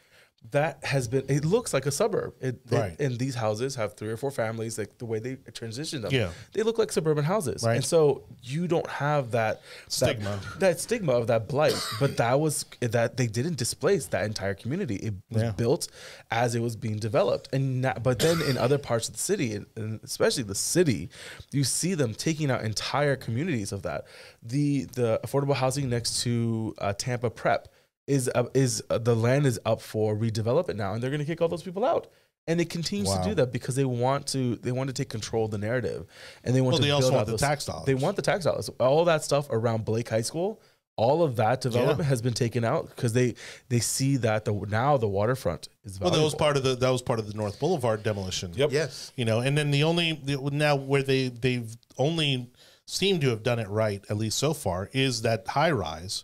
That 0.51 0.83
has 0.83 1.07
been. 1.07 1.23
It 1.29 1.45
looks 1.45 1.73
like 1.73 1.85
a 1.85 1.91
suburb. 1.91 2.33
It, 2.41 2.47
it- 2.69 2.75
Right. 2.75 2.99
and 2.99 3.17
these 3.17 3.35
houses 3.35 3.75
have 3.75 3.93
three 3.95 4.09
or 4.09 4.17
four 4.17 4.31
families. 4.31 4.77
Like 4.77 4.97
the 4.97 5.05
way 5.05 5.19
they 5.19 5.35
transition 5.53 6.01
them, 6.01 6.11
Yeah. 6.13 6.29
they 6.53 6.61
look 6.63 6.77
like 6.77 6.91
suburban 6.91 7.23
houses. 7.23 7.63
Right. 7.63 7.75
And 7.75 7.85
so 7.85 8.23
you 8.43 8.67
don't 8.67 8.87
have 8.89 9.31
that 9.31 9.61
Stigma. 9.87 10.39
that, 10.53 10.59
that 10.59 10.79
stigma 10.79 11.13
of 11.13 11.27
that 11.27 11.47
blight. 11.47 11.75
but 11.99 12.17
that 12.17 12.39
was 12.39 12.65
that 12.81 13.17
they 13.17 13.27
didn't 13.27 13.57
displace 13.57 14.07
that 14.07 14.25
entire 14.25 14.53
community. 14.53 14.95
It 14.97 15.13
was 15.31 15.43
Yeah. 15.43 15.51
built 15.51 15.87
as 16.31 16.55
it 16.55 16.59
was 16.61 16.75
being 16.75 16.97
developed. 16.99 17.49
And 17.53 17.81
na- 17.81 17.99
but 17.99 18.19
then 18.19 18.41
in 18.41 18.57
other 18.57 18.77
parts 18.77 19.07
of 19.07 19.13
the 19.15 19.21
city, 19.21 19.53
and, 19.53 19.65
and 19.75 19.99
especially 20.03 20.43
the 20.43 20.55
city, 20.55 21.09
you 21.51 21.63
see 21.63 21.93
them 21.95 22.13
taking 22.13 22.51
out 22.51 22.63
entire 22.63 23.15
communities 23.15 23.71
of 23.71 23.81
that. 23.83 24.05
The 24.43 24.85
the 24.93 25.19
affordable 25.23 25.55
housing 25.55 25.89
next 25.89 26.21
to 26.23 26.75
uh, 26.77 26.93
Tampa 26.97 27.29
Prep 27.29 27.67
is 28.07 28.29
uh, 28.35 28.45
is 28.53 28.83
uh, 28.89 28.97
the 28.97 29.15
land 29.15 29.45
is 29.45 29.59
up 29.65 29.81
for 29.81 30.15
redevelopment 30.15 30.75
now, 30.75 30.93
and 30.93 31.01
they're 31.01 31.09
going 31.09 31.19
to 31.21 31.25
kick 31.25 31.41
all 31.41 31.47
those 31.47 31.63
people 31.63 31.83
out. 31.85 32.07
And 32.47 32.61
it 32.61 32.69
continues 32.69 33.07
Wow. 33.07 33.23
to 33.23 33.29
do 33.29 33.35
that 33.35 33.51
because 33.51 33.75
they 33.75 33.85
want 33.85 34.27
to 34.27 34.55
they 34.57 34.71
want 34.71 34.87
to 34.89 34.93
take 34.93 35.09
control 35.09 35.45
of 35.45 35.51
the 35.51 35.57
narrative, 35.57 36.05
and 36.43 36.55
they 36.55 36.61
want 36.61 36.73
Well, 36.73 36.81
to 36.81 36.85
they 36.85 36.91
also 36.91 37.07
build 37.09 37.13
want 37.15 37.29
out 37.29 37.31
the 37.31 37.37
tax 37.39 37.65
dollars. 37.65 37.85
They 37.85 37.95
want 37.95 38.15
the 38.17 38.21
tax 38.21 38.43
dollars. 38.45 38.69
All 38.79 39.03
that 39.05 39.23
stuff 39.23 39.47
around 39.49 39.83
Blake 39.83 40.09
High 40.09 40.21
School, 40.21 40.61
all 40.95 41.23
of 41.23 41.37
that 41.37 41.59
development 41.61 42.07
has 42.07 42.21
been 42.21 42.35
taken 42.35 42.63
out 42.63 42.87
because 42.95 43.13
they 43.13 43.33
they 43.69 43.79
see 43.79 44.17
that 44.17 44.45
the 44.45 44.53
now 44.53 44.95
the 44.97 45.07
waterfront 45.07 45.69
is 45.83 45.97
valuable. 45.97 46.11
Well, 46.11 46.19
that 46.19 46.25
was 46.25 46.35
part 46.35 46.55
of 46.55 46.61
the 46.63 46.75
that 46.75 46.89
was 46.91 47.01
part 47.01 47.17
of 47.17 47.25
the 47.27 47.33
North 47.33 47.59
Boulevard 47.59 48.03
demolition. 48.03 48.53
Yep. 48.53 48.71
Yes. 48.71 49.11
you 49.15 49.25
know 49.25 49.39
and 49.39 49.57
then 49.57 49.71
the 49.71 49.83
only 49.83 50.13
the, 50.23 50.37
now 50.51 50.75
where 50.75 51.01
they 51.01 51.29
they've 51.29 51.75
only 51.97 52.51
seemed 52.85 53.21
to 53.21 53.29
have 53.29 53.41
done 53.41 53.57
it 53.57 53.67
right 53.69 54.05
at 54.11 54.17
least 54.17 54.37
so 54.37 54.53
far 54.53 54.91
is 54.93 55.23
that 55.23 55.47
high 55.47 55.71
rise 55.71 56.23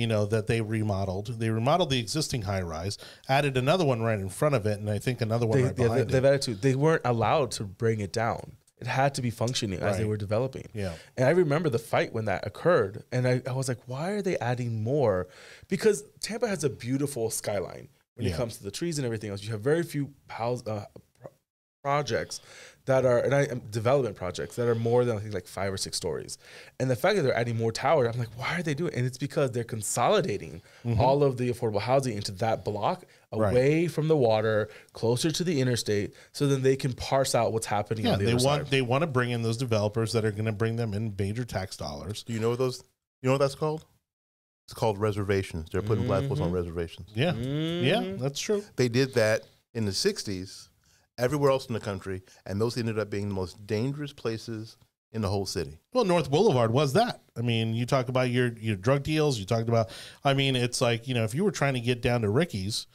you 0.00 0.06
know 0.06 0.24
that 0.26 0.46
they 0.46 0.60
remodeled 0.60 1.26
they 1.38 1.50
remodeled 1.50 1.90
the 1.90 1.98
existing 1.98 2.42
high 2.42 2.62
rise 2.62 2.96
added 3.28 3.56
another 3.56 3.84
one 3.84 4.00
right 4.02 4.18
in 4.18 4.28
front 4.28 4.54
of 4.54 4.66
it 4.66 4.78
and 4.80 4.88
i 4.90 4.98
think 4.98 5.20
another 5.20 5.46
one 5.46 5.58
they, 5.58 5.64
right 5.64 5.76
they, 5.76 5.82
behind 5.84 6.08
they've 6.08 6.24
it 6.24 6.28
added 6.28 6.42
to. 6.42 6.54
They 6.54 6.74
weren't 6.74 7.02
allowed 7.04 7.50
to 7.52 7.64
bring 7.64 8.00
it 8.00 8.12
down. 8.12 8.52
It 8.80 8.86
had 8.86 9.14
to 9.16 9.22
be 9.22 9.28
functioning 9.28 9.78
as 9.80 9.98
they 9.98 10.06
were 10.06 10.16
developing. 10.16 10.66
Yeah. 10.72 10.94
And 11.18 11.26
I 11.26 11.32
remember 11.32 11.68
the 11.68 11.78
fight 11.78 12.14
when 12.14 12.24
that 12.24 12.46
occurred, 12.46 13.04
and 13.12 13.28
I, 13.28 13.42
I 13.46 13.52
was 13.52 13.68
like, 13.68 13.76
why 13.84 14.12
are 14.12 14.22
they 14.22 14.38
adding 14.38 14.82
more? 14.82 15.28
Because 15.68 16.02
Tampa 16.20 16.48
has 16.48 16.64
a 16.64 16.70
beautiful 16.70 17.28
skyline 17.28 17.88
when 18.14 18.26
Yeah. 18.26 18.32
it 18.32 18.36
comes 18.38 18.56
to 18.56 18.62
the 18.64 18.70
trees 18.70 18.98
and 18.98 19.04
everything 19.04 19.28
else. 19.30 19.42
You 19.42 19.50
have 19.52 19.60
very 19.60 19.82
few 19.82 20.14
house 20.28 20.66
uh, 20.66 20.86
projects 21.82 22.40
that 22.86 23.04
are 23.04 23.18
and 23.18 23.34
I, 23.34 23.44
um, 23.46 23.60
development 23.70 24.16
projects 24.16 24.56
that 24.56 24.66
are 24.66 24.74
more 24.74 25.04
than 25.04 25.16
I 25.16 25.20
think 25.20 25.34
like 25.34 25.46
five 25.46 25.72
or 25.72 25.76
six 25.76 25.96
stories. 25.96 26.38
And 26.78 26.90
the 26.90 26.96
fact 26.96 27.16
that 27.16 27.22
they're 27.22 27.36
adding 27.36 27.56
more 27.56 27.72
towers, 27.72 28.12
I'm 28.12 28.18
like, 28.18 28.36
why 28.36 28.58
are 28.58 28.62
they 28.62 28.74
doing? 28.74 28.92
it? 28.92 28.96
And 28.96 29.06
it's 29.06 29.18
because 29.18 29.52
they're 29.52 29.64
consolidating 29.64 30.62
all 30.98 31.22
of 31.22 31.36
the 31.36 31.50
affordable 31.52 31.80
housing 31.80 32.16
into 32.16 32.32
that 32.32 32.64
block 32.64 33.04
Mm-hmm. 33.32 33.42
Right. 33.42 33.52
away 33.52 33.86
from 33.86 34.08
the 34.08 34.16
water, 34.16 34.68
closer 34.92 35.30
to 35.30 35.44
the 35.44 35.60
interstate, 35.60 36.14
so 36.32 36.48
then 36.48 36.62
they 36.62 36.74
can 36.74 36.92
parse 36.92 37.32
out 37.36 37.52
what's 37.52 37.64
happening 37.66 38.04
yeah 38.06 38.14
on 38.14 38.18
the 38.18 38.24
they 38.24 38.32
other 38.32 38.44
want 38.44 38.62
side. 38.64 38.70
they 38.72 38.82
want 38.82 39.02
to 39.02 39.06
bring 39.06 39.30
in 39.30 39.42
those 39.42 39.56
developers 39.56 40.12
that 40.14 40.24
are 40.24 40.32
going 40.32 40.46
to 40.46 40.52
bring 40.52 40.74
them 40.74 40.92
in 40.94 41.14
major 41.16 41.44
tax 41.44 41.76
dollars 41.76 42.24
Do 42.24 42.32
you 42.32 42.40
know 42.40 42.50
what 42.50 42.58
those? 42.58 42.82
You 43.22 43.28
know 43.28 43.34
what 43.34 43.38
that's 43.38 43.54
called? 43.54 43.84
It's 44.66 44.74
called 44.74 44.98
reservations. 44.98 45.68
They're 45.70 45.80
putting 45.80 46.08
black 46.08 46.22
folks 46.24 46.40
Mm-hmm. 46.40 46.42
on 46.42 46.50
reservations. 46.50 47.08
yeah 47.14 47.30
Mm. 47.30 47.84
yeah 47.86 48.16
that's 48.18 48.40
true 48.40 48.64
They 48.74 48.88
did 48.88 49.14
that 49.14 49.42
in 49.74 49.84
the 49.84 49.92
'60s, 49.92 50.69
everywhere 51.20 51.50
else 51.50 51.66
in 51.66 51.74
the 51.74 51.80
country, 51.80 52.22
and 52.46 52.60
those 52.60 52.76
ended 52.76 52.98
up 52.98 53.10
being 53.10 53.28
the 53.28 53.34
most 53.34 53.66
dangerous 53.66 54.12
places 54.12 54.76
in 55.12 55.22
the 55.22 55.28
whole 55.28 55.46
city. 55.46 55.78
Well, 55.92 56.04
North 56.04 56.30
Boulevard 56.30 56.72
was 56.72 56.92
that. 56.94 57.20
I 57.36 57.42
mean, 57.42 57.74
you 57.74 57.86
talk 57.86 58.08
about 58.08 58.30
your 58.30 58.52
your 58.58 58.76
drug 58.76 59.02
deals. 59.02 59.38
You 59.38 59.44
talked 59.46 59.68
about. 59.68 59.90
I 60.24 60.34
mean, 60.34 60.56
it's 60.56 60.80
like 60.80 61.06
you 61.06 61.14
know, 61.14 61.24
if 61.24 61.34
you 61.34 61.44
were 61.44 61.50
trying 61.50 61.74
to 61.74 61.80
get 61.80 62.00
down 62.00 62.22
to 62.22 62.30
Ricky's, 62.30 62.86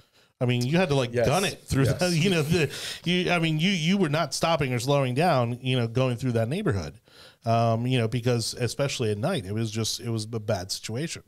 I 0.41 0.45
mean, 0.45 0.65
you 0.65 0.77
had 0.77 0.89
to 0.89 0.95
like 0.95 1.13
Yes. 1.13 1.27
gun 1.27 1.45
it 1.45 1.61
through. 1.65 1.85
Yes. 1.85 1.99
The, 1.99 2.09
you 2.17 2.29
know, 2.29 2.41
the 2.41 2.71
you. 3.03 3.31
I 3.31 3.39
mean, 3.39 3.59
you 3.59 3.69
you 3.69 3.97
were 3.97 4.09
not 4.09 4.33
stopping 4.33 4.73
or 4.73 4.79
slowing 4.79 5.13
down. 5.13 5.59
You 5.61 5.77
know, 5.77 5.87
going 5.87 6.17
through 6.17 6.33
that 6.33 6.49
neighborhood. 6.49 6.99
Um, 7.45 7.85
you 7.85 7.99
know, 7.99 8.07
because 8.07 8.55
especially 8.55 9.11
at 9.11 9.19
night, 9.19 9.45
it 9.45 9.53
was 9.53 9.69
just 9.69 9.99
it 9.99 10.09
was 10.09 10.23
a 10.33 10.39
bad 10.39 10.71
situation. 10.71 11.21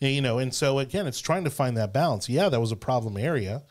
And, 0.00 0.14
you 0.14 0.20
know, 0.20 0.38
and 0.38 0.52
so 0.54 0.78
again, 0.78 1.06
it's 1.06 1.20
trying 1.20 1.44
to 1.44 1.50
find 1.50 1.76
that 1.76 1.92
balance. 1.92 2.28
Yeah, 2.28 2.50
that 2.50 2.60
was 2.60 2.70
a 2.70 2.76
problem 2.76 3.16
area, 3.16 3.62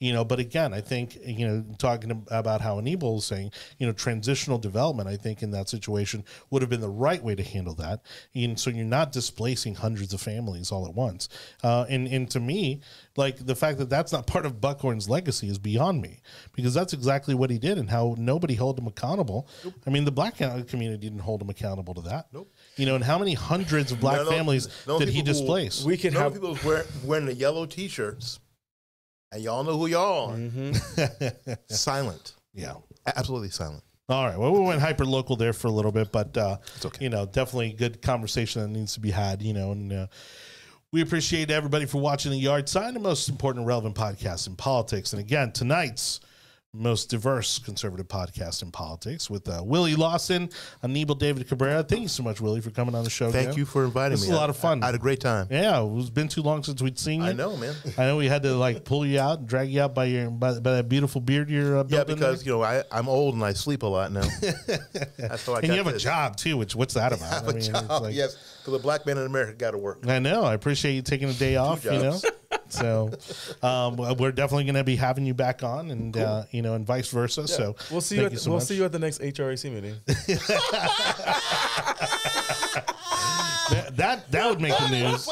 you 0.00 0.12
know, 0.12 0.24
but 0.24 0.38
again, 0.38 0.72
I 0.72 0.80
think, 0.80 1.18
you 1.26 1.46
know, 1.48 1.64
talking 1.78 2.24
about 2.30 2.60
how 2.60 2.78
Anibal 2.78 3.18
is 3.18 3.24
saying, 3.24 3.50
you 3.78 3.86
know, 3.86 3.92
transitional 3.92 4.56
development, 4.58 5.08
I 5.08 5.16
think 5.16 5.42
in 5.42 5.50
that 5.50 5.68
situation 5.68 6.24
would 6.50 6.62
have 6.62 6.68
been 6.70 6.80
the 6.80 6.88
right 6.88 7.22
way 7.22 7.34
to 7.34 7.42
handle 7.42 7.74
that. 7.74 8.02
And 8.34 8.58
so 8.58 8.70
you're 8.70 8.84
not 8.84 9.10
displacing 9.10 9.74
hundreds 9.74 10.14
of 10.14 10.20
families 10.20 10.70
all 10.70 10.86
at 10.86 10.94
once. 10.94 11.28
Uh, 11.64 11.84
and, 11.88 12.06
and 12.06 12.30
to 12.30 12.38
me, 12.38 12.80
like 13.16 13.44
the 13.44 13.56
fact 13.56 13.78
that 13.78 13.90
that's 13.90 14.12
not 14.12 14.28
part 14.28 14.46
of 14.46 14.60
Buckhorn's 14.60 15.08
legacy 15.08 15.48
is 15.48 15.58
beyond 15.58 16.00
me 16.00 16.20
because 16.54 16.74
that's 16.74 16.92
exactly 16.92 17.34
what 17.34 17.50
he 17.50 17.58
did 17.58 17.76
and 17.76 17.90
how 17.90 18.14
nobody 18.18 18.54
held 18.54 18.78
him 18.78 18.86
accountable. 18.86 19.48
I 19.84 19.90
mean, 19.90 20.04
the 20.04 20.12
black 20.12 20.36
community 20.36 20.98
didn't 21.08 21.18
hold 21.20 21.42
him 21.42 21.50
accountable 21.50 21.94
to 21.94 22.02
that. 22.02 22.26
Nope. 22.32 22.52
You 22.76 22.86
know, 22.86 22.94
and 22.94 23.02
how 23.02 23.18
many 23.18 23.34
hundreds 23.34 23.90
of 23.90 23.98
black 23.98 24.18
None 24.18 24.26
of- 24.28 24.32
families 24.32 24.68
none 24.86 24.94
of 24.94 25.00
did 25.00 25.08
he 25.08 25.22
people 25.22 25.32
who- 25.34 25.40
displace? 25.40 25.84
we 25.84 25.96
can 25.96 26.14
None 26.14 26.22
have 26.22 26.32
people 26.34 26.56
wear, 26.64 26.84
wearing 27.04 27.26
the 27.26 27.34
yellow 27.34 27.66
T-shirts, 27.66 28.38
and 29.32 29.42
y'all 29.42 29.64
know 29.64 29.78
who 29.78 29.86
y'all 29.86 30.30
are. 30.30 30.36
Mm-hmm. 30.36 31.52
Silent, 31.68 32.34
yeah. 32.54 32.74
absolutely 33.06 33.50
silent. 33.50 33.82
All 34.08 34.24
right. 34.24 34.38
Well, 34.38 34.52
we 34.52 34.60
went 34.60 34.80
hyper 34.80 35.04
local 35.04 35.36
there 35.36 35.52
for 35.52 35.68
a 35.68 35.70
little 35.70 35.92
bit, 35.92 36.10
but 36.10 36.34
uh, 36.36 36.56
okay. 36.82 37.04
you 37.04 37.10
know, 37.10 37.26
definitely 37.26 37.74
good 37.74 38.00
conversation 38.00 38.62
that 38.62 38.68
needs 38.68 38.94
to 38.94 39.00
be 39.00 39.10
had. 39.10 39.42
You 39.42 39.52
know, 39.52 39.72
and 39.72 39.92
uh, 39.92 40.06
we 40.92 41.02
appreciate 41.02 41.50
everybody 41.50 41.84
for 41.84 42.00
watching 42.00 42.32
the 42.32 42.38
Yard 42.38 42.70
Sign, 42.70 42.94
the 42.94 43.00
most 43.00 43.28
important 43.28 43.60
and 43.60 43.68
relevant 43.68 43.94
podcast 43.94 44.46
in 44.46 44.56
politics. 44.56 45.12
And 45.12 45.20
again, 45.20 45.52
tonight's 45.52 46.20
most 46.74 47.08
diverse 47.08 47.58
conservative 47.58 48.06
podcast 48.08 48.62
in 48.62 48.70
politics 48.70 49.30
with 49.30 49.48
uh, 49.48 49.62
Willie 49.64 49.94
Lawson, 49.94 50.50
Anibal 50.82 51.14
David 51.14 51.48
Cabrera. 51.48 51.82
Thank 51.82 52.02
you 52.02 52.08
so 52.08 52.22
much, 52.22 52.42
Willie, 52.42 52.60
for 52.60 52.70
coming 52.70 52.94
on 52.94 53.04
the 53.04 53.10
show. 53.10 53.30
Thank 53.30 53.48
again. 53.48 53.58
you 53.58 53.64
for 53.64 53.84
inviting 53.86 54.10
This 54.12 54.22
me. 54.22 54.28
is 54.28 54.34
a 54.34 54.36
lot 54.36 54.50
of 54.50 54.56
fun. 54.56 54.82
I, 54.82 54.86
had 54.86 54.94
a 54.94 54.98
great 54.98 55.18
time. 55.20 55.46
Yeah, 55.50 55.82
it's 55.96 56.10
been 56.10 56.28
too 56.28 56.42
long 56.42 56.62
since 56.62 56.82
we'd 56.82 56.98
seen 56.98 57.22
you. 57.22 57.28
I 57.28 57.32
know, 57.32 57.56
man. 57.56 57.74
I 57.96 58.04
know 58.06 58.18
we 58.18 58.28
had 58.28 58.42
to 58.42 58.54
like 58.54 58.84
pull 58.84 59.06
you 59.06 59.18
out, 59.18 59.38
and 59.38 59.48
drag 59.48 59.70
you 59.70 59.80
out 59.80 59.94
by 59.94 60.04
your 60.04 60.30
by, 60.30 60.58
by 60.60 60.72
that 60.72 60.88
beautiful 60.90 61.22
beard 61.22 61.48
you're 61.48 61.78
uh, 61.78 61.84
Yeah, 61.88 62.04
because 62.04 62.44
there. 62.44 62.52
you 62.52 62.58
know 62.58 62.62
I, 62.64 62.84
I'm 62.92 63.08
old 63.08 63.34
and 63.34 63.42
I 63.42 63.54
sleep 63.54 63.82
a 63.82 63.86
lot 63.86 64.12
now. 64.12 64.20
That's 65.16 65.46
how 65.46 65.54
I 65.54 65.60
and 65.60 65.68
you 65.68 65.72
have 65.74 65.86
a 65.86 65.98
job 65.98 66.36
too. 66.36 66.58
Which 66.58 66.76
what's 66.76 66.94
that 66.94 67.12
about? 67.14 67.32
I 67.32 67.34
have 67.46 67.48
a 67.48 67.60
job. 67.60 68.10
yes, 68.10 68.36
because 68.60 68.74
a 68.78 68.82
black 68.82 69.06
man 69.06 69.16
in 69.16 69.24
America 69.24 69.54
got 69.54 69.70
to 69.70 69.78
work. 69.78 70.06
I 70.06 70.18
know. 70.18 70.44
I 70.44 70.52
appreciate 70.52 70.92
you 70.92 71.02
taking 71.02 71.30
a 71.30 71.34
day 71.34 71.56
off. 71.56 71.84
You 71.84 71.92
know. 71.92 72.20
so 72.70 73.10
um, 73.62 73.96
we're 73.96 74.32
definitely 74.32 74.64
going 74.64 74.74
to 74.74 74.84
be 74.84 74.96
having 74.96 75.24
you 75.24 75.34
back 75.34 75.62
on, 75.62 75.90
and 75.90 76.16
uh, 76.16 76.44
you 76.50 76.62
know, 76.62 76.74
and 76.74 76.86
vice 76.86 77.08
versa. 77.10 77.46
So 77.48 77.76
We'll 77.90 78.00
see 78.00 78.16
you. 78.16 78.26
At, 78.26 78.38
so 78.38 78.50
we'll 78.50 78.58
much. 78.60 78.68
see 78.68 78.76
you 78.76 78.84
at 78.84 78.92
the 78.92 78.98
next 78.98 79.20
HRAC 79.20 79.72
meeting. 79.72 79.96
That, 83.70 83.96
that 83.98 84.30
that 84.32 84.48
would 84.48 84.62
make 84.62 84.74
the 84.78 84.88
news. 84.88 85.26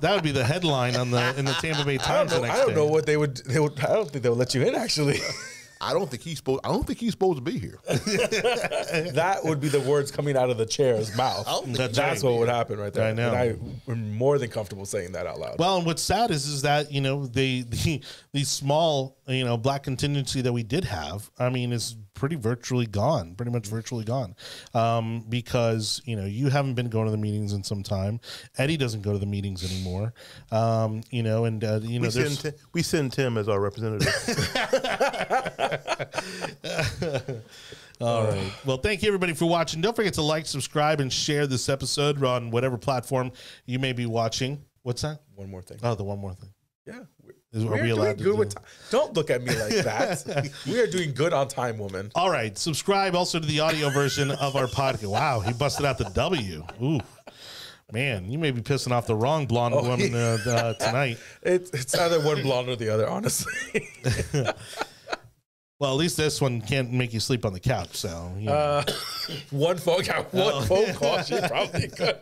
That 0.00 0.14
would 0.14 0.22
be 0.22 0.30
the 0.30 0.44
headline 0.44 0.94
on 0.94 1.10
the 1.10 1.36
in 1.36 1.44
the 1.44 1.54
Tampa 1.54 1.84
Bay 1.84 1.94
I 1.94 1.98
Times 1.98 2.30
don't 2.30 2.40
the 2.42 2.46
know. 2.46 2.52
next 2.52 2.60
I 2.60 2.66
don't 2.66 2.74
know 2.76 2.86
what 2.86 3.04
they 3.06 3.16
would. 3.16 3.38
They 3.38 3.58
would. 3.58 3.80
I 3.80 3.92
don't 3.94 4.08
think 4.08 4.22
they 4.22 4.28
would 4.28 4.38
let 4.38 4.54
you 4.54 4.62
in. 4.62 4.76
Actually, 4.76 5.18
I 5.80 5.92
don't 5.92 6.10
think 6.10 6.22
he's 6.22 6.38
supposed. 6.38 6.60
I 6.64 6.68
don't 6.68 6.86
think 6.86 6.98
he's 6.98 7.12
supposed 7.12 7.36
to 7.36 7.42
be 7.42 7.58
here. 7.58 7.78
that 7.86 9.40
would 9.44 9.60
be 9.60 9.68
the 9.68 9.80
words 9.80 10.10
coming 10.10 10.36
out 10.36 10.50
of 10.50 10.56
the 10.56 10.66
chair's 10.66 11.14
mouth. 11.16 11.46
That's 11.66 11.96
That's 11.96 12.22
what 12.22 12.38
would 12.38 12.48
happen 12.48 12.78
right 12.78 12.92
there. 12.92 13.06
I 13.08 13.12
know. 13.12 13.34
And 13.34 13.36
I 13.36 13.90
am 13.92 14.16
more 14.16 14.38
than 14.38 14.48
comfortable 14.50 14.86
saying 14.86 15.12
that 15.12 15.26
out 15.26 15.38
loud. 15.38 15.58
Well, 15.58 15.76
and 15.76 15.86
what's 15.86 16.02
sad 16.02 16.30
is 16.30 16.46
is 16.46 16.62
that 16.62 16.90
you 16.90 17.00
know 17.00 17.26
the 17.26 17.62
the 17.62 18.00
the 18.32 18.44
small 18.44 19.15
you 19.26 19.44
know 19.44 19.56
black 19.56 19.82
contingency 19.82 20.40
that 20.42 20.52
we 20.52 20.62
did 20.62 20.84
have, 20.84 21.30
I 21.38 21.50
mean, 21.50 21.72
is 21.72 21.96
pretty 22.14 22.36
virtually 22.36 22.86
gone, 22.86 23.34
pretty 23.34 23.52
much 23.52 23.66
virtually 23.66 24.04
gone, 24.04 24.34
um, 24.74 25.24
because 25.28 26.00
you 26.04 26.16
know 26.16 26.24
you 26.24 26.48
haven't 26.48 26.74
been 26.74 26.88
going 26.88 27.06
to 27.06 27.10
the 27.10 27.16
meetings 27.16 27.52
in 27.52 27.62
some 27.62 27.82
time. 27.82 28.20
Eddie 28.58 28.76
doesn't 28.76 29.02
go 29.02 29.12
to 29.12 29.18
the 29.18 29.26
meetings 29.26 29.64
anymore, 29.64 30.14
um, 30.50 31.02
you 31.10 31.22
know, 31.22 31.44
and 31.44 31.62
uh, 31.64 31.80
you 31.82 31.98
know 31.98 32.06
We 32.06 32.10
send, 32.10 32.40
Tim, 32.40 32.54
we 32.72 32.82
send 32.82 33.12
Tim 33.12 33.38
as 33.38 33.48
our 33.48 33.60
representative. 33.60 34.06
All 38.00 38.24
right. 38.24 38.52
Well, 38.64 38.76
thank 38.76 39.02
you 39.02 39.08
everybody 39.08 39.32
for 39.32 39.46
watching. 39.46 39.80
Don't 39.80 39.96
forget 39.96 40.14
to 40.14 40.22
like, 40.22 40.46
subscribe, 40.46 41.00
and 41.00 41.12
share 41.12 41.46
this 41.46 41.68
episode 41.68 42.22
on 42.22 42.50
whatever 42.50 42.76
platform 42.76 43.32
you 43.64 43.78
may 43.78 43.92
be 43.92 44.06
watching. 44.06 44.62
What's 44.82 45.02
that? 45.02 45.20
One 45.34 45.50
more 45.50 45.62
thing. 45.62 45.78
Oh, 45.82 45.94
the 45.94 46.04
one 46.04 46.18
more 46.18 46.34
thing. 46.34 46.50
yeah. 46.86 47.00
Is- 47.56 47.64
are 47.64 47.68
we're 47.68 47.82
we 47.82 47.90
allowed 47.90 48.18
to 48.18 48.24
good 48.24 48.32
do. 48.32 48.36
With 48.36 48.54
time. 48.54 48.64
Don't 48.90 49.14
look 49.14 49.30
at 49.30 49.42
me 49.42 49.54
like 49.58 49.76
that. 49.84 50.50
we 50.66 50.80
are 50.80 50.86
doing 50.86 51.12
good 51.14 51.32
on 51.32 51.48
time, 51.48 51.78
woman. 51.78 52.10
All 52.14 52.30
right. 52.30 52.56
Subscribe 52.56 53.14
also 53.14 53.40
to 53.40 53.46
the 53.46 53.60
audio 53.60 53.90
version 53.90 54.30
of 54.30 54.54
our 54.56 54.66
podcast. 54.66 55.06
Wow, 55.10 55.40
he 55.40 55.52
busted 55.52 55.86
out 55.86 55.98
the 55.98 56.04
W. 56.10 56.64
Ooh. 56.82 57.00
Man, 57.92 58.30
you 58.30 58.36
may 58.38 58.50
be 58.50 58.60
pissing 58.62 58.90
off 58.90 59.06
the 59.06 59.14
wrong 59.14 59.46
blonde 59.46 59.74
Oh, 59.74 59.82
woman 59.82 60.12
uh, 60.14 60.38
uh, 60.46 60.74
tonight. 60.74 61.18
It's 61.42 61.70
it's 61.70 61.94
either 61.96 62.20
one 62.20 62.42
blonde 62.42 62.68
or 62.68 62.74
the 62.76 62.92
other, 62.92 63.08
honestly. 63.08 63.88
Well, 65.78 65.90
at 65.90 65.98
least 65.98 66.16
this 66.16 66.40
one 66.40 66.62
can't 66.62 66.90
make 66.90 67.12
you 67.12 67.20
sleep 67.20 67.44
on 67.44 67.52
the 67.52 67.60
couch. 67.60 67.96
So, 67.96 68.32
you 68.38 68.46
know. 68.46 68.52
Uh, 68.54 68.84
one 69.50 69.76
phone, 69.76 70.02
one 70.06 70.26
Oh. 70.54 70.60
phone 70.62 70.94
call, 70.94 71.22
she 71.22 71.38
probably 71.38 71.88
could. 71.88 72.16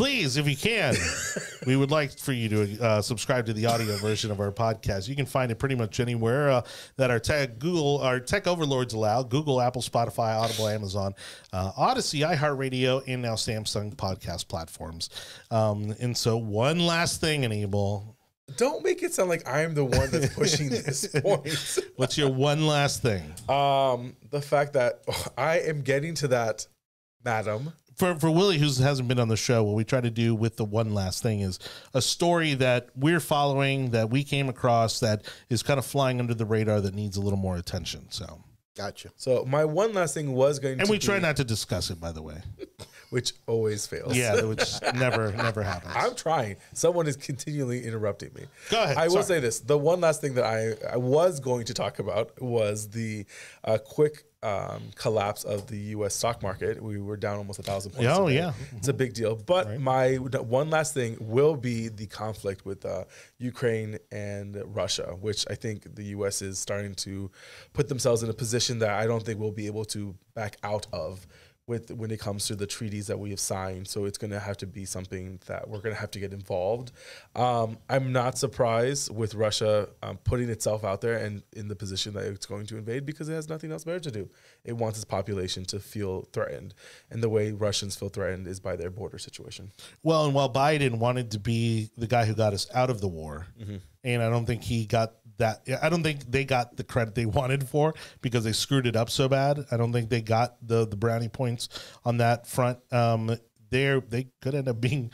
Please, 0.00 0.38
if 0.38 0.48
you 0.48 0.56
can, 0.56 0.94
we 1.66 1.76
would 1.76 1.90
like 1.90 2.18
for 2.18 2.32
you 2.32 2.48
to 2.48 2.82
uh, 2.82 3.02
subscribe 3.02 3.44
to 3.44 3.52
the 3.52 3.66
audio 3.66 3.98
version 3.98 4.30
of 4.30 4.40
our 4.40 4.50
podcast. 4.50 5.08
You 5.10 5.14
can 5.14 5.26
find 5.26 5.52
it 5.52 5.58
pretty 5.58 5.74
much 5.74 6.00
anywhere 6.00 6.48
uh, 6.48 6.62
that 6.96 7.10
our 7.10 7.18
tech 7.18 7.58
Google, 7.58 7.98
our 7.98 8.18
tech 8.18 8.46
overlords 8.46 8.94
allow: 8.94 9.22
Google, 9.22 9.60
Apple, 9.60 9.82
Spotify, 9.82 10.40
Audible, 10.40 10.68
Amazon, 10.68 11.14
uh, 11.52 11.72
Odysee, 11.76 12.20
iHeartRadio, 12.20 13.02
and 13.08 13.20
now 13.20 13.34
Samsung 13.34 13.94
podcast 13.94 14.48
platforms. 14.48 15.10
Um, 15.50 15.94
and 16.00 16.16
so, 16.16 16.38
one 16.38 16.78
last 16.78 17.20
thing, 17.20 17.44
Anibal. 17.44 18.16
Don't 18.56 18.82
make 18.82 19.02
it 19.02 19.12
sound 19.12 19.28
like 19.28 19.46
I'm 19.46 19.74
the 19.74 19.84
one 19.84 20.08
that's 20.10 20.32
pushing 20.32 20.70
this 20.70 21.08
point. 21.08 21.78
What's 21.96 22.16
your 22.16 22.30
one 22.30 22.66
last 22.66 23.02
thing? 23.02 23.34
Um, 23.50 24.16
the 24.30 24.40
fact 24.40 24.72
that 24.72 25.02
I 25.36 25.58
am 25.58 25.82
getting 25.82 26.14
to 26.14 26.28
that, 26.28 26.66
madam. 27.22 27.74
For 28.00 28.18
for 28.18 28.30
Willie, 28.30 28.58
who 28.58 28.66
hasn't 28.66 29.06
been 29.06 29.20
on 29.20 29.28
the 29.28 29.36
show, 29.36 29.62
what 29.62 29.76
we 29.76 29.84
try 29.84 30.00
to 30.00 30.10
do 30.10 30.34
with 30.34 30.56
the 30.56 30.64
one 30.64 30.94
last 30.94 31.22
thing 31.22 31.40
is 31.40 31.58
a 31.94 32.02
story 32.02 32.54
that 32.54 32.88
we're 32.96 33.20
following 33.20 33.90
that 33.90 34.10
we 34.10 34.24
came 34.24 34.48
across 34.48 34.98
that 35.00 35.22
is 35.48 35.62
kind 35.62 35.78
of 35.78 35.86
flying 35.86 36.18
under 36.18 36.34
the 36.34 36.46
radar 36.46 36.80
that 36.80 36.94
needs 36.94 37.16
a 37.16 37.20
little 37.20 37.38
more 37.38 37.56
attention. 37.56 38.06
So, 38.10 38.42
gotcha. 38.76 39.10
So 39.16 39.44
my 39.44 39.64
one 39.64 39.92
last 39.92 40.14
thing 40.14 40.32
was 40.32 40.58
going 40.58 40.72
and 40.72 40.80
to 40.80 40.84
And 40.84 40.90
we 40.90 40.98
try 40.98 41.18
not 41.18 41.36
to 41.36 41.44
discuss 41.44 41.90
it, 41.90 42.00
by 42.00 42.10
the 42.10 42.22
way. 42.22 42.42
which 43.10 43.32
always 43.46 43.86
fails. 43.86 44.16
Yeah, 44.16 44.42
which 44.44 44.80
never 44.94 45.32
never 45.32 45.62
happens. 45.62 45.92
I'm 45.96 46.14
trying. 46.14 46.56
Someone 46.72 47.06
is 47.06 47.16
continually 47.16 47.84
interrupting 47.84 48.30
me. 48.34 48.46
Go 48.70 48.82
ahead. 48.82 48.96
I 48.96 49.08
will 49.08 49.22
Sorry. 49.22 49.24
say 49.24 49.40
this: 49.40 49.60
the 49.60 49.78
one 49.78 50.00
last 50.00 50.20
thing 50.20 50.34
that 50.34 50.44
I, 50.44 50.74
I 50.92 50.96
was 50.96 51.40
going 51.40 51.66
to 51.66 51.74
talk 51.74 51.98
about 51.98 52.40
was 52.40 52.88
the 52.88 53.26
uh, 53.64 53.78
quick 53.78 54.24
um, 54.42 54.90
collapse 54.94 55.44
of 55.44 55.66
the 55.66 55.76
U.S. 55.76 56.14
stock 56.14 56.42
market. 56.42 56.82
We 56.82 56.98
were 56.98 57.16
down 57.16 57.36
almost 57.36 57.58
a 57.58 57.62
thousand 57.62 57.92
points. 57.92 58.10
Oh, 58.10 58.28
yeah. 58.28 58.52
it's 58.76 58.88
a 58.88 58.92
big 58.92 59.12
deal. 59.12 59.36
But 59.36 59.80
my 59.80 60.14
one 60.16 60.70
last 60.70 60.94
thing 60.94 61.16
will 61.20 61.56
be 61.56 61.88
the 61.88 62.06
conflict 62.06 62.64
with 62.64 62.84
uh, 62.84 63.04
Ukraine 63.38 63.98
and 64.10 64.56
Russia, 64.74 65.14
which 65.20 65.44
I 65.50 65.54
think 65.54 65.94
the 65.94 66.04
U.S. 66.04 66.42
is 66.42 66.58
starting 66.58 66.94
to 66.96 67.30
put 67.72 67.88
themselves 67.88 68.22
in 68.22 68.30
a 68.30 68.34
position 68.34 68.78
that 68.78 68.90
I 68.90 69.06
don't 69.06 69.22
think 69.22 69.38
we'll 69.40 69.50
be 69.50 69.66
able 69.66 69.84
to 69.86 70.14
back 70.34 70.56
out 70.62 70.86
of 70.92 71.26
with 71.70 71.90
when 71.92 72.10
it 72.10 72.20
comes 72.20 72.46
to 72.48 72.54
the 72.56 72.66
treaties 72.66 73.06
that 73.06 73.18
we 73.18 73.30
have 73.30 73.40
signed. 73.40 73.86
So 73.88 74.04
it's 74.04 74.18
going 74.18 74.32
to 74.32 74.40
have 74.40 74.56
to 74.58 74.66
be 74.66 74.84
something 74.84 75.38
that 75.46 75.68
we're 75.68 75.78
going 75.84 75.94
to 75.94 76.00
have 76.00 76.10
to 76.16 76.18
get 76.24 76.32
involved. 76.32 76.90
Um, 77.34 77.78
I'm 77.88 78.12
not 78.12 78.36
surprised 78.36 79.14
with 79.14 79.34
Russia 79.34 79.88
um, 80.02 80.18
putting 80.24 80.48
itself 80.50 80.84
out 80.84 81.00
there 81.00 81.16
and 81.16 81.42
in 81.52 81.68
the 81.68 81.76
position 81.76 82.12
that 82.14 82.24
it's 82.26 82.44
going 82.46 82.66
to 82.66 82.76
invade 82.76 83.06
because 83.06 83.28
it 83.28 83.34
has 83.34 83.48
nothing 83.48 83.70
else 83.72 83.84
better 83.84 84.00
to 84.00 84.10
do. 84.10 84.28
It 84.64 84.74
wants 84.76 84.98
its 84.98 85.04
population 85.04 85.64
to 85.66 85.78
feel 85.78 86.28
threatened, 86.32 86.74
and 87.10 87.22
the 87.22 87.28
way 87.28 87.52
Russians 87.52 87.94
feel 87.96 88.08
threatened 88.10 88.46
is 88.48 88.60
by 88.60 88.74
their 88.76 88.90
border 88.90 89.18
situation. 89.18 89.70
well, 90.02 90.24
and 90.26 90.34
while 90.34 90.52
Biden 90.52 90.98
wanted 90.98 91.30
to 91.30 91.38
be 91.38 91.90
the 91.96 92.06
guy 92.08 92.24
who 92.26 92.34
got 92.34 92.52
us 92.52 92.66
out 92.74 92.90
of 92.90 93.00
the 93.00 93.08
war, 93.08 93.46
Mm-hmm. 93.60 93.76
and 94.04 94.22
I 94.22 94.28
don't 94.30 94.46
think 94.46 94.62
he 94.64 94.86
got 94.86 95.12
that. 95.40 95.66
I 95.82 95.88
don't 95.88 96.02
think 96.02 96.30
they 96.30 96.44
got 96.44 96.76
the 96.76 96.84
credit 96.84 97.14
they 97.14 97.26
wanted 97.26 97.68
for 97.68 97.94
because 98.22 98.44
they 98.44 98.52
screwed 98.52 98.86
it 98.86 98.96
up 98.96 99.10
so 99.10 99.28
bad. 99.28 99.66
I 99.70 99.76
don't 99.76 99.92
think 99.92 100.08
they 100.08 100.22
got 100.22 100.56
the 100.66 100.86
the 100.86 100.96
brownie 100.96 101.28
points 101.28 101.68
on 102.04 102.18
that 102.18 102.46
front. 102.46 102.78
Um, 102.92 103.36
there 103.70 104.00
they 104.00 104.28
could 104.40 104.54
end 104.54 104.68
up 104.68 104.80
being 104.80 105.10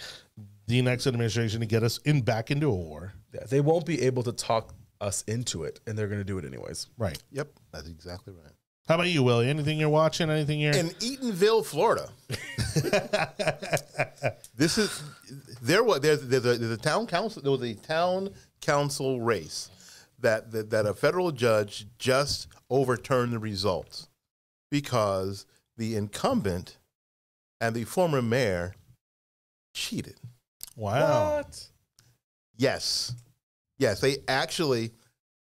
the 0.67 0.83
next 0.83 1.07
administration 1.07 1.61
to 1.61 1.67
get 1.67 1.83
us 1.83 1.99
in 1.99 2.23
back 2.23 2.51
into 2.51 2.69
a 2.69 2.75
war. 2.75 3.15
Yeah, 3.35 3.45
they 3.49 3.61
won't 3.61 3.87
be 3.87 4.03
able 4.03 4.23
to 4.25 4.33
talk 4.33 4.75
us 5.01 5.23
into 5.23 5.65
it, 5.65 5.81
and 5.87 5.99
they're 5.99 6.09
going 6.09 6.21
to 6.21 6.25
do 6.25 6.39
it 6.39 6.45
anyways. 6.45 6.89
Right. 6.99 7.19
Yep, 7.33 7.49
that's 7.73 7.89
exactly 7.89 8.33
right. 8.33 8.53
How 8.89 8.95
about 8.95 9.09
you, 9.09 9.25
Willie? 9.25 9.49
Anything 9.49 9.81
you're 9.81 9.89
watching? 9.89 10.31
Anything 10.31 10.61
you're 10.61 10.73
In 10.73 10.91
Eatonville, 10.91 11.67
Florida. 11.67 12.09
this 14.55 14.79
is 14.79 15.03
there. 15.61 15.83
Was 15.83 16.01
there's 16.01 16.23
there's 16.23 16.47
a, 16.47 16.57
there's 16.57 16.71
a 16.71 16.77
town 16.77 17.09
council. 17.09 17.43
There 17.43 17.51
was 17.51 17.63
a 17.63 17.75
town 17.75 18.31
council 18.61 19.21
race 19.21 19.71
that, 20.21 20.51
that 20.53 20.71
that 20.71 20.87
a 20.87 20.95
federal 20.95 21.33
judge 21.33 21.87
just 21.99 22.49
overturned 22.71 23.33
the 23.33 23.39
results 23.39 24.09
because 24.71 25.47
the 25.77 25.97
incumbent 25.97 26.79
and 27.61 27.75
the 27.75 27.85
former 27.85 28.23
mayor 28.23 28.75
cheated. 29.75 30.17
wow. 30.77 31.37
What? 31.37 31.69
Yes, 32.57 33.15
yes, 33.79 34.01
they 34.01 34.17
actually 34.29 34.93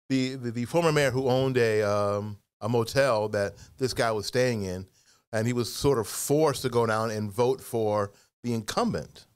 the 0.10 0.36
the, 0.36 0.52
the 0.52 0.66
former 0.66 0.92
mayor 0.92 1.12
who 1.12 1.30
owned 1.30 1.58
a 1.58 1.84
um, 1.84 2.38
a 2.62 2.70
motel 2.70 3.30
that 3.30 3.54
this 3.78 3.94
guy 3.94 4.12
was 4.12 4.26
staying 4.26 4.64
in, 4.64 4.88
and 5.32 5.46
he 5.46 5.54
was 5.54 5.72
sort 5.72 6.00
of 6.00 6.08
forced 6.08 6.64
to 6.64 6.70
go 6.70 6.86
down 6.86 7.12
and 7.12 7.32
vote 7.32 7.62
for 7.62 8.12
the 8.44 8.54
incumbent, 8.54 9.28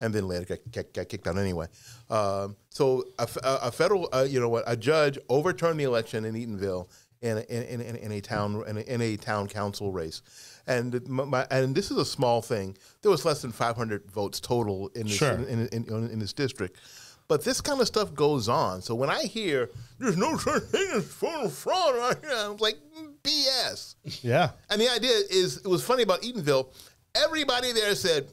and 0.00 0.14
then 0.14 0.28
later 0.28 0.44
got, 0.44 0.58
got, 0.72 0.92
got 0.92 1.08
kicked 1.08 1.26
out 1.26 1.38
anyway. 1.38 1.66
Um, 2.10 2.56
so 2.70 3.04
a, 3.18 3.28
a- 3.42 3.58
a 3.68 3.72
federal, 3.72 4.08
uh, 4.12 4.26
you 4.28 4.40
know 4.40 4.48
what, 4.48 4.64
a 4.66 4.76
judge 4.76 5.18
overturned 5.28 5.78
the 5.80 5.84
election 5.84 6.24
in 6.24 6.34
Eatonville 6.34 6.88
in 7.20 7.38
in, 7.38 7.80
in, 7.80 7.96
in, 7.96 8.12
a 8.12 8.20
town 8.20 8.62
in 8.68 8.76
a, 8.76 8.80
in 8.80 9.00
a 9.00 9.16
town 9.16 9.48
council 9.48 9.90
race. 9.90 10.22
And 10.68 11.06
my, 11.08 11.24
my, 11.24 11.46
and 11.50 11.74
this 11.74 11.90
is 11.90 11.96
a 11.96 12.04
small 12.04 12.42
thing. 12.42 12.76
There 13.02 13.10
was 13.10 13.24
less 13.24 13.42
than 13.42 13.50
500 13.52 14.10
votes 14.10 14.38
total 14.38 14.88
in 14.94 15.06
this, 15.06 15.16
Sure. 15.16 15.32
in, 15.32 15.66
in, 15.72 16.18
this 16.18 16.32
district. 16.34 16.78
But 17.26 17.42
this 17.44 17.60
kind 17.60 17.80
of 17.80 17.86
stuff 17.86 18.14
goes 18.14 18.48
on. 18.48 18.82
So 18.82 18.94
when 18.94 19.10
I 19.10 19.24
hear 19.24 19.68
there's 19.98 20.16
no 20.16 20.36
such 20.36 20.62
thing 20.64 20.88
as 20.94 21.04
fraud 21.06 21.94
right 21.96 22.16
here, 22.22 22.30
I'm 22.34 22.56
like 22.58 22.76
BS. 23.22 23.96
Yeah. 24.22 24.50
And 24.70 24.80
the 24.80 24.88
idea 24.90 25.10
is, 25.30 25.56
it 25.58 25.66
was 25.66 25.84
funny 25.84 26.02
about 26.04 26.22
Eatonville. 26.22 26.68
Everybody 27.14 27.72
there 27.72 27.94
said, 27.94 28.28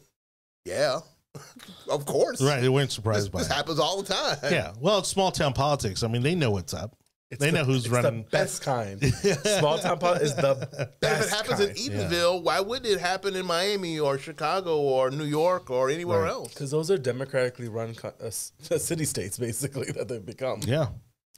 "Yeah, 0.63 0.99
of 1.89 2.05
course, 2.05 2.41
Right. 2.41 2.61
They 2.61 2.69
weren't 2.69 2.89
This, 2.89 2.95
surprised 2.95 3.31
by 3.31 3.39
this 3.39 3.49
it. 3.49 3.53
happens 3.53 3.79
all 3.79 4.01
the 4.01 4.13
time." 4.13 4.37
Yeah. 4.51 4.73
Well, 4.79 4.99
it's 4.99 5.09
small 5.09 5.31
town 5.31 5.53
politics. 5.53 6.03
I 6.03 6.07
mean, 6.07 6.23
they 6.23 6.35
know 6.35 6.51
what's 6.51 6.73
up. 6.73 6.95
It's 7.31 7.39
They 7.41 7.49
the- 7.49 7.57
know 7.57 7.63
who's 7.65 7.85
it's 7.85 7.89
running. 7.89 8.23
The 8.23 8.29
best 8.29 8.61
kind. 8.61 9.03
Small 9.59 9.79
town 9.79 9.97
politics 9.97 10.29
is 10.29 10.35
the 10.35 10.67
But 11.01 11.11
if 11.11 11.21
it 11.25 11.29
happens 11.29 11.57
kind. 11.59 11.69
in 11.71 11.75
Eatonville, 11.75 12.43
why 12.43 12.59
wouldn't 12.59 12.85
it 12.85 12.99
happen 12.99 13.35
in 13.35 13.45
Miami 13.47 13.99
or 13.99 14.19
Chicago 14.19 14.77
or 14.79 15.09
New 15.09 15.23
York 15.25 15.71
or 15.71 15.89
anywhere 15.89 16.27
else? 16.27 16.53
Because 16.53 16.69
those 16.69 16.91
are 16.91 16.99
democratically 16.99 17.67
run 17.67 17.95
co- 17.95 18.13
uh, 18.23 18.29
city 18.77 19.05
states, 19.05 19.39
basically, 19.39 19.91
that 19.93 20.07
they've 20.07 20.25
become. 20.25 20.61
Yeah. 20.65 20.89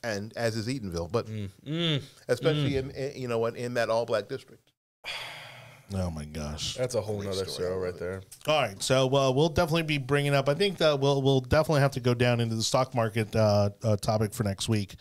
And 0.04 0.36
as 0.36 0.58
is 0.58 0.68
Eatonville, 0.68 1.10
but 1.12 1.26
Mm, 1.28 2.02
especially 2.28 2.76
in, 2.76 2.92
in 2.92 3.14
you 3.22 3.28
know 3.30 3.40
what 3.40 3.56
in 3.56 3.74
that 3.76 3.90
all 3.90 4.06
black 4.06 4.28
district. 4.28 4.70
Oh 5.94 6.12
my 6.12 6.26
gosh. 6.26 6.76
that's 6.76 6.96
a 6.96 7.02
whole 7.02 7.20
Great 7.20 7.30
nother 7.30 7.46
story. 7.46 7.70
Show 7.70 7.78
right 7.78 7.98
there. 7.98 8.22
All 8.46 8.62
right, 8.62 8.84
so 8.84 9.06
uh, 9.16 9.32
we'll 9.32 9.48
definitely 9.48 9.84
be 9.84 9.98
bringing 9.98 10.34
up. 10.36 10.50
I 10.50 10.54
think 10.54 10.80
that 10.80 11.00
we'll 11.00 11.22
we'll 11.22 11.40
definitely 11.40 11.80
have 11.80 11.92
to 11.92 12.02
go 12.02 12.14
down 12.14 12.42
into 12.42 12.56
the 12.56 12.62
stock 12.64 12.94
market 12.94 13.34
uh, 13.34 13.70
uh, 13.84 13.96
topic 13.96 14.34
for 14.34 14.44
next 14.44 14.68
week, 14.68 14.96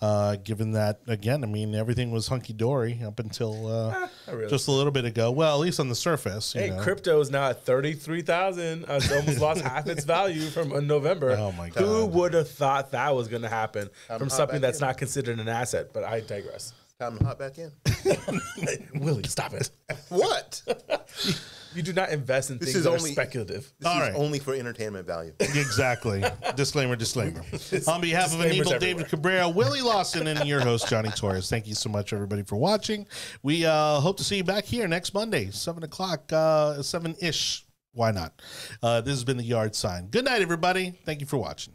uh, 0.00 0.34
given 0.42 0.72
that 0.72 0.98
again, 1.06 1.44
I 1.44 1.46
mean 1.46 1.76
everything 1.76 2.10
was 2.10 2.26
hunky 2.26 2.52
dory 2.52 2.98
up 3.06 3.20
until 3.20 3.66
uh, 3.68 3.90
Not 4.26 4.36
really. 4.36 4.50
just 4.50 4.66
a 4.66 4.72
little 4.72 4.90
bit 4.90 5.04
ago. 5.04 5.30
Well, 5.30 5.54
at 5.54 5.60
least 5.60 5.78
on 5.78 5.88
the 5.88 5.94
surface. 5.94 6.54
You 6.56 6.60
Hey, 6.62 6.70
know. 6.70 6.82
crypto 6.82 7.20
is 7.20 7.30
now 7.30 7.50
at 7.50 7.64
thirty 7.64 7.92
three 7.92 8.22
thousand. 8.22 8.84
Uh, 8.86 8.94
it's 8.94 9.12
almost 9.12 9.38
lost 9.40 9.60
half 9.64 9.86
its 9.86 10.04
value 10.04 10.48
from 10.48 10.72
uh, 10.72 10.80
November. 10.80 11.36
Oh, 11.38 11.52
my 11.52 11.68
god! 11.68 11.84
Who 11.84 12.06
would 12.06 12.34
have 12.34 12.48
thought 12.50 12.90
that 12.90 13.14
was 13.14 13.28
going 13.28 13.42
to 13.42 13.48
happen 13.48 13.88
I'm 14.10 14.18
from 14.18 14.28
something 14.28 14.60
that's 14.60 14.80
in. 14.80 14.86
not 14.88 14.98
considered 14.98 15.38
an 15.38 15.48
asset? 15.48 15.90
But 15.92 16.02
I 16.02 16.18
digress. 16.20 16.72
Time 17.02 17.18
to 17.18 17.24
hop 17.24 17.38
back 17.40 17.58
in. 17.58 17.72
Willie, 19.02 19.24
stop 19.24 19.54
it. 19.54 19.70
what? 20.08 20.62
You 21.74 21.80
do 21.80 21.94
not 21.94 22.10
invest 22.10 22.50
in 22.50 22.58
This 22.58 22.66
things 22.74 22.76
is 22.76 22.84
that 22.84 22.90
only- 22.90 23.10
are 23.10 23.14
speculative. 23.14 23.72
This 23.78 23.86
All 23.88 23.94
is 24.02 24.08
right. 24.10 24.14
only 24.14 24.38
for 24.38 24.52
entertainment 24.54 25.06
value. 25.06 25.32
Exactly. 25.40 26.22
disclaimer, 26.54 26.96
disclaimer. 26.96 27.40
On 27.88 27.98
behalf 28.02 28.34
of 28.34 28.42
Anibal. 28.44 28.78
David 28.78 29.08
Cabrera, 29.08 29.48
Willie 29.48 29.80
Lawson, 29.80 30.26
and 30.26 30.46
your 30.46 30.60
host, 30.60 30.86
Jonny 30.90 31.08
Torres, 31.08 31.48
thank 31.48 31.66
you 31.66 31.74
so 31.74 31.88
much, 31.88 32.12
everybody, 32.12 32.42
for 32.42 32.56
watching. 32.56 33.06
We 33.42 33.64
uh, 33.64 34.00
hope 34.00 34.18
to 34.18 34.22
see 34.24 34.36
you 34.36 34.44
back 34.44 34.66
here 34.66 34.86
next 34.86 35.14
Monday, 35.14 35.50
7 35.50 35.82
o'clock, 35.82 36.30
uh, 36.30 36.82
7 36.82 37.16
ish. 37.22 37.64
Why 37.94 38.10
not? 38.10 38.42
Uh, 38.82 39.00
this 39.00 39.14
has 39.14 39.24
been 39.24 39.38
the 39.38 39.42
yard 39.42 39.74
sign. 39.74 40.08
Good 40.08 40.26
night, 40.26 40.42
everybody. 40.42 40.90
Thank 41.06 41.22
you 41.22 41.26
for 41.26 41.38
watching. 41.38 41.72